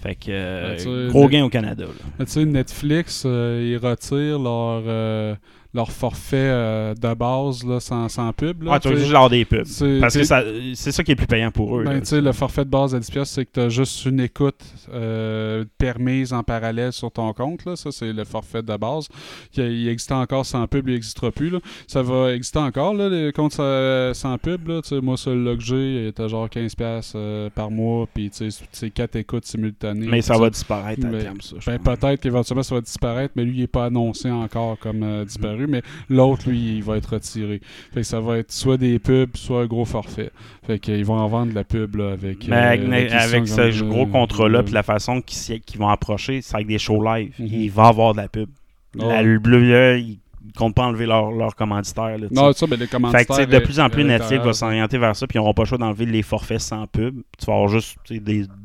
[0.01, 1.85] Fait que euh, Ben, gros gain au Canada.
[2.19, 2.25] là.
[2.25, 5.35] Sais, Netflix, euh, ils retirent leur, euh,
[5.73, 8.63] leur forfait euh, de base là, sans, sans pub.
[8.63, 9.67] Là, Ouais, tu juste leur des pubs.
[10.01, 11.83] Parce que c'est ça qui est plus payant pour eux.
[11.83, 12.21] Ben, là.
[12.21, 14.59] le forfait de base à 10$, c'est que tu as juste une écoute
[14.91, 17.65] euh, permise en parallèle sur ton compte.
[17.65, 17.75] Là.
[17.75, 19.07] Ça, c'est le forfait de base.
[19.55, 21.49] Il, il existe encore sans pub, il n'existera plus.
[21.51, 21.59] Là.
[21.87, 24.67] Ça va exister encore, là, les comptes sans, sans pub.
[24.67, 24.81] Là.
[25.03, 28.07] Moi, celui-là que j'ai, était genre 15$ euh, par mois.
[28.13, 30.07] Puis, tu sais, c'est 4 écoutes simultanées.
[30.07, 31.55] mais ça va disparaître à Mais- terme, ça.
[31.67, 35.25] ben, peut-être qu'éventuellement ça va disparaître, mais lui, il n'est pas annoncé encore comme euh,
[35.67, 37.61] Mais l'autre, lui, il va être retiré.
[37.93, 40.31] Fait que ça va être soit des pubs, soit un gros forfait.
[40.65, 42.47] Fait qu'ils vont en vendre de la pub là, avec.
[42.47, 46.67] Mais euh, avec, avec ce gros contrat-là, puis la façon qu'ils vont approcher, c'est avec
[46.67, 47.33] des shows live.
[47.39, 47.47] Mhm.
[47.47, 48.49] Il va avoir de la pub.
[48.95, 49.37] La Ouais.
[49.37, 50.19] WWE, ils
[50.57, 52.17] comptent pas enlever leur, leur commanditaire.
[52.17, 52.27] là.
[52.31, 53.25] Non, ça, ben, les Fait que, commanditaires.
[53.27, 55.63] tu sais, de plus en plus, Netflix va s'orienter vers ça, puis ils n'auront pas
[55.63, 57.21] le choix d'enlever les forfaits sans pub.
[57.37, 57.97] Tu vas avoir juste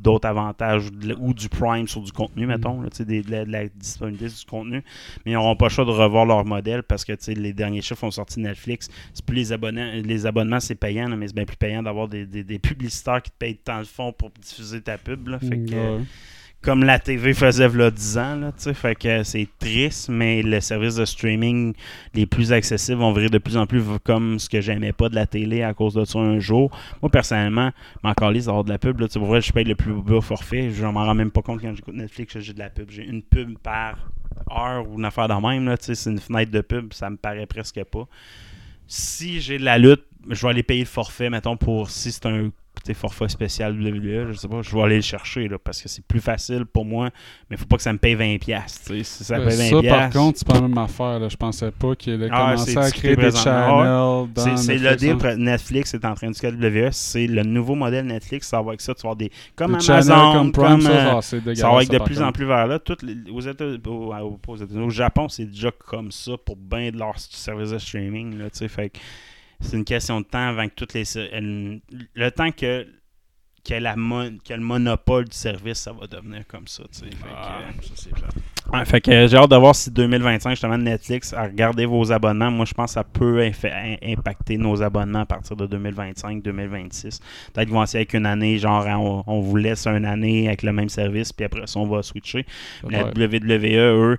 [0.03, 3.31] d'autres avantages de ou du Prime sur du contenu, mettons, là, tu sais, des- de,
[3.31, 4.83] la, de la disponibilité du contenu.
[5.25, 7.53] Mais ils n'auront pas le choix de revoir leur modèle parce que tu sais, les
[7.53, 8.89] derniers chiffres ont sorti de Netflix.
[9.13, 12.09] C'est plus les abonnés, les abonnements, c'est payant, là, mais c'est bien plus payant d'avoir
[12.09, 15.29] des, des- des publicitaires qui te payent tant le fond pour diffuser ta pub.
[15.29, 15.39] là.
[15.39, 16.01] Fait que, Ouais.
[16.65, 20.95] Comme la TV faisait v'là 10 ans, là, fait que c'est triste, mais le service
[20.95, 21.75] de streaming
[22.15, 25.15] les plus accessibles vont virer de plus en plus comme ce que j'aimais pas de
[25.15, 26.75] la télé à cause de ça un jour.
[27.03, 27.71] Moi, personnellement,
[28.03, 31.05] m'en calisse d'avoir de la pub, là, je paye le plus bas forfait, je m'en
[31.05, 32.91] rends même pas compte quand j'écoute Netflix que j'ai de la pub.
[32.91, 34.11] J'ai une pub par
[34.51, 37.47] heure ou une affaire de même, là, c'est une fenêtre de pub, ça me paraît
[37.47, 38.09] presque pas.
[38.87, 42.25] Si j'ai de la lutte, je vais aller payer le forfait, mettons, pour si c'est
[42.25, 42.51] un
[42.93, 46.05] forfait spécial WWE, je sais pas, je vais aller le chercher là, parce que c'est
[46.05, 47.09] plus facile pour moi,
[47.49, 48.39] mais faut pas que ça me paye 20$.
[48.39, 49.05] piastres, tu sais.
[49.05, 51.19] Si ça Euh, paye 20$, Ça, par contre, c'est pas la même affaire.
[51.21, 51.29] Là.
[51.31, 54.27] Je pensais pas qu'il allait Ah, commencer à créer des présentement.
[54.35, 55.17] channels c'est, le deal.
[55.25, 55.37] hein.
[55.37, 56.89] Netflix est en train de avec WWE.
[56.93, 58.49] C'est le nouveau modèle Netflix.
[58.49, 58.95] Ça va avec ça.
[58.95, 59.31] Tu vas avoir des.
[59.57, 62.33] Comme Des Amazon, channels comme Prime, ça, euh, ah, ça va avec de plus en
[62.33, 62.79] plus vers là.
[62.81, 66.99] Toutes les- aux au, au- États-Unis, au Japon, c'est déjà comme ça pour bien de
[66.99, 68.39] leurs services de streaming.
[68.39, 68.69] Là, tu sais.
[68.69, 68.99] fait que
[69.61, 71.05] c'est une question de temps avant que toutes les.
[71.15, 72.87] le temps que,
[73.67, 76.83] que, la mon- que le monopole du service, ça va devenir comme ça.
[76.93, 77.05] tu sais.
[77.07, 78.35] Fait que, Ah, euh, ça, c'est plate.
[78.73, 82.11] Ouais, fait que euh, j'ai hâte de voir si 2025, justement, Netflix a regardé vos
[82.13, 82.51] abonnements.
[82.51, 87.21] Moi, je pense que ça peut infa- impacter nos abonnements à partir de 2025-2026.
[87.53, 90.63] Peut-être qu'ils vont essayer avec une année, genre, on, on vous laisse une année avec
[90.63, 92.47] le même service, puis après ça, on va switcher.
[92.89, 93.05] La.
[93.09, 94.19] WWE, eux,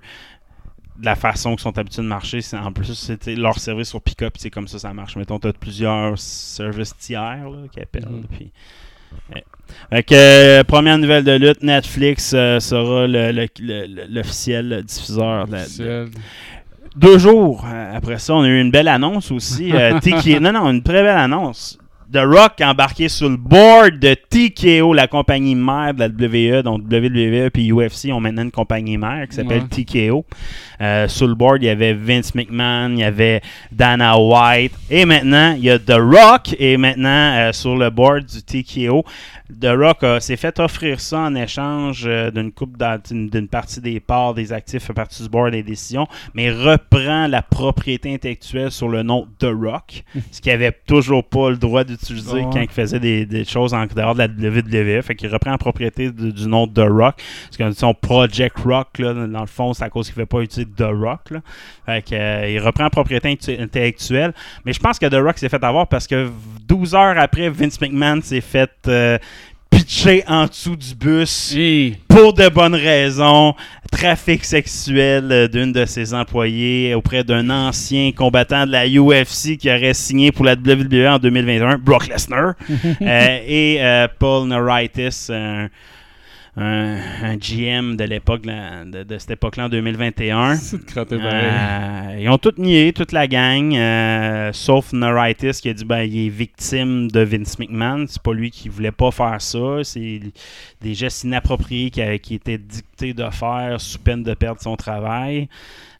[1.02, 4.34] la façon qu'ils sont habitués de marcher, c'est en plus, c'était leur service sur pick-up,
[4.38, 5.16] c'est comme ça ça marche.
[5.16, 8.08] Mettons, tu as plusieurs services tiers là, qui appellent.
[8.08, 8.24] Mhm.
[8.30, 8.50] puis-
[9.34, 9.44] ouais.
[10.12, 15.66] Euh, première nouvelle de lutte, Netflix euh, sera le- le- le- l'officiel diffuseur de la-
[15.66, 16.10] de,
[16.96, 19.72] deux jours euh, après ça, on a eu une belle annonce aussi.
[19.72, 19.98] euh,
[20.40, 21.78] non, non, une très belle annonce.
[22.12, 26.62] The Rock a embarqué sur le board de TKO, la compagnie mère de la WWE.
[26.62, 29.84] Donc WWE et UFC ont maintenant une compagnie mère qui s'appelle Ouais.
[29.84, 30.24] TKO.
[30.80, 33.40] Euh, sur le board, il y avait Vince McMahon, il y avait
[33.72, 34.72] Dana White.
[34.90, 36.54] Et maintenant, il y a The Rock.
[36.58, 39.04] Et maintenant, euh, sur le board du TKO,
[39.60, 42.76] The Rock euh, s'est fait offrir ça en échange euh, d'une coupe
[43.10, 47.42] d'une partie des parts des actifs à partir du board des décisions, mais reprend la
[47.42, 50.02] propriété intellectuelle sur le nom The Rock,
[50.32, 52.42] ce qu'il avait toujours pas le droit d'utiliser Ouais.
[52.52, 55.02] quand il faisait des, des choses en dehors de la WWE.
[55.02, 57.16] Fait qu'il reprend la propriété de- du nom The Rock.
[57.16, 60.26] Parce que son Project Rock, là, dans le fond, c'est à cause qu'il ne fait
[60.26, 61.30] pas utiliser The Rock.
[61.30, 61.40] Là.
[61.86, 64.32] Fait euh, il reprend la propriété intellectuelle.
[64.64, 66.28] Mais je pense que The Rock s'est fait avoir parce que
[66.68, 69.18] 12 heures après, Vince McMahon s'est fait euh,
[69.70, 71.54] pitcher en dessous du bus
[72.08, 73.54] pour de bonnes raisons.
[73.90, 79.70] Trafic sexuel euh, d'une de ses employés auprès d'un ancien combattant de la UFC qui
[79.70, 82.54] aurait signé pour la WWE en 2021, Brock Lesnar.
[83.02, 85.68] Euh, et euh, Paul Neuritis, un,
[86.58, 90.56] un- un GM de l'époque, de, de cette époque-là en 2021.
[90.56, 91.44] C'est de crotter pareil.
[91.50, 96.00] Euh, ils ont tout nié, toute la gang, euh, sauf Neuritis qui a dit ben
[96.02, 98.06] il est victime de Vince McMahon.
[98.08, 99.80] C'est pas lui qui voulait pas faire ça.
[99.84, 100.20] C'est
[100.80, 105.48] des gestes inappropriés qui, qui étaient dictés de faire sous peine de perdre son travail.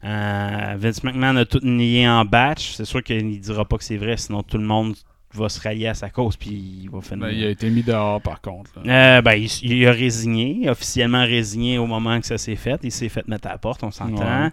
[0.03, 2.71] Euh, Vince McMahon a tout nié en batch.
[2.73, 4.95] C'est sûr qu'il ne dira pas que c'est vrai, sinon tout le monde
[5.33, 7.25] va se rallier à sa cause puis il va finir.
[7.27, 8.71] Ben, il a été mis dehors, par contre.
[8.85, 12.79] Euh, ben, il, il a résigné, officiellement résigné au moment que ça s'est fait.
[12.83, 14.43] Il s'est fait mettre à la porte, on s'entend.
[14.43, 14.49] Ouais.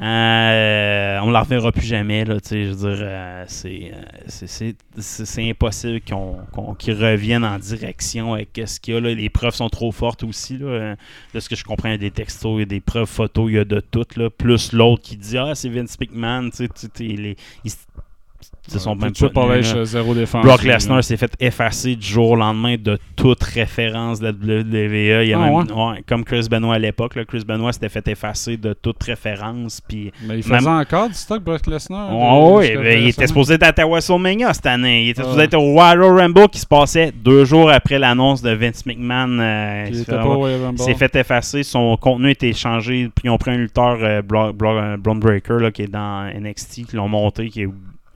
[0.00, 2.24] Euh, on ne la reverra plus jamais.
[2.24, 8.60] Là, je veux dire, euh, c'est, euh, impossible qu'on, qu'on- qu'il revienne en direction avec
[8.64, 9.00] ce qu'il y a.
[9.00, 9.12] Là.
[9.14, 10.56] Les preuves sont trop fortes aussi.
[10.58, 10.94] Là.
[11.34, 13.08] De ce que je comprends, il y a des textos, il y a des preuves
[13.08, 14.06] photos, il y a de tout.
[14.16, 14.30] Là.
[14.30, 16.50] Plus l'autre qui dit Ah, c'est Vince McMahon.
[16.50, 17.36] Tu sais, tu- les-
[18.72, 20.44] ils sont Ouais, même pas pareil, zéro défense.
[20.44, 25.22] Brock Lesnar s'est fait effacer du jour au lendemain de toute référence de la WWE.
[25.24, 25.64] Il y a Ah, même- ouais?
[25.72, 27.18] ouais, comme Chris Benoit à l'époque.
[27.26, 29.80] Chris Benoit s'était fait effacer de toute référence.
[29.80, 32.10] Puis, Mais il Même- faisait encore du stock, Brock Lesnar.
[32.12, 35.04] Oh, euh, oui, ben, il était supposé être à WrestleMania cette année.
[35.04, 35.24] Il était Ah.
[35.24, 39.38] supposé être au Royal Rumble qui se passait deux jours après l'annonce de Vince McMahon.
[39.40, 40.12] euh, Il était
[40.76, 44.22] s'est fait- effacer, son contenu a été changé, puis ils ont pris un lutteur, euh,
[44.22, 47.68] Breaker, là, qui est dans NXT, qui l'ont monté, qui est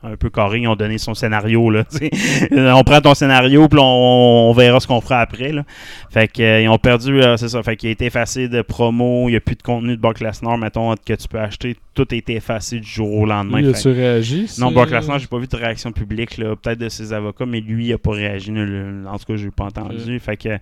[0.02, 1.70] un peu carré, ils ont donné son scénario.
[1.70, 1.84] Là,
[2.50, 5.52] on prend ton scénario, puis on, on verra ce qu'on fera après.
[5.52, 5.64] Là.
[6.10, 8.62] Fait que, euh, ils ont perdu, euh, c'est ça, fait qu'il a été effacé de
[8.62, 11.76] promo, il n'y a plus de contenu de Brock Lesnar, mettons, que tu peux acheter,
[11.94, 13.62] tout a été effacé du jour au lendemain.
[13.62, 14.46] Fait as-tu réagi?
[14.58, 17.60] non, Brock Lesnar, j'ai pas vu de réaction publique, là, peut-être de ses avocats, mais
[17.60, 18.52] lui, il a pas réagi.
[18.52, 20.18] En tout cas, j'ai pas entendu.
[20.18, 20.58] Fait que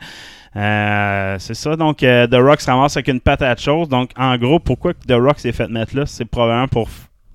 [0.57, 1.77] euh, c'est ça.
[1.77, 3.89] Donc, The Rock se ramasse avec une patate chose.
[3.89, 6.89] Donc, en gros, pourquoi The Rock s'est fait mettre là, c'est probablement pour.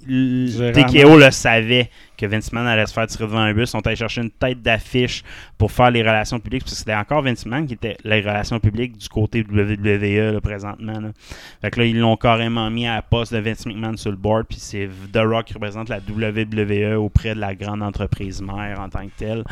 [0.07, 3.69] TKO le savait que Vince McMahon allait se faire tirer devant un bus.
[3.69, 5.23] Sont allés chercher une tête d'affiche
[5.57, 6.63] pour faire les relations publiques.
[6.63, 10.33] Parce que c'était encore Vince McMahon qui était les relations publiques du côté de WWE
[10.33, 10.99] là, présentement.
[10.99, 11.09] Là.
[11.61, 14.17] Fait que là, ils l'ont carrément mis à la poste de Vince McMahon sur le
[14.17, 14.45] board.
[14.47, 18.89] Puis c'est The Rock qui représente la WWE auprès de la grande entreprise mère en
[18.89, 19.43] tant que telle.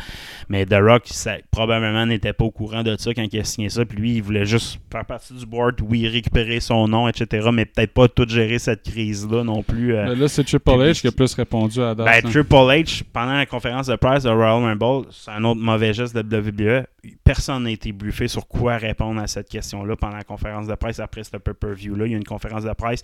[0.48, 3.68] Mais The Rock, ça, probablement, n'était pas au courant de ça quand il a signé
[3.68, 3.84] ça.
[3.84, 7.48] Puis lui, il voulait juste faire partie du board, oui, récupérer son nom, etc.
[7.52, 9.94] Mais peut-être pas tout gérer cette crise-là non plus.
[9.94, 12.06] euh, là, c'est Triple H qui a plus répondu à date.
[12.06, 12.30] ben, hein.
[12.30, 16.16] Triple H, pendant la conférence de presse de Royal Rumble, c'est un autre mauvais geste
[16.16, 16.86] de WWE.
[17.24, 21.00] Personne n'a été briefé sur quoi répondre à cette question-là pendant la conférence de presse
[21.00, 22.06] après ce pay-per-view-là.
[22.06, 23.02] Il y a une conférence de presse.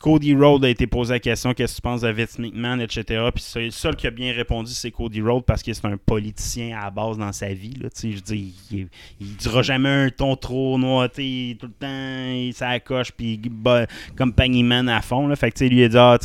[0.00, 3.22] Cody Rhodes a été posé la question qu'est-ce que tu penses de Vince McMahon, etc.
[3.34, 6.78] Puis le seul qui a bien répondu, c'est Cody Rhodes parce que c'est un politicien
[6.78, 7.74] à la base dans sa vie.
[8.02, 8.88] Je dis, il,
[9.20, 13.86] il dira jamais un ton trop noité, tout le temps, il s'accroche, puis bat
[14.16, 15.28] comme Man à fond.
[15.28, 15.36] Là.
[15.36, 16.18] Fait que lui, a dit, ah,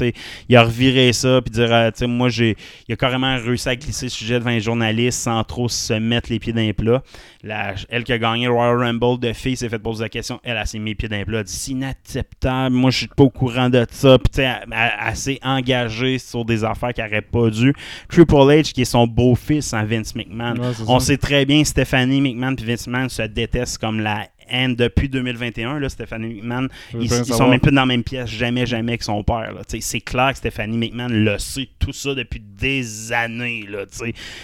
[0.48, 2.56] il a reviré ça, puis dire, ah, moi, j'ai,
[2.88, 6.32] il a carrément réussi à glisser le sujet devant les journalistes sans trop se mettre
[6.32, 7.04] les pieds dans les plats.
[7.44, 10.40] La- elle qui a gagné Royal Rumble de filles s'est fait poser la question.
[10.44, 11.10] Elle, elle s'est mis pieds.
[11.12, 12.74] Elle a dit c'est inacceptable.
[12.74, 14.18] Moi, je suis pas au courant de ça.
[14.18, 17.74] Puis, tu sais, s'est engagée sur des affaires qu'elle n'aurait pas dû.
[18.10, 20.56] Triple H, qui est son beau-fils en Vince McMahon.
[20.58, 21.08] Ouais, On ça.
[21.08, 25.80] sait très bien Stephanie McMahon et Vince McMahon se détestent comme la haine depuis 2021.
[25.80, 29.04] Là, Stephanie McMahon, ils, ils sont même plus dans la même pièce, jamais, jamais avec
[29.04, 29.54] son père.
[29.80, 33.66] C'est clair que Stephanie McMahon le sait tout ça depuis des années.
[33.70, 33.86] Là,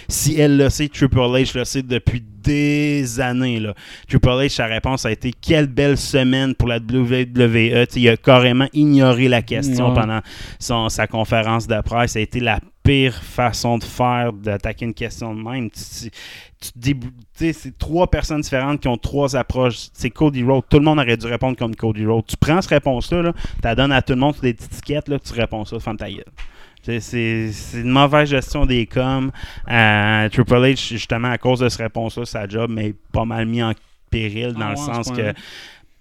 [0.08, 3.60] si elle le sait, Triple H le sait depuis des années.
[3.60, 3.74] Là.
[4.08, 7.86] Triple H, sa réponse a été quelle belle semaine pour la WWE.
[7.86, 9.94] Tu il a carrément ignoré la question Ouais.
[9.94, 10.20] pendant
[10.58, 12.12] son- sa conférence de presse.
[12.12, 15.70] Ça a été la pire façon de faire, d'attaquer une question de même.
[15.70, 16.10] Tu,
[16.60, 16.94] tu- tu
[17.38, 19.88] tu c'est trois personnes différentes qui ont trois approches.
[19.92, 20.64] C'est Cody Rhodes.
[20.68, 22.26] Tout le monde aurait dû répondre comme Cody Rhodes.
[22.26, 25.08] Tu prends cette réponse-là, là, tu la donnes à tout le monde sur des étiquettes,
[25.08, 25.76] là, tu réponds ça,
[26.10, 26.24] gueule.
[26.82, 29.30] C'est- une mauvaise gestion des coms.
[29.70, 33.62] Euh, Triple H, justement, à cause de cette réponse-là, sa job, mais pas mal mis
[33.62, 33.72] en
[34.10, 35.32] péril dans Ah le ouais, sens que.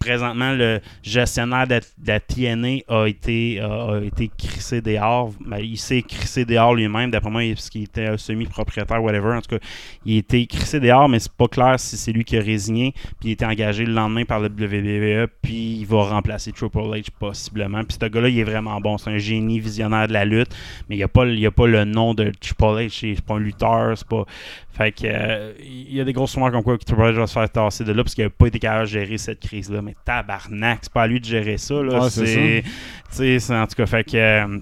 [0.01, 5.31] Présentement, le gestionnaire de, la TNA a été, a, été crissé dehors.
[5.39, 9.35] Ben, il s'est crissé dehors lui-même, d'après moi, parce qu'il était semi-propriétaire, whatever.
[9.35, 9.65] En tout cas,
[10.05, 12.93] il a été crissé dehors, mais c'est pas clair si c'est lui qui a résigné.
[13.19, 16.79] Puis il a été engagé le lendemain par le WWE, puis il va remplacer Triple
[16.79, 17.83] H possiblement.
[17.83, 18.97] Puis ce gars-là, il est vraiment bon.
[18.97, 20.55] C'est un génie visionnaire de la lutte,
[20.89, 23.15] mais il n'y a, pas a pas le nom de Triple H.
[23.15, 24.25] C'est pas un lutteur, c'est pas.
[24.73, 27.27] Fait que euh, il y a des grosses rumeurs comme quoi que Triple H va
[27.27, 29.81] se faire tasser de là parce qu'il n'a pas été capable de gérer cette crise-là.
[29.81, 31.75] Mais tabarnak, c'est pas à lui de gérer ça.
[31.75, 32.03] Là.
[32.03, 32.69] Ouais, c'est c'est, tu
[33.11, 34.61] sais, c'est- en tout cas, fait que.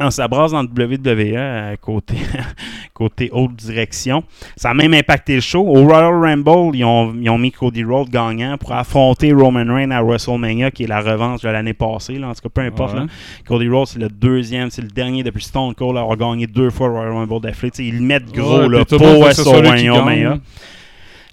[0.00, 2.16] On s'abrasse dans le WWE euh, côté,
[2.94, 4.24] côté haute direction.
[4.56, 5.60] Ça a même impacté le show.
[5.60, 9.92] Au Royal Rumble, ils ont, ils ont mis Cody Rhodes gagnant pour affronter Roman Reigns
[9.92, 12.18] à WrestleMania, qui est la revanche de l'année passée.
[12.18, 12.28] Là.
[12.28, 12.94] En tout cas, peu importe.
[12.94, 13.00] Ouais.
[13.00, 13.06] là.
[13.46, 16.70] Cody Rhodes, c'est le deuxième, c'est le dernier depuis Stone Cold à avoir gagné deux
[16.70, 17.72] fois le Royal Rumble d'affilée.
[17.78, 20.38] Ils le mettent gros Ouais, là, pour WrestleMania.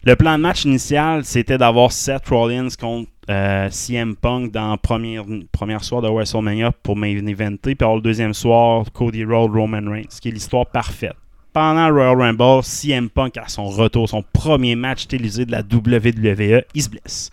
[0.04, 4.78] Le plan de match initial, c'était d'avoir Seth Rollins contre euh, CM Punk dans la
[4.78, 9.52] première, première soir de WrestleMania pour main eventer, puis alors le deuxième soir, Cody Rhodes,
[9.52, 11.14] Roman Reigns, ce qui est l'histoire parfaite.
[11.54, 15.60] Pendant le Royal Rumble, CM Punk, à son retour, son premier match télévisé de la
[15.60, 17.30] WWE, il se blesse.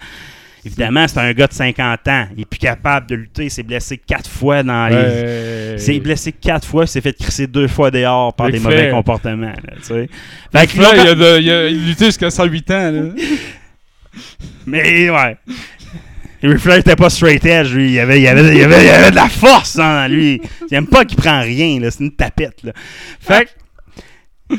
[0.69, 2.27] Évidemment, c'est un gars de 50 ans.
[2.37, 3.45] Il est plus capable de lutter.
[3.45, 5.73] Il s'est blessé quatre fois dans les, Ouais.
[5.75, 8.61] il s'est blessé quatre fois, il s'est fait crisser deux fois dehors par Ric des
[8.61, 8.77] Flair.
[8.79, 9.47] mauvais comportements.
[9.47, 10.09] là, tu sais.
[10.53, 12.91] Fait que il, a de- il a lutté jusqu'à 108 ans.
[12.91, 13.03] Là.
[14.67, 15.37] Mais ouais.
[16.43, 17.87] Ric Flair était pas straight edge, lui.
[17.87, 20.41] Il y avait, il avait, il avait, il avait de la force hein, en lui.
[20.71, 21.91] Il aime pas qu'il prend rien, là.
[21.91, 22.73] C'est une tapette, là.
[23.21, 23.49] Fait
[24.51, 24.55] que,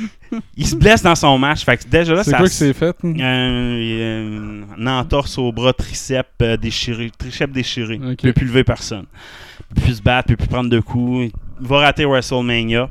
[0.57, 1.63] il se blesse dans son match.
[1.65, 2.37] Fait que déjà là, C'est ça.
[2.37, 2.95] quoi que c'est fait?
[3.03, 3.13] hein?
[3.19, 7.99] un, euh, une entorse au bras triceps euh, déchiré, triceps déchiré.
[8.01, 9.05] Il peut plus lever personne.
[9.71, 11.31] Il peut plus se battre, il peut plus prendre de coups.
[11.61, 12.89] Il va rater WrestleMania.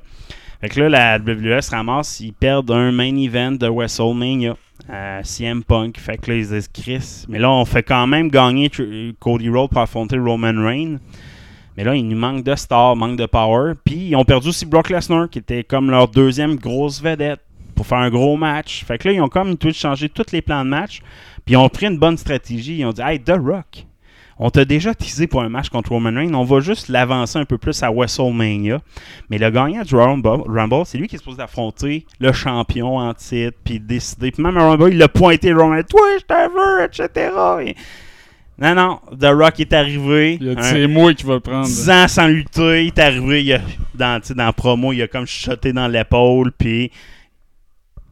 [0.61, 4.57] Fait que là, la WWE se ramasse, ils perdent un main event de WrestleMania.
[4.89, 5.99] à CM Punk.
[5.99, 7.25] Fait que là, ils se disent Chris.
[7.29, 8.71] Mais là, on fait quand même gagner
[9.21, 10.99] Cody Rhodes pour affronter Roman Reigns.
[11.79, 13.75] Mais là, il nous manque de star, manque de power.
[13.85, 17.39] Puis ils ont perdu aussi Brock Lesnar, qui était comme leur deuxième grosse vedette
[17.77, 18.85] pour faire un gros match.
[18.85, 21.03] Fait que là, ils ont comme tout changé tous les plans de match.
[21.45, 22.79] Puis ils ont pris une bonne stratégie.
[22.79, 23.87] Ils ont dit Hey, The Rock,
[24.41, 26.35] on t'a déjà teasé pour un match contre Roman Reigns.
[26.35, 28.81] On va juste l'avancer un peu plus à WrestleMania.
[29.31, 33.15] Mais le gagnant du Rumble, Rumble, c'est lui qui est supposé affronter le champion en
[33.15, 33.57] titre.
[33.63, 34.33] Puis décider.
[34.33, 37.31] Puis même Rumble, il a pointé Roman Toi, je veux, etc.
[37.65, 37.77] Et-
[38.61, 39.01] Non, non.
[39.17, 40.39] The Rock est arrivé.
[40.41, 41.67] Il a dit un- c'est moi qui va le prendre.
[41.67, 43.61] 10 ans sans lutter, il est arrivé, il a-
[43.95, 46.91] dans, dans la promo, il a comme chuté dans l'épaule, puis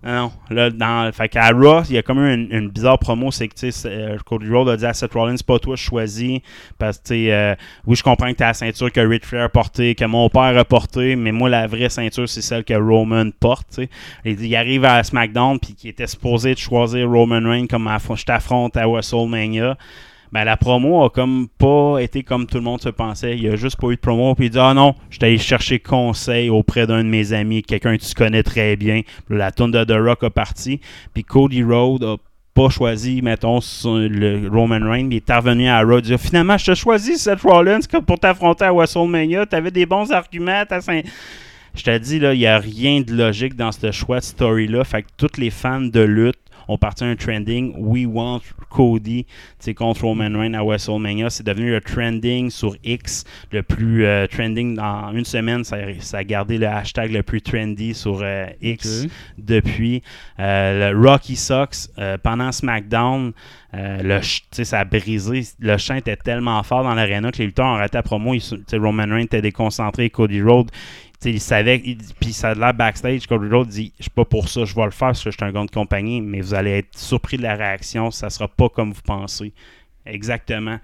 [0.04, 3.48] Non, là, dans, fait qu'à Raw, il y a comme une, une bizarre promo, c'est
[3.48, 5.82] que, tu sais, euh, Cody Rhodes a dit à Seth Rollins, c'est pas toi, je
[5.82, 6.38] choisis,
[6.78, 7.54] parce que, tu sais, euh,
[7.88, 10.56] oui, je comprends que t'as la ceinture que Ric Flair a portée, que mon père
[10.56, 13.88] a portée, mais moi, la vraie ceinture, c'est celle que Roman porte, tu sais.
[14.24, 18.24] Il, il arrive à SmackDown, puis qui était supposé de choisir Roman Reigns comme je
[18.24, 19.76] t'affronte à WrestleMania.
[20.32, 23.36] Ben, la promo a comme pas été comme tout le monde se pensait.
[23.36, 24.34] Il y a juste pas eu de promo.
[24.34, 27.96] Puis il dit Ah non, je allé chercher conseil auprès d'un de mes amis, quelqu'un
[27.96, 29.02] que tu connais très bien.
[29.28, 30.80] La tune de The Rock a parti.
[31.14, 32.16] Puis Cody Rhodes a
[32.56, 35.10] pas choisi, mettons, le Roman Reigns.
[35.10, 36.00] Il est revenu à Raw.
[36.10, 39.44] Ah, Finalement, je t'ai choisi Seth Rollins pour t'affronter à WrestleMania.
[39.46, 40.64] T'avais des bons arguments.
[41.74, 44.84] Je te dis, là, il n'y a rien de logique dans ce choix de story-là.
[44.84, 48.40] Fait que tous les fans de lutte ont parti un trending We want
[48.70, 49.26] Cody
[49.76, 51.30] contre Roman Reigns à WrestleMania.
[51.30, 55.64] C'est devenu le trending sur X, le plus euh, trending dans une semaine.
[55.64, 59.06] Ça, ça a gardé le hashtag le plus trendy sur euh, X
[59.38, 60.02] depuis.
[60.38, 61.90] Euh, le Rocky Sox,
[62.22, 63.32] pendant SmackDown,
[63.72, 65.42] le ch- tu sais, ça a brisé.
[65.58, 68.32] Le chant était tellement fort dans l'arena que les lutteurs ont arrêté la promo.
[68.34, 70.08] Ils sont- tu sais, Roman Reigns était déconcentré.
[70.10, 70.70] Cody Rhodes,
[71.20, 71.78] tu sais, il savait.
[72.20, 73.26] Puis ça a l'air backstage.
[73.26, 75.36] Cody Rhodes dit Je suis pas pour ça, je vais le faire parce que je
[75.36, 78.10] suis un gars de compagnie, mais vous allez être surpris de la réaction.
[78.10, 79.52] Ça sera pas comme vous pensez.
[80.04, 80.78] Exactement.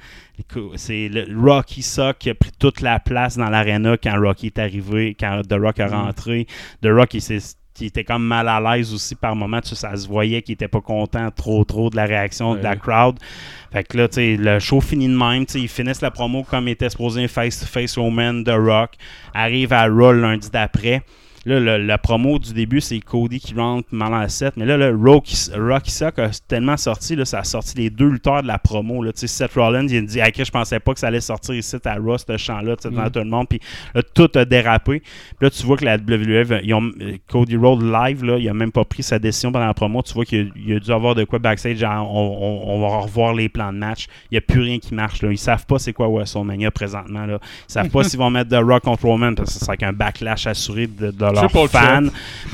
[0.77, 4.59] C'est le Rocky Sock qui a pris toute la place dans l'arena quand Rocky est
[4.59, 6.47] arrivé, quand The Rock a rentré.
[6.83, 9.61] The Rock, il, s'est- il était comme mal à l'aise aussi par moment.
[9.61, 12.77] Tu ça se voyait qu'il était pas content trop trop de la réaction de la
[12.77, 13.19] crowd.
[13.73, 15.45] Fait que là, tu sais, le show finit de même.
[15.55, 18.93] Ils finissent la promo comme il était supposé face-to-face Roman, The Rock.
[19.35, 21.03] Arrive à Raw lundi d'après.
[21.45, 24.57] Là, le- la promo du début, c'est Cody qui rentre mal en 7.
[24.57, 28.09] Mais là, le Rocky, Rocky Sock a tellement sorti, là, ça a sorti les deux
[28.11, 29.03] lutteurs de la promo.
[29.03, 29.13] Là.
[29.13, 31.55] Tu sais, Seth Rollins, il a dit hey, je pensais pas que ça allait sortir
[31.57, 33.11] ici à Raw, ce chant-là, devant Mm.
[33.11, 33.49] tout le monde.
[33.49, 33.61] Puis
[33.95, 35.01] là, tout a dérapé.
[35.01, 36.91] Puis là, tu vois que la WWF, ils ont,
[37.29, 40.01] Cody Rhodes live, là, il a même pas pris sa décision pendant la promo.
[40.03, 41.79] Tu vois qu'il a, dû avoir de quoi backstage.
[41.79, 44.07] Genre, on, on- on va revoir les plans de match.
[44.31, 45.23] Il n'y a plus rien qui marche.
[45.23, 45.33] Là.
[45.33, 47.27] Ils savent pas c'est quoi WrestleMania présentement.
[47.27, 47.39] Là.
[47.69, 49.93] Ils savent pas s'ils vont mettre The Rock contre Roman parce que c'est avec un
[49.93, 52.03] backlash assuré de, de leurs fans.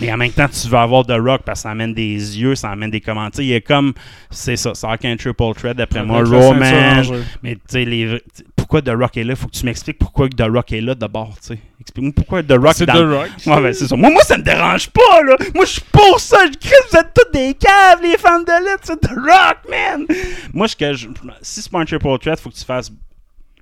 [0.00, 2.54] Mais en même temps, tu veux avoir The Rock parce que ça amène des yeux,
[2.54, 3.44] ça amène des commentaires.
[3.44, 3.92] Il est comme,
[4.30, 6.22] c'est ça, ça a qu'un triple threat d'après moi.
[6.38, 7.02] Roman,
[7.42, 8.22] mais tu sais, les
[8.56, 9.34] pourquoi The Rock est là?
[9.34, 11.58] Faut que tu m'expliques pourquoi The Rock est là d'abord, tu sais.
[11.80, 13.28] Explique-moi pourquoi The Rock C'est dans- The Rock.
[13.46, 13.96] Ouais, ben, c'est ça.
[13.96, 15.36] Moi, moi, ça me dérange pas, là.
[15.54, 16.38] Moi, je suis pour ça.
[16.46, 18.80] Je crie, vous êtes tous des caves, les fans de lutte.
[18.82, 20.04] C'est The Rock, man.
[20.52, 21.06] Moi, je, que je-
[21.40, 22.92] si c'est pas un triple threat, faut que tu fasses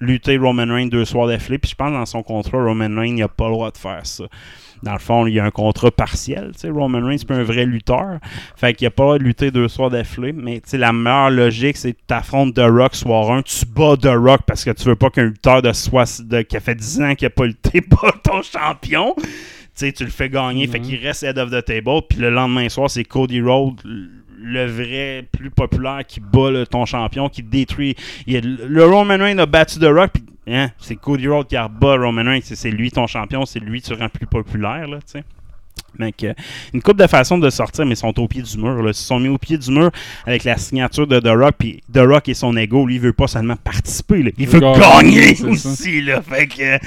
[0.01, 1.59] lutter Roman Reigns deux soirs d'affilée.
[1.59, 4.01] Puis je pense dans son contrat, Roman Reigns, il a pas le droit de faire
[4.05, 4.25] ça.
[4.83, 6.51] Dans le fond, il y a un contrat partiel.
[6.53, 8.19] tu sais, Roman Reigns, c'est pas un vrai lutteur.
[8.57, 10.33] Fait qu'il a pas lutter deux soirs d'affilée.
[10.33, 13.43] Mais tu sais, la meilleure logique, c'est que tu affrontes The Rock soir 1.
[13.43, 16.61] Tu bats The Rock parce que tu veux pas qu'un lutteur de, de qui a
[16.61, 19.15] fait 10 ans qu'il a pas lutté bat ton champion.
[19.17, 19.25] Tu
[19.75, 20.67] sais, tu le fais gagner.
[20.67, 22.03] Fait qu'il reste head of the table.
[22.09, 23.81] Puis le lendemain soir, c'est Cody Rhodes,
[24.39, 27.95] le vrai plus populaire, qui bat ton champion, qui détruit.
[28.27, 30.11] Il y a- le Roman Reigns a battu The Rock.
[30.15, 32.41] Puis hein, c'est Cody Rhodes qui rebat Roman Reigns.
[32.43, 33.45] C'est- lui ton champion.
[33.47, 34.87] C'est lui qui te rend plus populaire.
[34.87, 35.25] Là, tu sais.
[36.73, 38.83] Une coupe de façon de sortir, mais ils sont au pied du mur.
[38.83, 38.91] Là.
[38.91, 39.91] Ils se sont mis au pied du mur
[40.27, 41.55] avec la signature de The Rock.
[41.59, 44.23] Puis The Rock et son ego, lui, il veut pas seulement participer.
[44.23, 44.31] là.
[44.39, 46.03] Il veut Gagner, aussi.
[46.03, 46.21] Là.
[46.23, 46.79] Fait que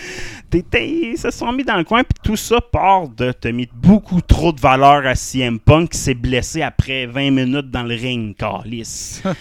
[0.52, 2.04] ils se sont mis dans le coin.
[2.04, 5.98] Puis tout ça part de te mis beaucoup trop de valeur à CM Punk qui
[5.98, 9.22] s'est blessé après 20 minutes dans le ring, Carlis.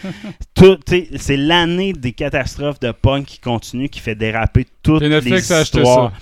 [1.16, 6.12] C'est l'année des catastrophes de Punk qui continue, qui fait déraper toutes les histoires.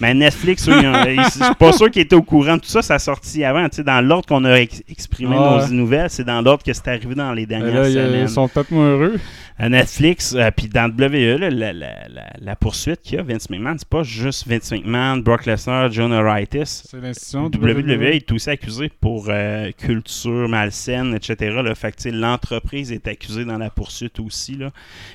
[0.00, 2.81] Mais Netflix, je suis pas sûr qu'ils étaient au courant de tout ça.
[2.82, 3.68] Ça a sorti avant.
[3.68, 6.72] Tu sais, dans l'ordre qu'on a ex- exprimé Ah nos nouvelles, c'est dans l'ordre que
[6.72, 8.22] c'est arrivé dans les Et dernières là, a- semaines.
[8.22, 9.18] ils sont peut-être moins heureux.
[9.58, 13.22] À Netflix, euh, puis dans WWE, là, la, la- la- la poursuite qu'il y a,
[13.22, 16.64] Vince McMahon, c'est pas juste Vince McMahon, Brock Lesnar, John Oritis.
[16.88, 21.60] C'est l'institution WWE est aussi accusé pour euh, culture malsaine, etc.
[21.62, 21.74] Là.
[21.74, 24.56] Fait que, l'entreprise est accusée dans la poursuite aussi.
[24.56, 24.70] Là.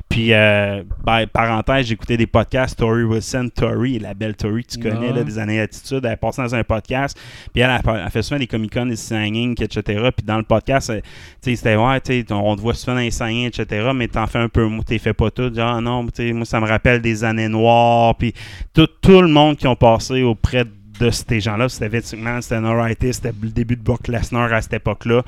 [0.08, 2.78] Puis, euh, ben, parenthèse, j'écoutais des podcasts.
[2.78, 6.42] Tori Wilson, Tori, la belle Tori que tu connais, là, des années d'attitude, elle passée
[6.44, 7.18] dans un podcast.
[7.54, 10.10] Puis elle, elle, elle fait souvent des Comic-Con, des signings, etc.
[10.16, 11.02] Puis dans le podcast, tu
[11.42, 12.00] sais, c'était ouais,
[12.32, 13.90] on te voit souvent dans les signings, etc.
[13.96, 15.54] Mais t'en fais un peu, t'es fait pas tout.
[15.54, 16.04] Genre, ah non,
[16.34, 18.16] moi, ça me rappelle des années noires.
[18.16, 18.34] Puis
[18.74, 20.64] tout, tout le monde qui ont passé auprès
[21.00, 24.74] de ces gens-là, c'était Vince c'était Norritis, c'était le début de Brock Lesnar à cette
[24.74, 25.22] époque-là.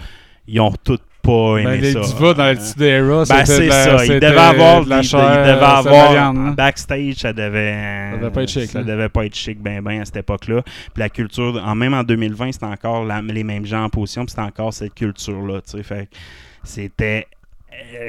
[0.47, 1.99] Ils ont tous pas aimé Ben, les ça.
[1.99, 3.93] divas dans le petit era, ben, de c'est ça.
[3.95, 6.53] Il c'était devait avoir, de la il- chair, il devait avoir hein.
[6.57, 8.83] backstage, ça devait, Ça devait pas être chic, ça hein.
[8.83, 10.61] devait pas être chic, ben ben à cette époque-là.
[10.63, 14.23] Puis la culture, en même en 2020, c'était encore la- les mêmes gens en position,
[14.25, 15.83] puis c'était encore cette culture-là, tu sais.
[15.83, 16.17] Fait que
[16.63, 17.27] c'était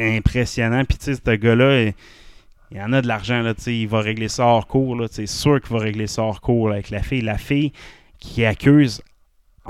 [0.01, 0.85] impressionnant.
[0.85, 3.89] Puis tu sais, ce gars-là, il, y en a de l'argent, là, tu sais, il
[3.89, 6.91] va régler ça hors cours, là, c'est sûr qu'il va régler ça hors cours avec
[6.91, 7.23] la fille.
[7.23, 7.73] La fille
[8.19, 9.03] qui accuse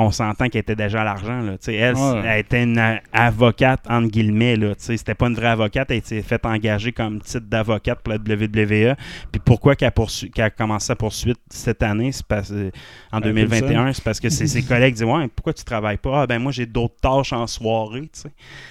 [0.02, 1.40] on s'entend qu'elle était déjà à l'argent.
[1.43, 1.56] Là.
[1.68, 2.22] Elle, Ouais.
[2.24, 4.56] elle était une avocate, entre guillemets.
[4.56, 4.72] Là.
[4.78, 5.90] C'était pas une vraie avocate.
[5.90, 8.94] Elle s'est fait engager comme titre d'avocate pour la WWE.
[9.31, 12.70] Puis pourquoi qu'elle, poursu- qu'elle a commencé sa poursuite cette année, c'est parce, euh,
[13.12, 16.22] en Ben, 2021, c'est parce que ses, ses collègues disent Ouais, pourquoi tu travailles pas?
[16.22, 18.02] Ah, ben moi, j'ai d'autres tâches en soirée.
[18.12, 18.31] tu sais.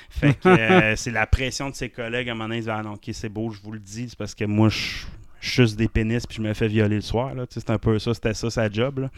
[0.10, 2.57] Fait que euh, c'est la pression de ses collègues à un moment donné.
[2.57, 4.07] Ils disent Ah non, ok, c'est beau, je vous le dis.
[4.10, 5.06] C'est parce que moi, je
[5.41, 7.33] je suce des pénis puis je me fais violer le soir.
[7.33, 7.45] Là.
[7.49, 8.99] C'est un peu ça, c'était ça sa job.
[8.99, 9.09] Là.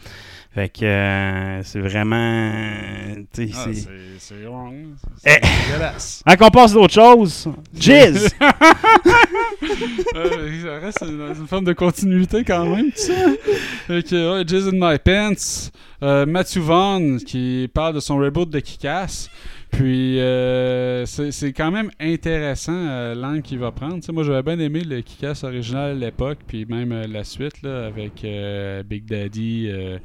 [0.54, 2.62] Fait que euh, c'est vraiment.
[2.62, 3.74] Ah, c'est- c'est
[4.18, 4.34] c'est.
[5.24, 5.40] Eh.
[5.66, 6.22] Dégueulasse.
[6.26, 7.48] Ah, qu'on passe d'autres choses?
[7.74, 8.28] Jizz!
[9.62, 13.38] Ça reste une, une forme de continuité quand même, tu sais.
[13.86, 15.70] Fait que, ouais, Jason My Pants,
[16.02, 19.28] euh, Matthew Vaughn qui parle de son reboot de Kick-Ass.
[19.72, 23.98] Puis euh, c'est quand même intéressant euh, l'angle qu'il va prendre.
[24.12, 27.86] Moi j'avais bien aimé le Kick-Ass original à l'époque, puis même euh, la suite là,
[27.86, 29.98] avec euh, Big Daddy, euh,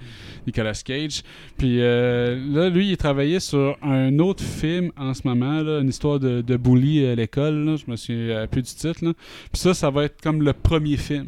[0.48, 1.22] Nicolas Cage.
[1.58, 6.20] Puis là, lui, il travaillait sur un autre film en ce moment, là, une histoire
[6.20, 7.78] de, de bully à l'école.
[7.78, 9.04] Je me souviens plus du titre.
[9.04, 9.14] Là.
[9.52, 11.28] Puis ça, ça va être comme le premier film.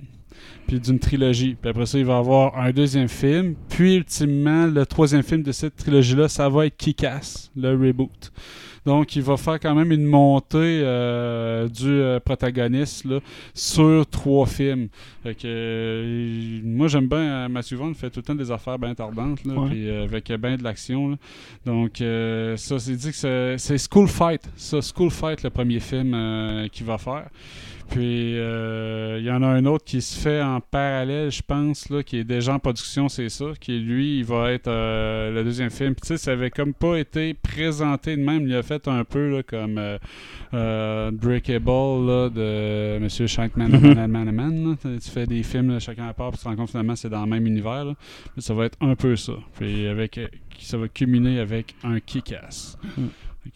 [0.69, 1.55] Puis d'une trilogie.
[1.59, 3.55] Puis après ça, il va y avoir un deuxième film.
[3.69, 8.31] Puis ultimement, le troisième film de cette trilogie-là, ça va être Kick-Ass, le reboot.
[8.85, 13.19] Donc, il va faire quand même une montée euh, du euh, protagoniste là,
[13.53, 14.87] sur trois films.
[15.23, 18.93] Fait que, euh, moi, j'aime bien Matthew Vaughn, fait tout le temps des affaires bien
[18.95, 19.69] tardantes, là, Ouais.
[19.73, 21.17] euh, avec bien de l'action.
[21.65, 24.47] Donc, ça, c'est dit que c'est- School Fight.
[24.55, 26.15] Ça, School Fight, le premier film
[26.71, 27.27] qu'il va faire.
[27.89, 31.89] Puis, euh, il y en a un autre qui se fait en parallèle, je pense,
[31.89, 33.45] là, qui est déjà en production, c'est ça.
[33.59, 35.95] Qui, lui, il va être euh, le deuxième film.
[35.95, 38.47] Puis, tu sais, ça avait comme pas été présenté de même.
[38.47, 39.97] Il a fait un peu là, comme euh,
[40.53, 43.09] euh, Breakable là, de M.
[43.09, 43.69] Shankman.
[44.07, 44.77] Man, Man.
[44.83, 47.09] Tu fais des films là, chacun à part, puis tu te rends compte finalement c'est
[47.09, 47.85] dans le même univers.
[47.85, 47.93] là.
[48.35, 49.33] Mais ça va être un peu ça.
[49.57, 50.27] Puis, avec, euh,
[50.59, 52.77] ça va culminer avec un kick-ass.
[52.97, 53.07] Mm.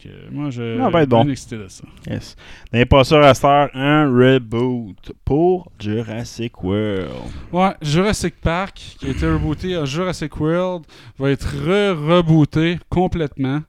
[0.02, 1.30] Que, moi, je va être suis bien bon.
[1.30, 1.84] excité de ça.
[2.10, 2.34] Yes.
[2.72, 7.10] N'est pas sûr à heure, un reboot pour Jurassic World.
[7.52, 10.84] Ouais, Jurassic Park, qui a été rebooté à Jurassic World,
[11.18, 13.60] va être re-rebooté complètement.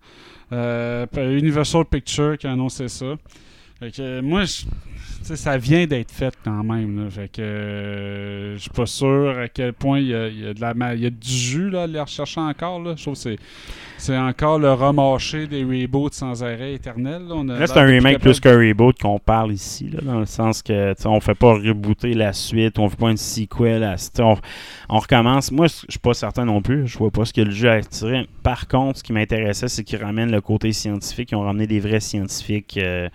[0.51, 3.15] Euh, par Universal Pictures qui a annoncé ça.
[3.79, 4.65] Fait que, euh, moi, je-
[5.34, 7.03] ça vient d'être fait quand même.
[7.06, 7.10] Là.
[7.10, 10.47] Fait que euh, je suis pas sûr à quel point il y a, il y
[10.47, 12.80] a de la ma- il y a du jus là, à les rechercher encore.
[12.81, 12.93] Là.
[12.95, 13.35] Je trouve que
[13.97, 17.23] c'est, encore le remarché des reboots sans arrêt éternel.
[17.65, 21.19] C'est un remake plus qu'un reboot qu'on parle ici, là, dans le sens que on
[21.19, 24.35] fait pas rebooter la suite, on fait pas une sequel, à- on,
[24.89, 25.52] on recommence.
[25.52, 27.73] Moi, je suis pas certain non plus, je vois pas ce que le jeu a
[27.73, 28.27] attiré.
[28.43, 31.80] Par contre, ce qui m'intéressait, c'est qu'ils ramènent le côté scientifique, ils ont ramené des
[31.80, 33.10] vrais scientifiques euh,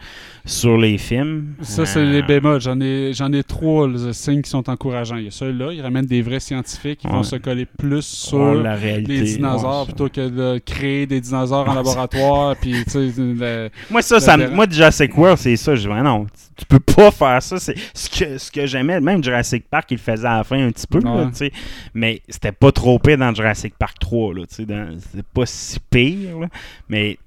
[0.44, 1.54] sur les films.
[1.60, 2.60] Ça, c'est Euh, les bémols.
[2.60, 5.16] J'en ai, j'en ai trois là, signes qui sont encourageants.
[5.16, 8.30] Il y a celui-là, ils ramènent des vrais scientifiques qui vont se coller plus sur
[8.30, 9.12] sur la réalité.
[9.20, 12.56] les dinosaures ouais, plutôt que de créer des dinosaures en laboratoire.
[12.56, 15.74] Puis, le- Moi, ça, ça moi, Jurassic World, c'est ça.
[15.74, 17.58] Je dis, non, tu peux pas faire ça.
[17.58, 19.00] C'est ce que, ce que j'aimais.
[19.00, 21.28] Même Jurassic Park, il le faisait à la fin un petit peu, là, Ouais.
[21.32, 21.52] sais.
[21.94, 26.38] Mais c'était pas trop pire dans Jurassic Park 3, là, dans- C'était pas si pire,
[26.40, 26.46] là.
[26.88, 27.18] Mais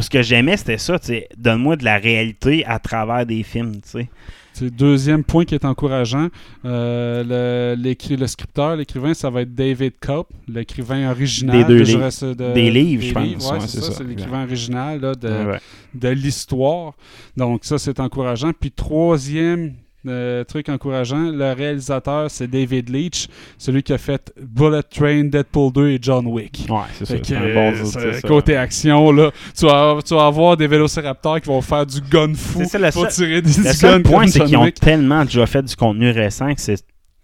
[0.00, 1.28] ce que j'aimais, c'était ça, tu sais.
[1.36, 4.08] Donne-moi de la réalité à travers des films, tu sais.
[4.54, 6.28] c'est deuxième point qui est encourageant.
[6.64, 12.34] Euh, le, scripteur, l'écrivain, ça va être David Cope, l'écrivain original Des deux de livres.
[12.34, 13.24] De- Des livres, je pense.
[13.24, 13.92] Ouais, Ouais, c'est c'est ça, ça.
[13.98, 15.58] c'est l'écrivain original là, de, Ouais.
[15.94, 16.94] de l'histoire.
[17.36, 18.52] Donc ça, c'est encourageant.
[18.58, 19.74] Puis troisième
[20.06, 23.26] euh, truc encourageant, le réalisateur, c'est David Leitch,
[23.58, 26.66] celui qui a fait Bullet Train, Deadpool 2 et John Wick.
[26.68, 27.14] Ouais, c'est ça.
[27.34, 28.28] Euh, bon c'est- ça.
[28.28, 32.34] côté action, là, tu vas, tu vas avoir des vélociraptors qui vont faire du gun
[32.34, 34.80] fou C'est ça, pour seul- tirer des Le seul point, c'est John qu'ils ont Wick.
[34.80, 36.76] tellement déjà fait du contenu récent que c'est.
[36.76, 36.82] tu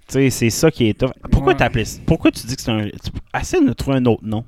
[0.08, 1.10] sais, C'est ça qui est tough.
[1.30, 1.58] Pourquoi Ouais.
[1.58, 2.86] t'appelles Pourquoi tu dis que c'est un.
[3.38, 4.44] Essaie de trouver un autre nom.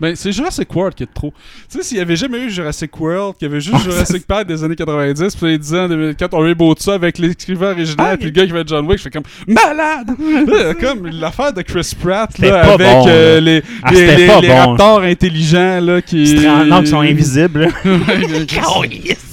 [0.00, 1.32] Ben, c'est Jurassic World qui est trop.
[1.70, 4.46] Tu sais, s'il y avait jamais eu Jurassic World, qu'il y avait juste Jurassic Park
[4.46, 8.16] des années 90, puis ils disaient en 2004, on reboot ça avec l'écrivain original, Ah,
[8.16, 10.10] puis le gars qui va être John Wick, je fais comme malade!
[10.48, 14.26] Là, comme l'affaire de Chris Pratt, là, avec bon, euh, les, Ah, les, les- les
[14.48, 14.56] bon.
[14.56, 16.44] raptors intelligents, là, qui.
[16.46, 17.68] Rendent qui sont invisibles.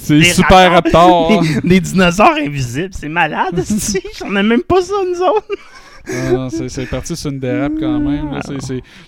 [0.02, 1.42] c'est super raptor.
[1.64, 3.62] Des, dinosaures invisibles, c'est malade.
[4.18, 5.46] J'en ai même pas ça, nous autres.
[6.68, 8.30] C'est parti sur une dérape quand même.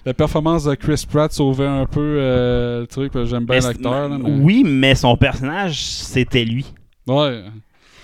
[0.05, 4.09] la performance de Chris Pratt sauvait un peu euh, le truc, j'aime bien l'acteur.
[4.11, 6.67] mais- Oui, mais son personnage, c'était lui.
[7.07, 7.43] Ouais.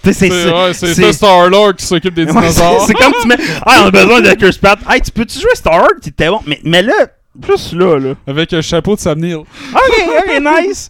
[0.02, 2.80] C'est ouais, Star-Lord qui s'occupe des dinosaures.
[2.80, 3.36] c'est c'est comme tu mets.
[3.66, 4.78] Ah, on a besoin de Chris Pratt.
[4.88, 5.90] Hey, tu peux-tu jouer Star Wars?
[6.00, 6.40] C'était bon.
[6.46, 7.06] Mais, mais là,
[7.40, 8.14] plus là, là.
[8.26, 9.36] Avec un chapeau de Sam Neill.
[9.36, 10.88] Ok, ok, nice.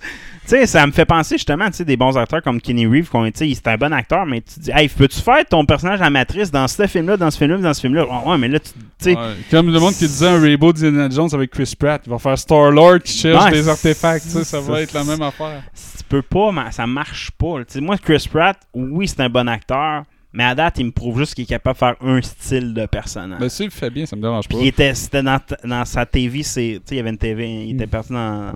[0.51, 3.09] Tu sais, ça me fait penser justement, tu sais, des bons acteurs comme Kenny Reeves,
[3.09, 5.65] qu'on, tu sais, c'est un bon acteur, mais tu te dis, hey, peux-tu faire ton
[5.65, 8.05] personnage à matrice dans ce film-là, dans ce film-là, dans ce film-là?
[8.27, 11.29] Ouais, mais là, tu sais, Ouais, Comme le monde qui disait un reboot d'Indiana Jones
[11.33, 12.03] avec Chris Pratt.
[12.05, 14.25] Il va faire Star-Lord qui cherche Ouais, des artefacts.
[14.25, 15.63] tu sais, Ça ça- va être la même affaire.
[15.99, 17.61] tu peux pas, mais ça marche pas.
[17.61, 17.65] là.
[17.65, 20.03] Tu sais, moi, Chris Pratt, oui, c'est un bon acteur,
[20.33, 22.87] mais à date, il me prouve juste qu'il est capable de faire un style de
[22.87, 23.39] personnage.
[23.41, 24.57] Mais s'il le fait bien, ça me dérange pas.
[24.57, 25.39] Puis il était, c'était dans,
[25.85, 27.91] sa TV, c'est, tu sais, il y avait une TV, il était Mm.
[27.91, 28.53] parti dans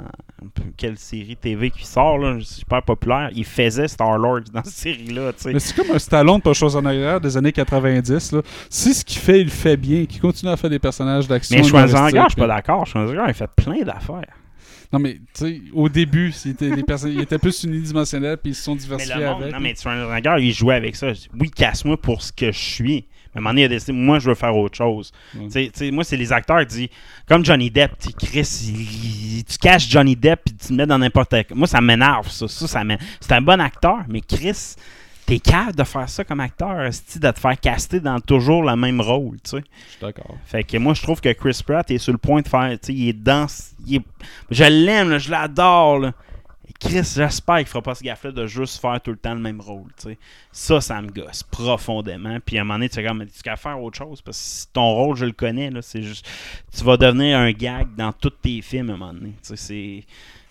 [0.77, 3.31] quelle série TV qui sort, là, super populaire.
[3.35, 5.33] Il faisait Star-Lord dans cette série-là.
[5.47, 8.33] Mais c'est comme un Stallone pas chose en arrière des années 90.
[8.33, 8.43] Là.
[8.69, 11.57] Si ce qu'il fait, il le fait bien, qu'il continue à faire des personnages d'action.
[11.57, 12.87] Mais Schwarzenegger, je suis pas d'accord.
[12.87, 14.27] Schwarzenegger, il fait plein d'affaires.
[14.93, 18.55] Non, mais tu sais, au début, c'était des personnes, il était plus unidimensionnel, puis ils
[18.55, 19.55] se sont Mais diversifiés le monde, avec.
[19.55, 21.13] non, mais Schwarzenegger, il jouait avec ça.
[21.13, 23.07] Je dis, Oui, casse-moi pour ce que je suis.
[23.35, 25.13] Mais à un moment donné, il a décidé, moi, je veux faire autre chose.
[25.51, 26.89] Sais, moi, c'est les acteurs qui disent,
[27.29, 30.99] comme Johnny Depp, Chris, il- il- tu caches Johnny Depp et tu le mets dans
[30.99, 31.57] n'importe quoi.
[31.57, 32.47] Moi, ça m'énerve, ça.
[32.49, 32.83] ça,
[33.21, 34.75] c'est un bon acteur, mais Chris,
[35.27, 39.01] t'es capable de faire ça comme acteur, de te faire caster dans toujours le même
[39.01, 39.65] rôle, tu sais.
[39.87, 40.37] Je suis d'accord.
[40.45, 42.71] Fait que moi, je trouve que Chris Pratt est sur le point de faire.
[42.73, 43.47] Tu sais, il est dans.
[43.87, 44.03] il est-
[44.51, 46.11] je l'aime, je l'adore.
[46.81, 49.61] Chris, j'espère qu'il fera pas ce gaffe-là de juste faire tout le temps le même
[49.61, 49.89] rôle.
[49.97, 50.19] tu sais.
[50.53, 52.39] Ça, ça me gosse profondément.
[52.45, 54.21] Puis à un moment donné, tu fais comme, tu qu'à faire autre chose.
[54.21, 56.29] Parce que ton rôle, je le connais, là, c'est juste.
[56.77, 59.33] Tu vas devenir un gag dans tous tes films à un moment donné.
[59.43, 60.05] C'est.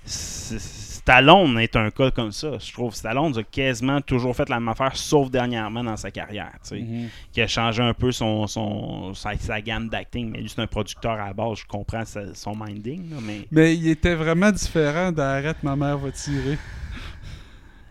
[0.05, 2.57] Stallone est un cas comme ça.
[2.59, 6.51] Je trouve Stallone a quasiment toujours fait la même affaire, sauf dernièrement dans sa carrière.
[6.63, 7.07] tu sais Mhm.
[7.31, 10.29] qui a changé un peu son, son, sa, sa gamme d'acting.
[10.31, 13.09] Mais lui, c'est un producteur à la base, je comprends sa- son minding.
[13.11, 16.57] là, mais Mais il était vraiment différent d'Arrête, ma mère va tirer.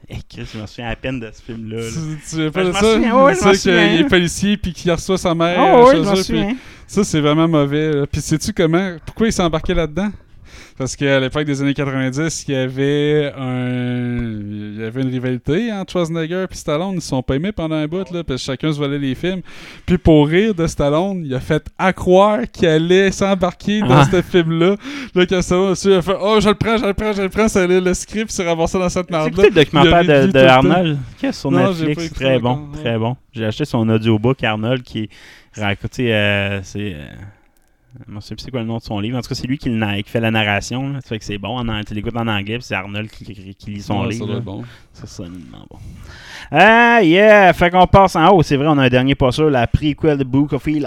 [0.09, 1.77] Eh, Chris, je me souviens à peine de ce film-là.
[1.81, 1.89] là.
[1.91, 2.95] Tu, tu savais pas Ben, de je ça?
[2.95, 5.59] souviens, Tu sais qu'il est policier puis qu'il reçoit sa mère.
[5.59, 6.57] Ah euh, ouais, chez je puis souviens.
[6.87, 7.93] Ça, c'est vraiment mauvais.
[7.93, 8.07] là.
[8.07, 8.97] Puis sais-tu comment...
[9.07, 10.11] Pourquoi il s'est embarqué là-dedans?
[10.79, 14.17] Parce qu'à l'époque des années 90, il y avait un...
[14.75, 16.95] il y avait une rivalité entre Schwarzenegger et Stallone.
[16.95, 19.15] Ils se sont pas aimés pendant un bout, là, parce que chacun se volait les
[19.15, 19.43] films.
[19.87, 24.09] Puis pour rire de Stallone, il a fait à croire qu'il allait s'embarquer dans Ah.
[24.11, 24.77] ce film-là.
[25.15, 27.49] Là, quand Stallone a fait «Oh, je le prends, je le prends, je le prends.»
[27.53, 29.29] Ça allait le script, s'est ramassé dans cette C'est merde-là.
[29.45, 30.39] écouté le documentaire de, de.
[30.39, 32.13] Arnold qui est sur Non, Netflix?
[32.15, 33.17] Très bon, très bon.
[33.33, 35.09] J'ai acheté son audiobook Arnold qui
[35.55, 36.95] raconte, euh, c'est...
[36.95, 37.07] euh,
[38.09, 39.19] je ne sais plus c'est quoi le nom de son livre.
[39.19, 40.93] En tout cas, c'est lui qui, qui fait la narration.
[40.93, 41.01] Là.
[41.01, 41.59] Ça fait que c'est bon.
[41.59, 43.25] En, tu l'écoutes en anglais, puis c'est Arnold qui,
[43.71, 44.27] lit son Ouais, ça livre.
[44.27, 44.39] doit là.
[44.39, 44.65] être bon.
[44.93, 45.79] Ça, c'est bon.
[46.51, 47.53] Ah, yeah!
[47.53, 48.43] Fait qu'on passe en haut.
[48.43, 50.85] C'est vrai, on a un dernier pas sûr, la prequel de Book of Eli.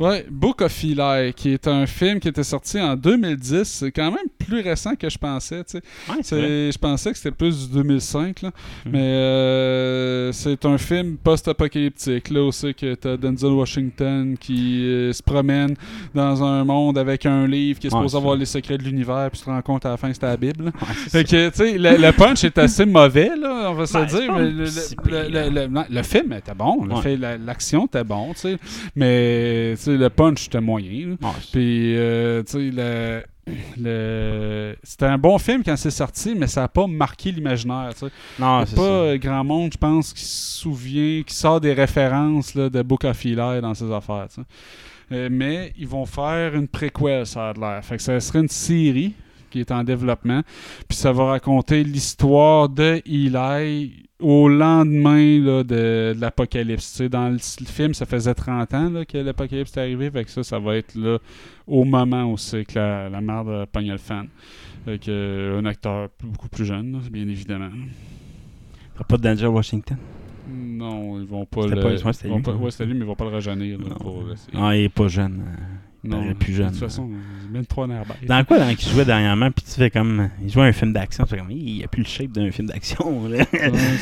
[0.00, 3.62] Ouais, Book of Eli, qui est un film qui était sorti en 2010.
[3.64, 5.62] C'est quand même plus récent que je pensais.
[5.64, 6.34] tu sais.
[6.36, 8.50] Ouais, Je pensais que c'était plus du 2005, là.
[8.84, 8.92] Mhm.
[8.92, 12.30] mais euh, c'est un film post-apocalyptique.
[12.30, 15.74] Là aussi que t'as Denzel Washington qui euh, se promène
[16.14, 19.38] dans un monde avec un livre qui est supposé avoir les secrets de l'univers, puis
[19.40, 20.64] tu te rends compte à la fin que c'était la Bible.
[20.64, 24.04] Ouais, Fait que, tu sais, le, punch est assez mauvais, là, on va se Ben,
[24.06, 24.26] dire.
[24.26, 27.16] pas mais le, si le- le- le- film était bon, Ouais.
[27.16, 28.56] l'action était bon, tu sais.
[28.96, 31.16] Mais, tu sais, le punch était moyen.
[31.20, 33.22] Ouais, Puis, euh, tu sais, le,
[33.80, 38.00] le- c'était un bon film quand c'est sorti, mais ça n'a pas marqué l'imaginaire, tu
[38.06, 38.12] sais.
[38.38, 38.88] non, Il y a c'est pas ça.
[38.88, 43.04] euh, grand monde, je pense, qui se souvient, qui sort des références là, de Book
[43.04, 44.46] of Eli dans ses affaires, tu sais.
[45.12, 47.84] Euh, mais ils vont faire une préquelle, ça a l'air.
[47.84, 49.12] Fait que ça serait une série
[49.50, 50.40] qui est en développement.
[50.88, 57.02] Puis ça va raconter l'histoire de Eli au lendemain là, de, de l'apocalypse.
[57.02, 60.10] Dans le, le film, ça faisait 30 ans là, que l'apocalypse est arrivé.
[60.10, 61.18] Fait que ça, ça va être là
[61.66, 64.28] au moment où c'est que la, la merde a pogné le fan.
[64.84, 67.70] Fait que, euh, un acteur beaucoup plus jeune, là, bien évidemment.
[68.96, 69.96] T'as pas de Danger Washington?
[70.50, 71.80] Non, ils vont pas le.
[71.80, 72.34] pas- ouais, c'était lui.
[72.34, 73.78] ouais, mais ils vont pas le rajeunir.
[73.78, 73.94] là, Non.
[73.96, 74.24] pour
[74.54, 75.40] Ah, il est pas jeune.
[75.46, 75.60] euh.
[76.04, 76.66] Non, paraît plus jeune.
[76.66, 77.10] De toute façon,
[77.68, 78.04] trois nerfs.
[78.26, 80.30] Dans quoi, dans qui jouait dernièrement, puis tu fais comme.
[80.42, 81.50] Il jouait un film d'action, tu fais comme.
[81.50, 83.28] Il a plus le shape d'un film d'action.
[83.28, 83.44] là.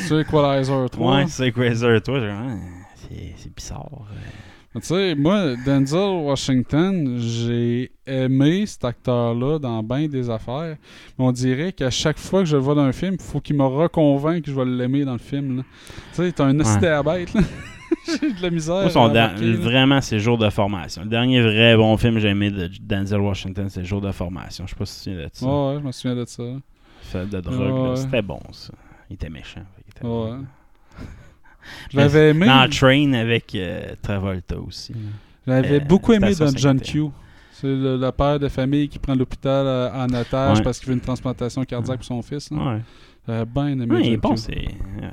[0.07, 1.15] C'est Equalizer 3.
[1.15, 2.55] ouais, c'est genre, ah,
[2.95, 3.89] C'est c'est bizarre.
[4.11, 4.15] euh.
[4.73, 10.77] Tu sais, moi, Denzel Washington, j'ai aimé cet acteur-là dans bien des affaires.
[11.19, 13.41] Mais on dirait qu'à chaque fois que je le vois dans un film, il faut
[13.41, 15.63] qu'il me reconvainque que je vais l'aimer dans le film.
[16.13, 17.41] Tu sais, t'as un à bête, là.
[18.21, 18.81] j'ai de la misère.
[18.81, 21.03] Moi, son vraiment, c'est Jour de formation.
[21.03, 24.65] Le dernier vrai bon film que j'ai aimé de Denzel Washington, c'est Jour de formation.
[24.65, 25.45] Je sais pas si tu te souviens de ça.
[25.45, 26.43] Ouais, je me souviens de ça.
[27.01, 27.89] Fait de drogue, là.
[27.91, 27.95] Ouais.
[27.97, 28.73] C'était bon, ça.
[29.09, 29.61] Il était méchant.
[29.75, 30.31] fait qu'il était Ouais.
[30.37, 30.45] bon.
[31.91, 32.45] Je l'avais aimé.
[32.47, 34.93] Dans Train avec euh, Travolta aussi.
[35.45, 37.07] Je l'avais Euh, beaucoup aimé dans John 61.
[37.09, 37.11] Q.
[37.51, 40.63] C'est le, le père de famille qui prend l'hôpital euh, en otage Ouais.
[40.63, 42.49] parce qu'il veut une transplantation cardiaque pour son fils.
[42.49, 42.57] là.
[42.57, 42.81] Ouais.
[43.27, 44.37] J'avais bien aimé Ouais, il est John bon, Q.
[44.37, 44.55] c'est.
[44.55, 45.11] ouais.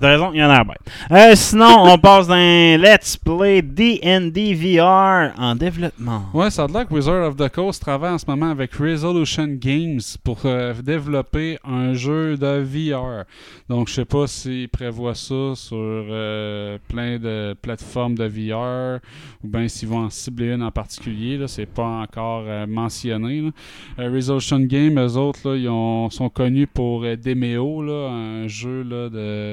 [0.00, 0.64] T'as raison, il y en a un.
[1.12, 6.22] Euh, sinon, on passe d'un Let's Play D&D VR en développement.
[6.34, 9.46] Ouais, ça a l'air que Wizard of the Coast travaille en ce moment avec Resolution
[9.48, 13.24] Games pour euh, développer un jeu de VR.
[13.68, 18.98] Donc, je sais pas s'ils prévoient ça sur euh, plein de plateformes de VR
[19.44, 21.38] ou bien s'ils vont en cibler une en particulier.
[21.38, 23.50] Là, c'est pas encore euh, mentionné.
[23.96, 29.08] Resolution Games, eux autres, là, ils ont- sont connus pour Demeo, là, un jeu là,
[29.08, 29.43] de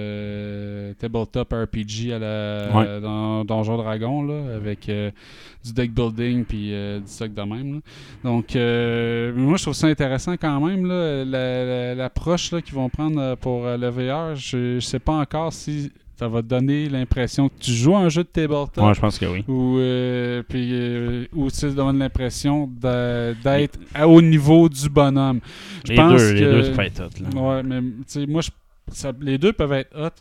[0.98, 3.02] tabletop RPG à la Ouais.
[3.02, 5.12] dans Donjon Dragon là, avec euh,
[5.64, 7.74] du deck building puis euh, du stock de même.
[7.76, 7.80] là.
[8.24, 12.76] Donc euh, moi je trouve ça intéressant quand même là, la- la- l'approche là qu'ils
[12.76, 14.36] vont prendre euh, pour euh, le VR.
[14.36, 18.00] Je, je sais pas encore si ça va te donner l'impression que tu joues à
[18.02, 18.78] un jeu de tabletop.
[18.78, 19.44] Ouais, je pense que oui.
[19.48, 22.70] Ou, euh, puis, euh, ou tu sais, ça donne l'impression
[23.44, 25.40] d'être au niveau du bonhomme.
[25.84, 27.42] Je Les pense deux, les que- deux, ça peut être hot, là.
[27.42, 28.52] Ouais, mais tu sais, moi, je-
[29.22, 30.12] les deux peuvent être hot,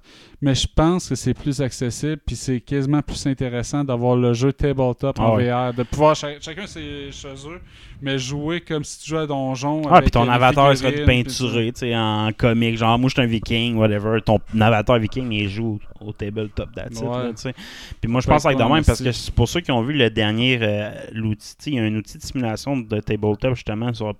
[0.42, 4.52] mais je pense que c'est plus accessible, puis c'est quasiment plus intéressant d'avoir le jeu
[4.52, 5.50] tabletop en Ah ouais.
[5.50, 7.60] VR, de pouvoir cha- chacun c'est chez eux,
[8.00, 9.82] mais jouer comme si tu jouais à donjon.
[9.90, 12.78] Ah, puis ton avatar serait peinturé, tu sais, en comique.
[12.78, 14.20] Genre, moi, je suis un viking, whatever.
[14.22, 17.06] Ton avatar viking, il joue au, tabletop, it, Ouais.
[17.08, 17.54] là, tu sais.
[18.00, 19.92] Puis moi, je pense avec de même, parce que c'est pour ceux qui ont vu
[19.92, 24.14] le dernier, euh, l'outil, il y a un outil de simulation de tabletop, justement, sur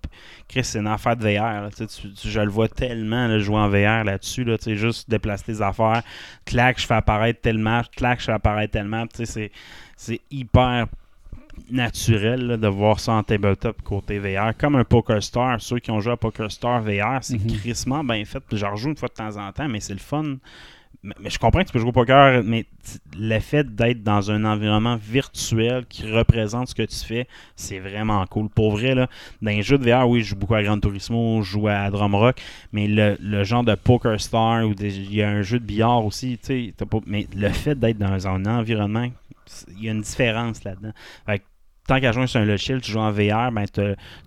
[0.47, 1.87] Chris, c'est une affaire de VR, là, tu-
[2.29, 5.63] je le vois tellement, là, jouer en VR là-dessus, là, tu sais, juste déplacer tes
[5.63, 6.03] affaires,
[6.45, 9.53] clac, je fais apparaître tel map, clac, je fais apparaître tel map, tu sais, c'est-
[9.97, 10.87] c'est hyper
[11.71, 14.57] naturel là, de voir ça en tabletop côté VR.
[14.57, 17.59] Comme un Poker Star, ceux qui ont joué à Poker Star VR, c'est Mhm.
[17.59, 18.43] crissement bien fait.
[18.53, 20.37] J'en rejoue une fois de temps en temps, mais c'est le fun.
[21.03, 22.67] Mais, je comprends que tu peux jouer au poker, mais
[23.17, 28.25] le fait d'être dans un environnement virtuel qui représente ce que tu fais, c'est vraiment
[28.27, 28.51] cool.
[28.51, 29.09] Pour vrai, là,
[29.41, 31.89] dans les jeux de VR, oui, je joue beaucoup à Gran Turismo, je joue à
[31.91, 32.41] Drumrock,
[32.73, 36.05] mais le, le genre de Poker Star, ou il y a un jeu de billard
[36.05, 36.75] aussi, tu sais,
[37.07, 39.09] mais le fait d'être dans un environnement,
[39.77, 40.93] il y a une différence là-dedans.
[41.27, 41.45] Fait que
[41.91, 43.83] tant qu'à jouer sur un logiciel, tu joues en VR, ben tu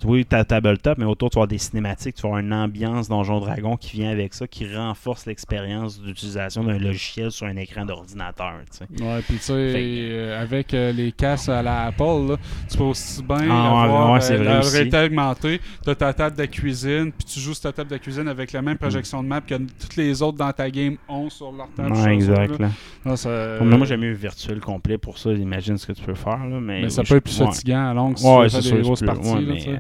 [0.06, 3.78] vois ta tabletop, mais autour tu vas des cinématiques, tu vas une ambiance Donjon Dragon
[3.78, 8.56] qui vient avec ça, qui renforce l'expérience d'utilisation d'un logiciel sur un écran d'ordinateur.
[9.00, 12.36] Ouais, puis tu sais, euh, avec euh, les casques à la Apple, là,
[12.70, 15.62] tu peux aussi bien Ah, avoir ouais, euh, la réalité augmentée.
[15.86, 18.52] Tu as ta table de cuisine, puis tu joues sur ta table de cuisine avec
[18.52, 21.70] la même projection de map que toutes les autres dans ta game ont sur leur
[21.78, 21.94] table.
[21.94, 22.60] Ouais, exact.
[22.60, 22.68] là.
[22.68, 22.72] là.
[23.06, 25.32] Non, ça- Pour moi, moi, j'aime mieux virtuel complet pour ça.
[25.32, 26.46] Imagine ce que tu peux faire.
[26.46, 27.42] Là, mais mais ça oui, peut être plus.
[27.54, 29.30] Fatigant à longue si Ouais, tu fais des grosses parties.
[29.30, 29.78] ouais, là, mais,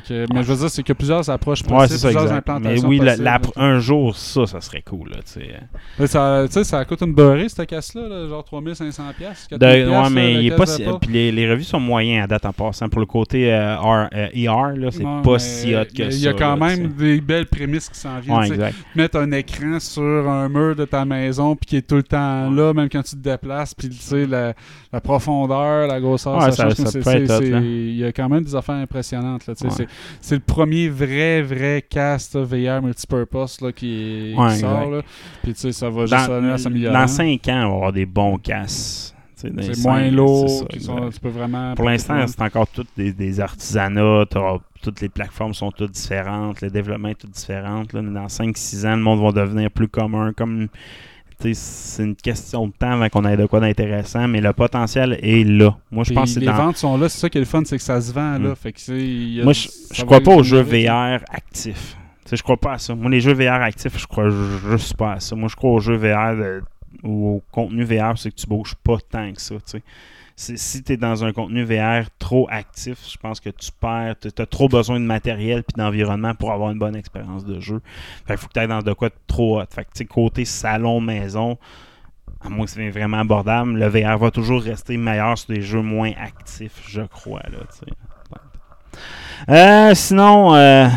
[0.00, 2.32] que- mais je veux dire, c'est a plusieurs approches possibles, Ouais, ça, plusieurs exact.
[2.48, 3.40] Mais implantations oui, possibles, la- là.
[3.56, 5.10] un jour, ça, ça serait cool.
[5.10, 5.16] Là.
[5.98, 6.46] Mais ça,
[6.84, 10.40] coûte une beurrée, cette casse-là, là, genre 3500$, piastres, De- 4000$, ouais, là, mais la
[10.40, 10.92] il est casse pas d'Apple.
[10.92, 12.88] si, puis les, les revues sont moyennes à date en passant.
[12.88, 16.10] Pour le côté euh, R- euh, ER, là, c'est Ouais, pas mais si hot que
[16.10, 16.16] ça.
[16.16, 18.60] Il y a quand là, même des belles prémices qui s'en viennent.
[18.60, 22.02] Ouais, mettre un écran sur un mur de ta maison puis qui est tout le
[22.02, 24.54] temps là, même quand tu te déplaces, puis tu sais, la,
[24.92, 26.74] la profondeur, la grosseur, ça, change,
[27.06, 27.40] mais là.
[27.62, 29.46] Il y a quand même des affaires impressionnantes.
[29.46, 29.54] Là.
[30.20, 34.90] C'est, le premier vrai, vrai cast VR multipurpose là, qui, est- Ouais, qui sort.
[34.90, 35.02] Là.
[35.42, 36.94] Puis tu sais, ça va juste aller à Dans, s'améliorer.
[36.94, 40.68] dans 5 ans, on va avoir des bons les C'est moins lourd.
[41.76, 44.24] Pour l'instant, c'est encore toutes des, des artisanats.
[44.82, 46.60] Toutes les plateformes sont toutes différentes.
[46.60, 47.82] Le développement est tout différent.
[47.92, 50.32] Là, dans 5-6 ans, le monde va devenir plus commun.
[50.36, 50.68] Comme,
[51.54, 55.44] c'est une question de temps avant qu'on ait de quoi d'intéressant, mais le potentiel est
[55.44, 55.76] là.
[55.90, 56.54] Moi, je pense que c'est les dans.
[56.54, 58.50] vends sont là, c'est ça qui est le fun, c'est que ça se vend là.
[58.50, 58.56] Mm.
[58.56, 60.60] Fait que y a- Moi, je, je crois pas aux jeux.
[60.62, 61.96] VR actifs.
[62.24, 62.94] Tu sais, je crois pas à ça.
[62.94, 64.30] Moi, les jeux VR actifs, je crois
[64.70, 65.34] juste pas à ça.
[65.36, 66.62] Moi, je crois aux jeux VR de-
[67.02, 69.54] ou au contenu VR, c'est que tu bouges pas tant que ça.
[69.56, 69.78] tu sais.
[69.78, 69.82] C'est-
[70.42, 74.16] Si tu es dans un contenu VR trop actif, je pense que tu perds.
[74.20, 77.80] Tu as trop besoin de matériel et d'environnement pour avoir une bonne expérience de jeu.
[78.26, 79.66] Fait faut que tu ailles dans de quoi trop hot.
[79.70, 81.58] Fait que, côté salon-maison,
[82.40, 85.82] à moins que c'est vraiment abordable, le VR va toujours rester meilleur sur des jeux
[85.82, 87.42] moins actifs, je crois.
[89.48, 90.88] Euh, sinon, euh,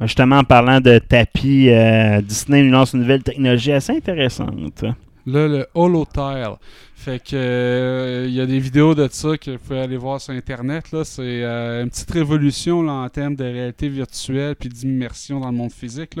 [0.00, 4.84] justement, en parlant de tapis, euh, Disney nous lance une nouvelle technologie assez intéressante.
[5.26, 6.56] Là, le Holotile.
[6.94, 10.20] Fait que euh, il y a des vidéos de ça que vous pouvez aller voir
[10.20, 10.86] sur internet.
[11.02, 15.56] C'est euh, une petite révolution là, en termes de réalité virtuelle puis d'immersion dans le
[15.56, 16.14] monde physique.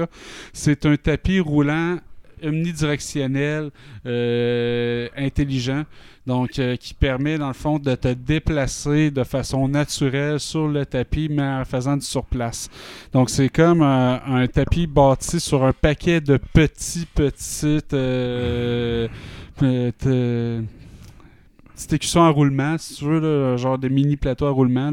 [0.52, 1.98] C'est un tapis roulant
[2.42, 3.70] omnidirectionnel,
[4.06, 5.84] euh, intelligent,
[6.26, 10.86] donc euh, qui permet dans le fond de te déplacer de façon naturelle sur le
[10.86, 12.70] tapis, mais en faisant du surplace.
[13.12, 19.08] Donc c'est comme un, un tapis bâti sur un paquet de petits, petites, euh,
[19.62, 20.62] euh,
[21.82, 24.92] petite écusson à roulement, si tu veux, genre des mini plateaux à roulement,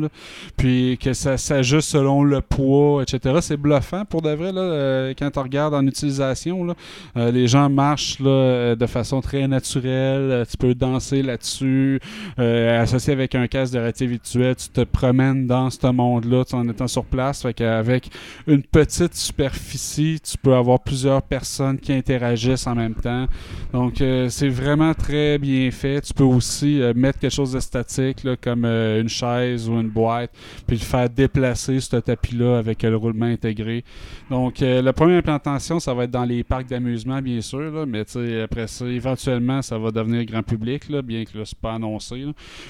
[0.57, 3.37] puis que ça s'ajuste selon le poids, etc.
[3.41, 6.65] C'est bluffant pour de vrai, là, euh, quand tu regardes en utilisation.
[6.65, 6.73] Là,
[7.17, 11.99] Euh, les gens marchent là, euh, de façon très naturelle, tu peux danser là-dessus,
[12.37, 16.87] associé avec un casque de réalité virtuelle, tu te promènes dans ce monde-là en étant
[16.87, 17.41] sur place.
[17.41, 18.09] Fait qu'avec
[18.47, 23.27] une petite superficie, tu peux avoir plusieurs personnes qui interagissent en même temps.
[23.73, 23.95] Donc,
[24.29, 26.01] c'est vraiment très bien fait.
[26.01, 29.73] Tu peux aussi euh, mettre quelque chose de statique, là, comme euh, une chaise ou
[29.79, 30.31] une boîte,
[30.67, 33.83] puis le faire déplacer ce tapis-là avec euh, le roulement intégré.
[34.29, 38.03] Donc, la première implantation, ça va être dans les parcs d'amusement, bien sûr, là, mais
[38.43, 42.25] après ça, éventuellement, ça va devenir grand public, là, bien que là, c'est pas annoncé.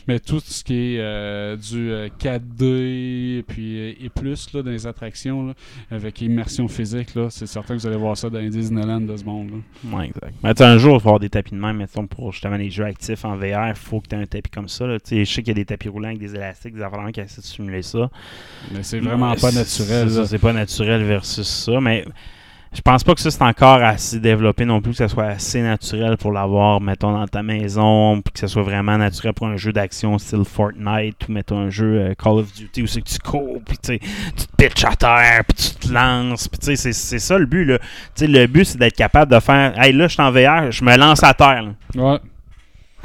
[0.07, 5.53] Mais tout ce qui est du euh, 4D puis, et plus dans les attractions,
[5.91, 9.23] avec immersion physique, c'est certain que vous allez voir ça dans les Disneyland de ce
[9.23, 9.61] monde.
[9.91, 10.33] Ouais, exact.
[10.43, 12.85] Mais un jour, il y avoir des tapis de même, mettons, pour justement les jeux
[12.85, 14.85] actifs en VR, il faut que tu aies un tapis comme ça.
[14.85, 14.97] là.
[15.09, 17.41] Je sais qu'il y a des tapis roulants avec des élastiques, des affaires qui essaient
[17.41, 18.09] de simuler ça.
[18.71, 20.09] Mais c'est vraiment Mais pas naturel.
[20.27, 22.05] C'est pas naturel versus ça, mais
[22.71, 25.59] je pense pas que ça c'est encore assez développé non plus, que ça soit assez
[25.59, 29.57] naturel pour l'avoir, mettons, dans ta maison, puis que ça soit vraiment naturel pour un
[29.57, 33.09] jeu d'action style Fortnite ou mettons un jeu euh, Call of Duty où c'est que
[33.09, 36.93] tu cours, puis tu te pitches à terre, puis tu te lances, puis tu sais,
[36.93, 37.79] c'est- ça le but, là.
[37.79, 37.85] Tu
[38.17, 40.83] sais, le but c'est d'être capable de faire, hey là, je suis en VR, je
[40.85, 41.73] me lance à terre, là.
[41.95, 42.19] Ouais.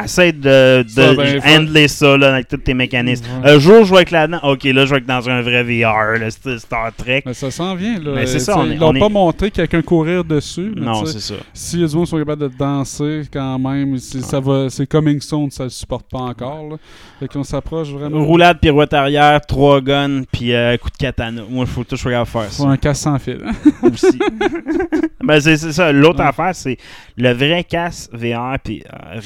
[0.03, 3.25] Essaye de, ben, handler ça là, avec tous tes mécanismes.
[3.45, 3.53] Ouais.
[3.53, 4.41] Un jour, je vais être là-dedans.
[4.43, 7.23] Ok, là, je vais être dans un vrai VR, là, Star Trek.
[7.25, 8.01] Mais ça s'en vient.
[8.01, 8.11] Là.
[8.17, 10.73] Mais c'est Euh, ça, on est- ils l'ont on est- pas montré quelqu'un courir dessus.
[10.75, 11.35] mais Non, c'est ça.
[11.53, 15.49] Si les gens sont capables de danser quand même, c'est, ça va, c'est coming soon,
[15.51, 16.71] ça le supporte pas encore.
[16.71, 16.77] Là.
[17.21, 18.25] Fait qu'on s'approche vraiment.
[18.25, 21.43] Roulade, pirouette arrière, trois guns, puis euh, coup de katana.
[21.49, 23.39] Moi, il faut tout je regarde faire Faut ça un casse sans fil.
[23.83, 24.19] aussi.
[25.23, 25.93] ben, c'est ça.
[25.93, 26.27] L'autre Ouais.
[26.27, 26.79] affaire, c'est
[27.17, 29.21] le vrai casque VR, puis euh,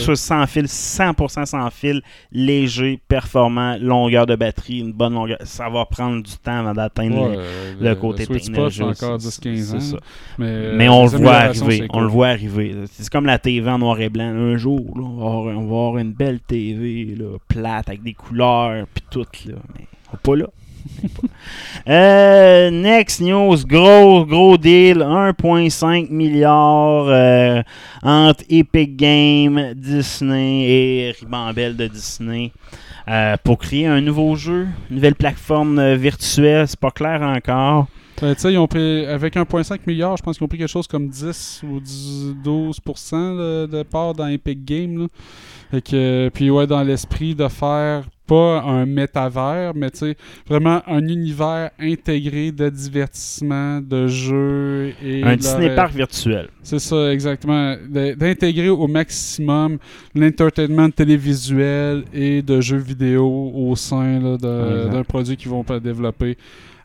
[0.00, 2.02] ce soit sans fil, 100% sans fil,
[2.32, 5.38] léger, performant, longueur de batterie, une bonne longueur.
[5.42, 8.82] Ça va prendre du temps avant d'atteindre Ouais, euh, le côté Spot, technologique.
[8.82, 9.80] encore 10-15 C'est ans.
[9.80, 9.96] ça.
[10.38, 11.78] Mais, euh, Mais on le voit arriver.
[11.78, 12.74] c'est On le voit arriver.
[12.90, 14.24] C'est comme la TV en noir et blanc.
[14.28, 18.02] Un jour, là, on, va avoir, on va avoir une belle TV là, plate avec
[18.02, 19.26] des couleurs puis tout.
[19.46, 19.54] Là.
[19.78, 20.46] Mais on pas là.
[21.88, 27.62] Euh, next news, gros gros deal, 1.5 milliard euh,
[28.02, 32.52] entre Epic Games, Disney et Ribambelle de Disney
[33.08, 36.68] euh, pour créer un nouveau jeu, une nouvelle plateforme euh, virtuelle.
[36.68, 37.86] C'est pas clair encore.
[38.36, 41.08] Sais, ils ont pris, avec 1,5 milliard, je pense qu'ils ont pris quelque chose comme
[41.08, 44.98] 10 ou 10, 12% de, de part dans Epic Games.
[44.98, 45.06] Là.
[45.70, 50.16] Fait que, puis ouais, dans l'esprit de faire pas un métavers, mais tu sais,
[50.48, 55.36] vraiment un univers intégré de divertissement, de jeux et Un
[55.74, 56.46] Park virtuel.
[56.62, 57.74] C'est ça, exactement.
[57.88, 59.78] D'intégrer au maximum
[60.14, 66.36] l'entertainment télévisuel et de jeux vidéo au sein d'un produit qu'ils vont développer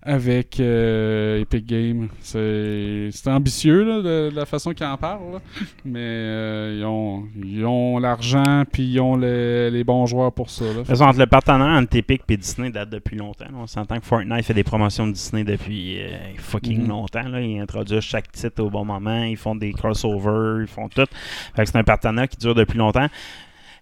[0.07, 2.07] avec euh, Epic Games.
[2.21, 5.39] C'est c'est ambitieux là, de, de la façon qu'ils en parlent, là.
[5.83, 10.49] mais euh, ils ont ils ont l'argent puis ils ont les, les bons joueurs pour
[10.51, 10.65] ça.
[10.65, 10.83] Là.
[10.87, 13.45] Parce entre le partenaire entre Epic et Disney date depuis longtemps.
[13.45, 13.57] là.
[13.57, 16.07] On s'entend que Fortnite fait des promotions de Disney depuis euh,
[16.37, 16.87] fucking Mhm.
[16.89, 17.27] longtemps.
[17.27, 17.41] Là.
[17.41, 19.23] Ils introduisent chaque titre au bon moment.
[19.23, 20.61] Ils font des crossovers.
[20.61, 21.05] Ils font tout.
[21.55, 23.07] Fait que c'est un partenaire qui dure depuis longtemps.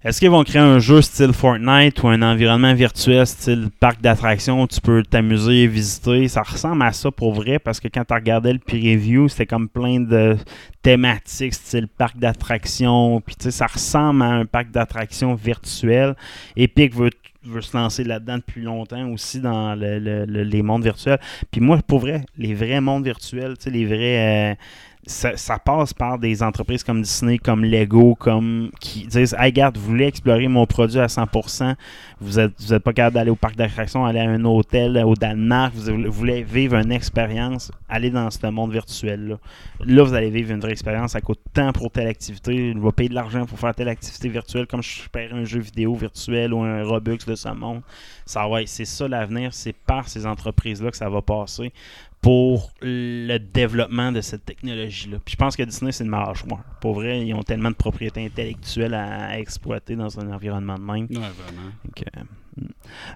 [0.03, 4.61] Est-ce qu'ils vont créer un jeu style Fortnite ou un environnement virtuel style parc d'attractions
[4.63, 6.27] où tu peux t'amuser visiter?
[6.27, 9.69] Ça ressemble à ça pour vrai parce que quand tu regardais le preview, c'était comme
[9.69, 10.35] plein de
[10.81, 13.21] thématiques style parc d'attractions.
[13.21, 16.15] Puis tu sais, ça ressemble à un parc d'attractions virtuel.
[16.57, 17.11] Epic veut,
[17.45, 21.19] veut se lancer là-dedans depuis longtemps aussi dans le- le- le- les mondes virtuels.
[21.49, 24.51] Puis moi, pour vrai, les vrais mondes virtuels, les vrais.
[24.51, 24.55] euh,
[25.05, 29.87] ça, passe par des entreprises comme Disney, comme Lego, comme qui disent Hey, regarde, vous
[29.87, 31.75] voulez explorer mon produit à 100%,
[32.21, 35.73] vous n'êtes vous pas capable d'aller au parc d'attractions, aller à un hôtel au Danemark,
[35.75, 39.35] vous voulez- vivre une expérience, allez dans ce monde virtuel-là.
[39.85, 42.91] Là, vous allez vivre une vraie expérience, ça coûte tant pour telle activité, on va
[42.91, 46.53] payer de l'argent pour faire telle activité virtuelle, comme je paierais un jeu vidéo virtuel
[46.53, 47.81] ou un Robux de ce monde.
[48.25, 51.73] Ça, ouais, c'est ça l'avenir, c'est par ces entreprises-là que ça va passer
[52.23, 55.17] pour le développement de cette technologie-là.
[55.23, 56.61] Puis je pense que Disney, c'est une meilleure choix.
[56.79, 60.83] Pour vrai, ils ont tellement de propriétés intellectuelles à, à exploiter dans un environnement de
[60.83, 61.07] même.
[61.09, 61.69] Ouais, vraiment.
[61.83, 62.21] Donc, euh,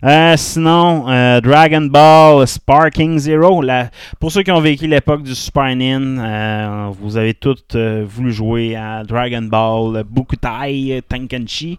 [0.03, 3.61] Euh, sinon, euh, Dragon Ball Sparking Zero.
[3.61, 3.89] la-
[4.19, 8.31] pour ceux qui ont vécu l'époque du Super Nin, euh, vous avez tous euh, voulu
[8.31, 11.77] jouer à Dragon Ball Bukutai Tenkenchi.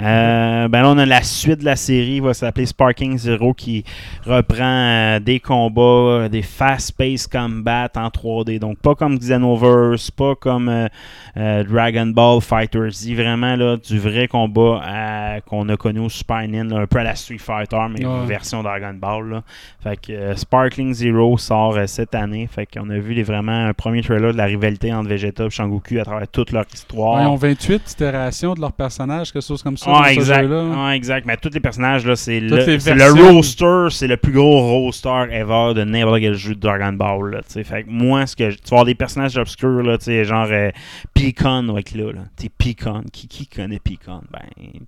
[0.00, 3.54] Euh, ben là, on a la suite de la série, il va s'appeler Sparking Zero,
[3.54, 3.84] qui
[4.26, 8.58] reprend des combats, des fast-paced combat en 3D.
[8.58, 10.88] Donc, pas comme Xenoverse, pas comme
[11.34, 13.12] Dragon Ball Fighter Z.
[13.14, 17.04] Vraiment, là, du vrai combat qu'on a connu au Super Nin, là, un peu à
[17.04, 18.26] la Street Fighter, mais Ouais.
[18.26, 19.28] version Dragon Ball.
[19.28, 19.42] Là.
[19.82, 22.48] Fait que euh, Sparkling Zero sort euh, cette année.
[22.50, 25.50] Fait qu'on a vu les, vraiment un premier trailer de la rivalité entre Vegeta et
[25.50, 27.16] Shangoku à travers toute leur histoire.
[27.16, 29.90] Ouais, ils ont 28 itérations de leurs personnages, quelque chose comme ça.
[29.90, 30.48] Ouais, ce exact.
[30.48, 31.26] Ouais, exact.
[31.26, 35.74] Mais tous les personnages, là, c'est le, le roster, c'est le plus gros roster ever
[35.74, 37.30] de n'importe quel jeu de Dragon Ball.
[37.30, 40.70] Là, fait que moi, ce que, tu vas avoir des personnages obscurs, là, genre euh,
[41.14, 42.12] va être là.
[42.12, 42.20] là.
[42.58, 43.02] Peacon.
[43.12, 44.40] Qui, qui connaît Peacon Ben,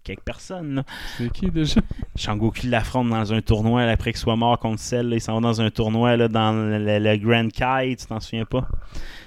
[0.04, 0.76] quelques personnes.
[0.76, 0.82] Là.
[1.16, 1.80] C'est qui déjà?
[2.16, 5.08] Shangoku l'affronte dans un tournoi là, après qu'il soit mort contre Cell.
[5.08, 8.44] là, ils s'en vont dans un tournoi là, dans le, Grand Kai, tu t'en souviens
[8.44, 8.66] pas?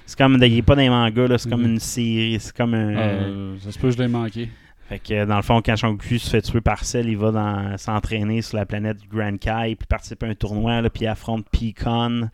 [0.06, 1.70] C'est comme, il est pas dans les mangas, là, c'est comme Mhm.
[1.72, 2.96] une série, c'est comme un.
[2.96, 4.48] Euh, Ça se peut que je l'ai manqué.
[4.86, 8.42] Fait que dans le fond, quand Shangoku se fait tuer par Cell, il va s'entraîner
[8.42, 11.46] sur la planète du Grand Kai, puis participe à un tournoi, là, puis il affronte
[11.50, 12.28] Peacon,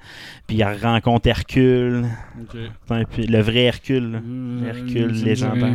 [0.49, 2.07] puis il rencontre Hercule,
[3.12, 4.11] puis le vrai Hercule.
[4.12, 4.19] là.
[4.27, 5.75] Euh, Hercule ça me légendaire.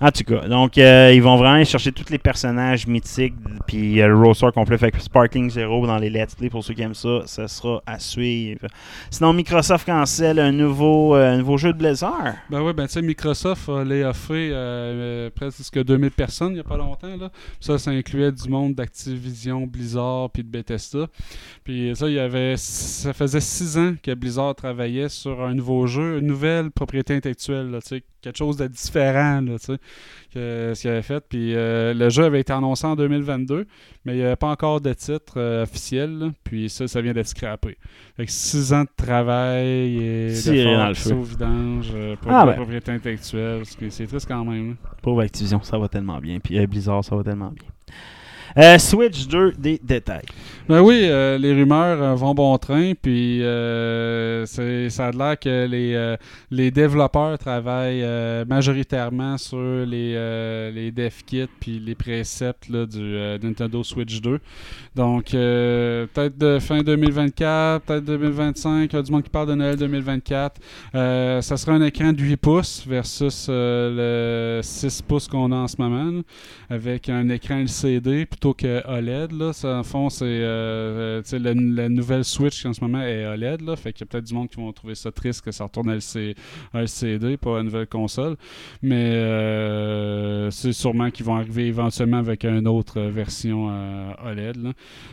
[0.00, 3.34] En tout cas, donc euh, ils vont vraiment aller chercher tous les personnages mythiques,
[3.66, 4.78] puis euh, le roster complet.
[4.78, 7.98] Fait Sparkling Zero dans les Let's Play, pour ceux qui aiment ça, ça sera à
[7.98, 8.68] suivre.
[9.10, 12.34] Sinon, Microsoft cancelle un nouveau, euh, nouveau jeu de Blizzard.
[12.48, 16.60] Ben oui, ben tu sais, Microsoft a les offert euh, presque 2000 personnes il n'y
[16.60, 17.16] a pas longtemps.
[17.16, 17.30] Là.
[17.58, 21.06] Ça, ça incluait du monde d'Activision, Blizzard, puis de Bethesda.
[21.64, 25.88] Puis ça, il y avait, ça faisait six ans que Blizzard travaillait sur un nouveau
[25.88, 29.78] jeu, une nouvelle propriété intellectuelle, tu sais, quelque chose de différent, là, tu sais,
[30.34, 31.24] que ce qu'il avait fait.
[31.28, 33.66] Puis euh, le jeu avait été annoncé en 2022,
[34.04, 36.18] mais il n'y avait pas encore de titre euh, officiel.
[36.18, 36.30] là.
[36.44, 37.76] Puis ça, ça vient d'être scrappé.
[38.16, 41.14] Fait que six ans de travail et d'efforts dans le feu.
[41.22, 42.56] vidange euh, pour Ah la ben.
[42.56, 43.58] propriété intellectuelle.
[43.58, 44.70] parce que C'est triste quand même.
[44.70, 44.74] là.
[45.02, 46.38] Pauvre Activision, ça va tellement bien.
[46.40, 47.68] Puis euh, Blizzard, ça va tellement bien.
[48.58, 50.26] Euh, Switch 2, des détails.
[50.68, 55.66] Ben oui, euh, les rumeurs euh, vont bon train, puis euh, ça a l'air que
[55.66, 56.16] les,
[56.50, 58.04] les développeurs travaillent
[58.46, 64.38] majoritairement sur les, les dev kits puis les préceptes là, du Nintendo Switch 2.
[64.94, 69.76] Donc, peut-être fin 2024, peut-être 2025, il y a du monde qui parle de Noël
[69.76, 70.60] 2024.
[70.94, 75.68] Euh, ça sera un écran de 8 pouces versus le 6 pouces qu'on a en
[75.68, 76.20] ce moment,
[76.68, 79.32] avec un écran LCD plutôt que OLED.
[79.32, 79.52] Là.
[79.52, 83.26] Ça, en fond, c'est euh, sais, la, la nouvelle Switch qui en ce moment est
[83.26, 83.62] OLED.
[83.62, 85.64] Là, fait qu'il y a peut-être du monde qui vont trouver ça triste que ça
[85.64, 86.34] retourne à LC
[86.72, 88.36] à LCD, pas à une nouvelle console.
[88.82, 94.56] Mais euh, c'est sûrement qu'ils vont arriver éventuellement avec une autre version euh, OLED.
[94.62, 94.72] là.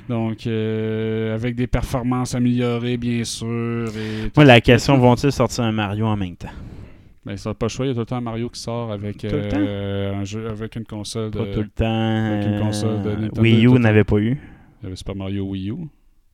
[0.09, 3.91] Donc, euh, avec des performances améliorées, bien sûr.
[3.95, 6.49] Et la question, vont-ils sortir un Mario en même temps?
[7.25, 7.85] Ben, ça n'a pas le choix.
[7.85, 10.75] Il y a tout le temps un Mario qui sort avec, euh, un jeu, avec
[10.75, 11.39] une console de.
[11.39, 12.31] Pas tout le temps.
[12.33, 14.37] avec une console de euh, Nintendo, Wii U n'avait pas eu.
[14.81, 15.75] Il y avait Super Mario Wii U.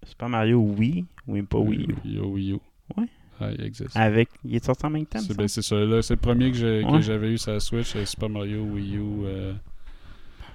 [0.04, 1.96] Super Mario Wii, oui, pas Wii U.
[2.06, 2.58] Il y a Wii U.
[2.98, 3.06] Ouais.
[3.40, 3.96] Ah, il existe.
[3.96, 5.20] Avec, il est sorti en même temps.
[5.20, 5.76] C'est ben, c'est ça.
[5.76, 7.02] Là, c'est le premier que j'ai- que Ouais.
[7.02, 9.02] j'avais eu sur la Switch, euh, Super Mario Wii U.
[9.26, 9.54] euh,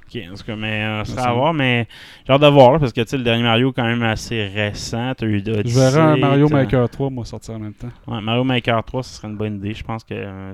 [0.07, 1.89] Ok, en tout cas, mais euh, ça à voir, mais
[2.27, 4.47] j'ai hâte de voir, là, parce que tu sais, le dernier Mario, quand même assez
[4.47, 5.13] récent.
[5.17, 7.91] T'as eu Je Odyssey, verrais un Mario Maker 3, moi, sortir en même temps.
[8.07, 9.75] Ouais, Mario Maker 3, ce serait une bonne idée.
[9.75, 10.53] Je pense que euh,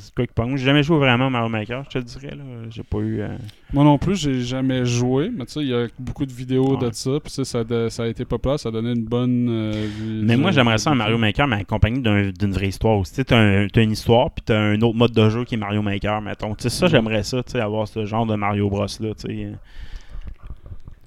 [0.00, 0.56] c'est quoi qui pogne.
[0.56, 2.34] J'ai jamais joué vraiment à Mario Maker, je te le dirais.
[2.36, 2.42] là.
[2.70, 3.20] J'ai pas eu.
[3.20, 3.28] euh,
[3.72, 6.76] Moi non plus, j'ai jamais joué, mais tu sais, il y a beaucoup de vidéos
[6.78, 6.88] Ouais.
[6.88, 9.04] de ça, puis ça, ça, a de- ça a été populaire, ça a donné une
[9.04, 9.48] bonne.
[9.50, 9.88] euh,
[10.24, 13.12] Mais moi, j'aimerais ça un Mario Maker, mais accompagné d'un- d'une vraie histoire aussi.
[13.12, 15.58] Tu sais, t'as un- une histoire, puis t'as un autre mode de jeu qui est
[15.58, 16.54] Mario Maker, mettons.
[16.54, 18.82] Tu sais, ça, j'aimerais ça, tu sais, avoir ce genre de Mario Bros.
[19.00, 19.52] là, tu sais.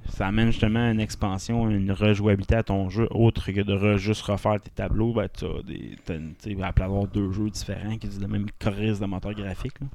[0.09, 4.21] Ça amène justement une expansion, une rejouabilité à ton jeu, autre que de re- juste
[4.21, 5.13] refaire tes tableaux.
[5.13, 5.27] Ben,
[5.65, 5.95] des.
[6.05, 9.79] Tu sais, à avoir deux jeux différents qui utilisent le même chorisme de moteur graphique.
[9.81, 9.87] là.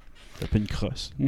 [0.43, 1.13] Un peu une crosse.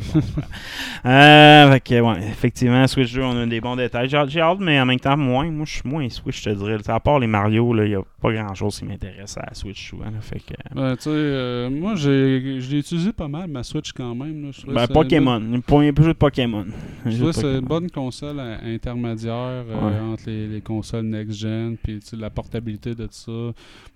[1.04, 4.08] Euh, fait que, ouais, effectivement, Switch 2, on a des bons détails.
[4.08, 5.50] J'ai hâte- mais en même temps, moins.
[5.50, 6.78] Moi, je suis moins Switch, je te dirais.
[6.88, 9.90] À part les Mario, il n'y a pas grand chose qui m'intéresse à la Switch
[9.90, 10.04] souvent.
[10.04, 10.20] là.
[10.20, 13.92] fait que, Ben, tu sais, euh, moi, j'ai, je l'ai utilisé pas mal, ma Switch
[13.92, 14.44] quand même.
[14.44, 14.50] là.
[14.72, 15.60] Ben, Pokémon.
[15.66, 16.66] Pas un peu de Pokémon.
[17.06, 19.32] Je que c'est une bonne console euh, intermédiaire
[19.68, 20.12] euh, Ouais.
[20.12, 23.32] entre les, les consoles next-gen, puis la portabilité de tout ça.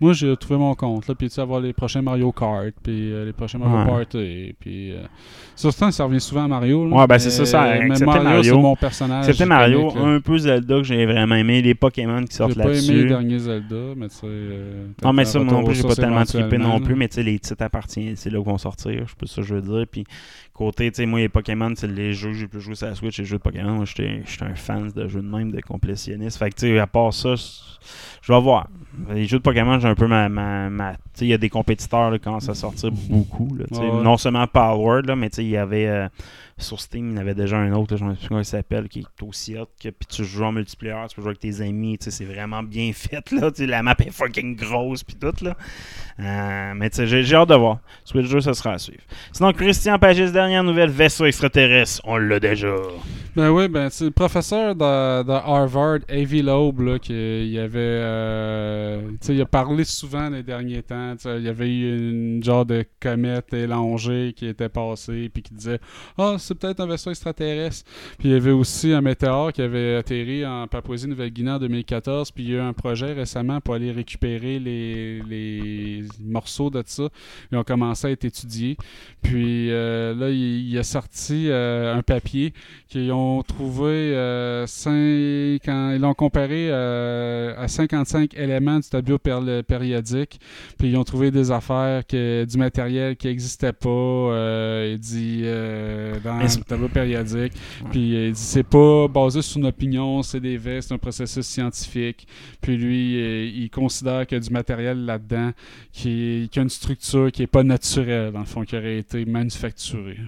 [0.00, 3.32] Moi, j'ai trouvé mon compte, là, puis avoir les prochains Mario Kart, puis euh, les
[3.32, 3.86] prochains Mario Ouais.
[4.04, 4.94] Party, puis...
[5.08, 6.86] euh, ça revient souvent à Mario.
[6.88, 6.96] là.
[6.96, 8.42] Ouais, ben, c'est ça, Mais- ça, Mais excepté Mario, Mario.
[8.42, 9.24] c'est mon personnage.
[9.26, 12.64] C'était Mario, un peu Zelda que j'ai vraiment aimé, les Pokémon qui J'ai sortent pas
[12.64, 13.06] aimé les là-dessus.
[13.08, 14.20] derniers Zelda, mais tu sais.
[14.26, 17.14] euh, Non, mais ça, moi non plus, j'ai pas tellement trippé non plus, mais tu
[17.16, 19.54] sais, les titres appartiennent, c'est là qu'ils vont sortir, je sais pas ça que je
[19.54, 19.86] veux dire.
[19.90, 20.04] Puis,
[20.52, 22.94] côté, tu sais, moi, les Pokémon, c'est les jeux que j'ai pu jouer sur la
[22.94, 23.72] Switch, les jeux de Pokémon.
[23.72, 26.38] Moi, j'étais j'étais un fan de jeux de même, de complétionniste.
[26.38, 28.68] Fait que, tu sais, à part ça, je vais voir.
[29.10, 30.28] Les jeux de Pokémon, j'ai un peu ma.
[30.28, 33.54] ma, ma- tu sais, il y a des compétiteurs qui commencent à sortir beaucoup.
[33.56, 33.80] Là, tu sais.
[33.82, 34.02] Ouais, ouais.
[34.02, 35.86] Non seulement Power, là, mais tu sais, il y avait.
[35.86, 36.08] euh,
[36.58, 38.46] sur Steam, il y en avait déjà un autre, je ne sais plus comment il
[38.46, 39.68] s'appelle, qui est aussi hot.
[39.78, 42.92] Que, puis tu joues en multiplayer, tu peux jouer avec tes amis, c'est vraiment bien
[42.94, 43.30] fait.
[43.30, 45.44] Là, la map est fucking grosse, puis tout.
[45.44, 45.54] Là.
[46.18, 47.80] Euh, mais tu j'ai hâte de voir.
[48.04, 49.02] Switch 2, ça sera à suivre.
[49.32, 52.74] Sinon, Christian Pagis, dernière nouvelle, vaisseau extraterrestre, on l'a déjà.
[53.36, 57.80] Ben oui, ben c'est le professeur de, de Harvard, Avi Loeb, là, qui il avait,
[57.80, 61.14] euh, il a parlé souvent les derniers temps.
[61.26, 65.80] Il y avait eu une genre de comète élongée qui était passée, puis qui disait,
[66.16, 67.88] ah, c'est peut-être un vaisseau extraterrestre.
[68.18, 72.44] Puis il y avait aussi un météore qui avait atterri en Papouasie-Nouvelle-Guinée en 2014, puis
[72.44, 77.08] il y a eu un projet récemment pour aller récupérer les, les morceaux de ça.
[77.50, 78.76] Ils ont commencé à être étudiés.
[79.22, 82.52] Puis euh, là, il, a sorti euh, un papier
[82.88, 90.38] qu'ils ont trouvé euh, ils l'ont comparé euh, à 55 éléments du tableau péri- périodique
[90.78, 93.88] puis ils ont trouvé des affaires que du matériel qui n'existait pas
[94.86, 95.42] il dit
[96.46, 97.52] C'est- le tableau périodique?
[97.90, 101.46] Puis il dit c'est pas basé sur une opinion c'est des faits c'est un processus
[101.46, 102.26] scientifique.
[102.60, 105.52] Puis lui euh, il considère qu'il y a du matériel là-dedans
[105.92, 109.24] qui, qui a une structure qui est pas naturelle dans le fond qui aurait été
[109.24, 110.18] manufacturée.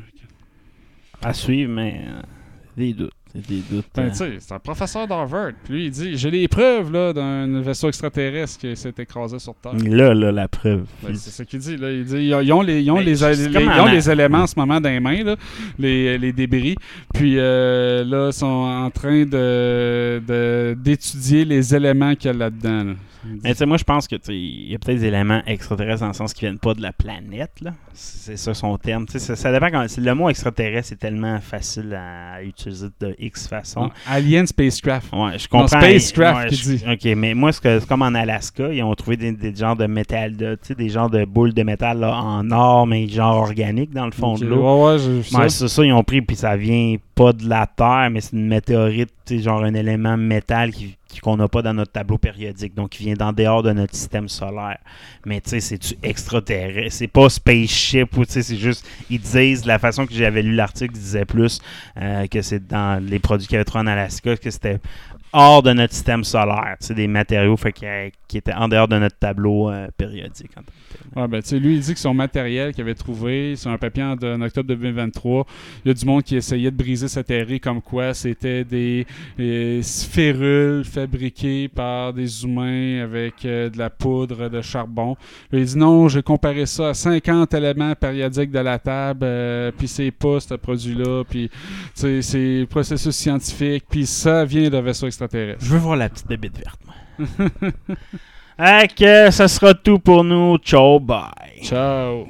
[1.22, 2.20] À suivre, mais euh,
[2.76, 3.12] des doutes.
[3.48, 3.84] Des doutes.
[3.94, 5.52] Ben, sais, c'est un professeur d'Harvard.
[5.64, 9.54] Puis lui, il dit J'ai les preuves là, d'un vaisseau extraterrestre qui s'est écrasé sur
[9.54, 9.74] Terre.
[9.74, 10.84] Là, là, la preuve.
[11.02, 11.76] Ben, c'est ça qu'il dit.
[11.76, 11.90] Là.
[11.92, 13.86] Il dit ils ont- les, ils ont Mais les, c'est les- comme ils en ont
[13.86, 15.36] a- les éléments en ce moment dans les mains, là,
[15.78, 16.74] les, les débris.
[17.14, 22.36] Puis euh, là, ils sont en train de, de- d'étudier les éléments qu'il y a
[22.36, 22.84] là-dedans.
[22.84, 22.92] là.
[23.24, 26.08] Mais tu sais, moi, je pense que il y a peut-être des éléments extraterrestres dans
[26.08, 27.52] le sens qui viennent pas de la planète.
[27.60, 27.72] là.
[27.94, 29.06] C'est ça son terme.
[29.06, 29.86] Tu sais, ça, ça dépend quand.
[29.98, 33.90] Le mot extraterrestre est tellement facile à utiliser de X façon.
[34.06, 35.12] Ah, Alien Spacecraft.
[35.12, 35.66] Ouais, je comprends.
[35.66, 36.84] spacecraft Ouais, je- dit.
[36.88, 40.36] Ok, mais moi, c'est comme en Alaska, ils ont trouvé des, des genres de métal,
[40.36, 43.90] de, tu sais, des genres de boules de métal là, en or, mais genre organique
[43.92, 44.86] dans le fond de l'eau.
[44.86, 45.38] Ouais, ouais.
[45.38, 48.36] Ouais, c'est ça, ils ont pris, puis ça vient pas de la Terre, mais c'est
[48.36, 52.18] une météorite, tu sais, genre un élément métal qui- qu'on n'a pas dans notre tableau
[52.18, 54.78] périodique, donc qui vient d'en dehors de notre système solaire.
[55.24, 56.96] Mais tu sais, c'est-tu extraterrestre?
[56.96, 60.54] C'est pas spaceship, ou tu sais, c'est juste, ils disent, la façon que j'avais lu
[60.54, 61.60] l'article, ils disaient plus
[61.96, 64.78] euh, que c'est dans les produits qu'il y avait en Alaska, que c'était
[65.32, 67.86] hors de notre système solaire, sais, des matériaux fait, qui,
[68.28, 70.50] qui étaient en dehors de notre tableau euh, périodique.
[70.56, 71.20] en tant.
[71.20, 73.78] Ouais, ben, tu sais, lui, il dit que son matériel qu'il avait trouvé sur un
[73.78, 75.46] papier en, en octobre 2023,
[75.84, 79.06] il y a du monde qui essayait de briser sa théorie comme quoi c'était des,
[79.40, 85.16] euh, sphérules fabriquées par des humains avec euh, de la poudre de charbon.
[85.50, 89.72] Là, il dit non, j'ai comparé ça à 50 éléments périodiques de la table, euh,
[89.76, 91.50] puis c'est pas ce produit-là, puis
[91.94, 95.64] c'est processus scientifique, puis ça vient d'un vaisseau extraterrestre.
[95.64, 96.94] Je veux voir la petite bébite verte, moi.
[98.96, 100.58] Que ça sera tout pour nous.
[100.58, 101.62] Ciao, bye.
[101.62, 102.28] Ciao!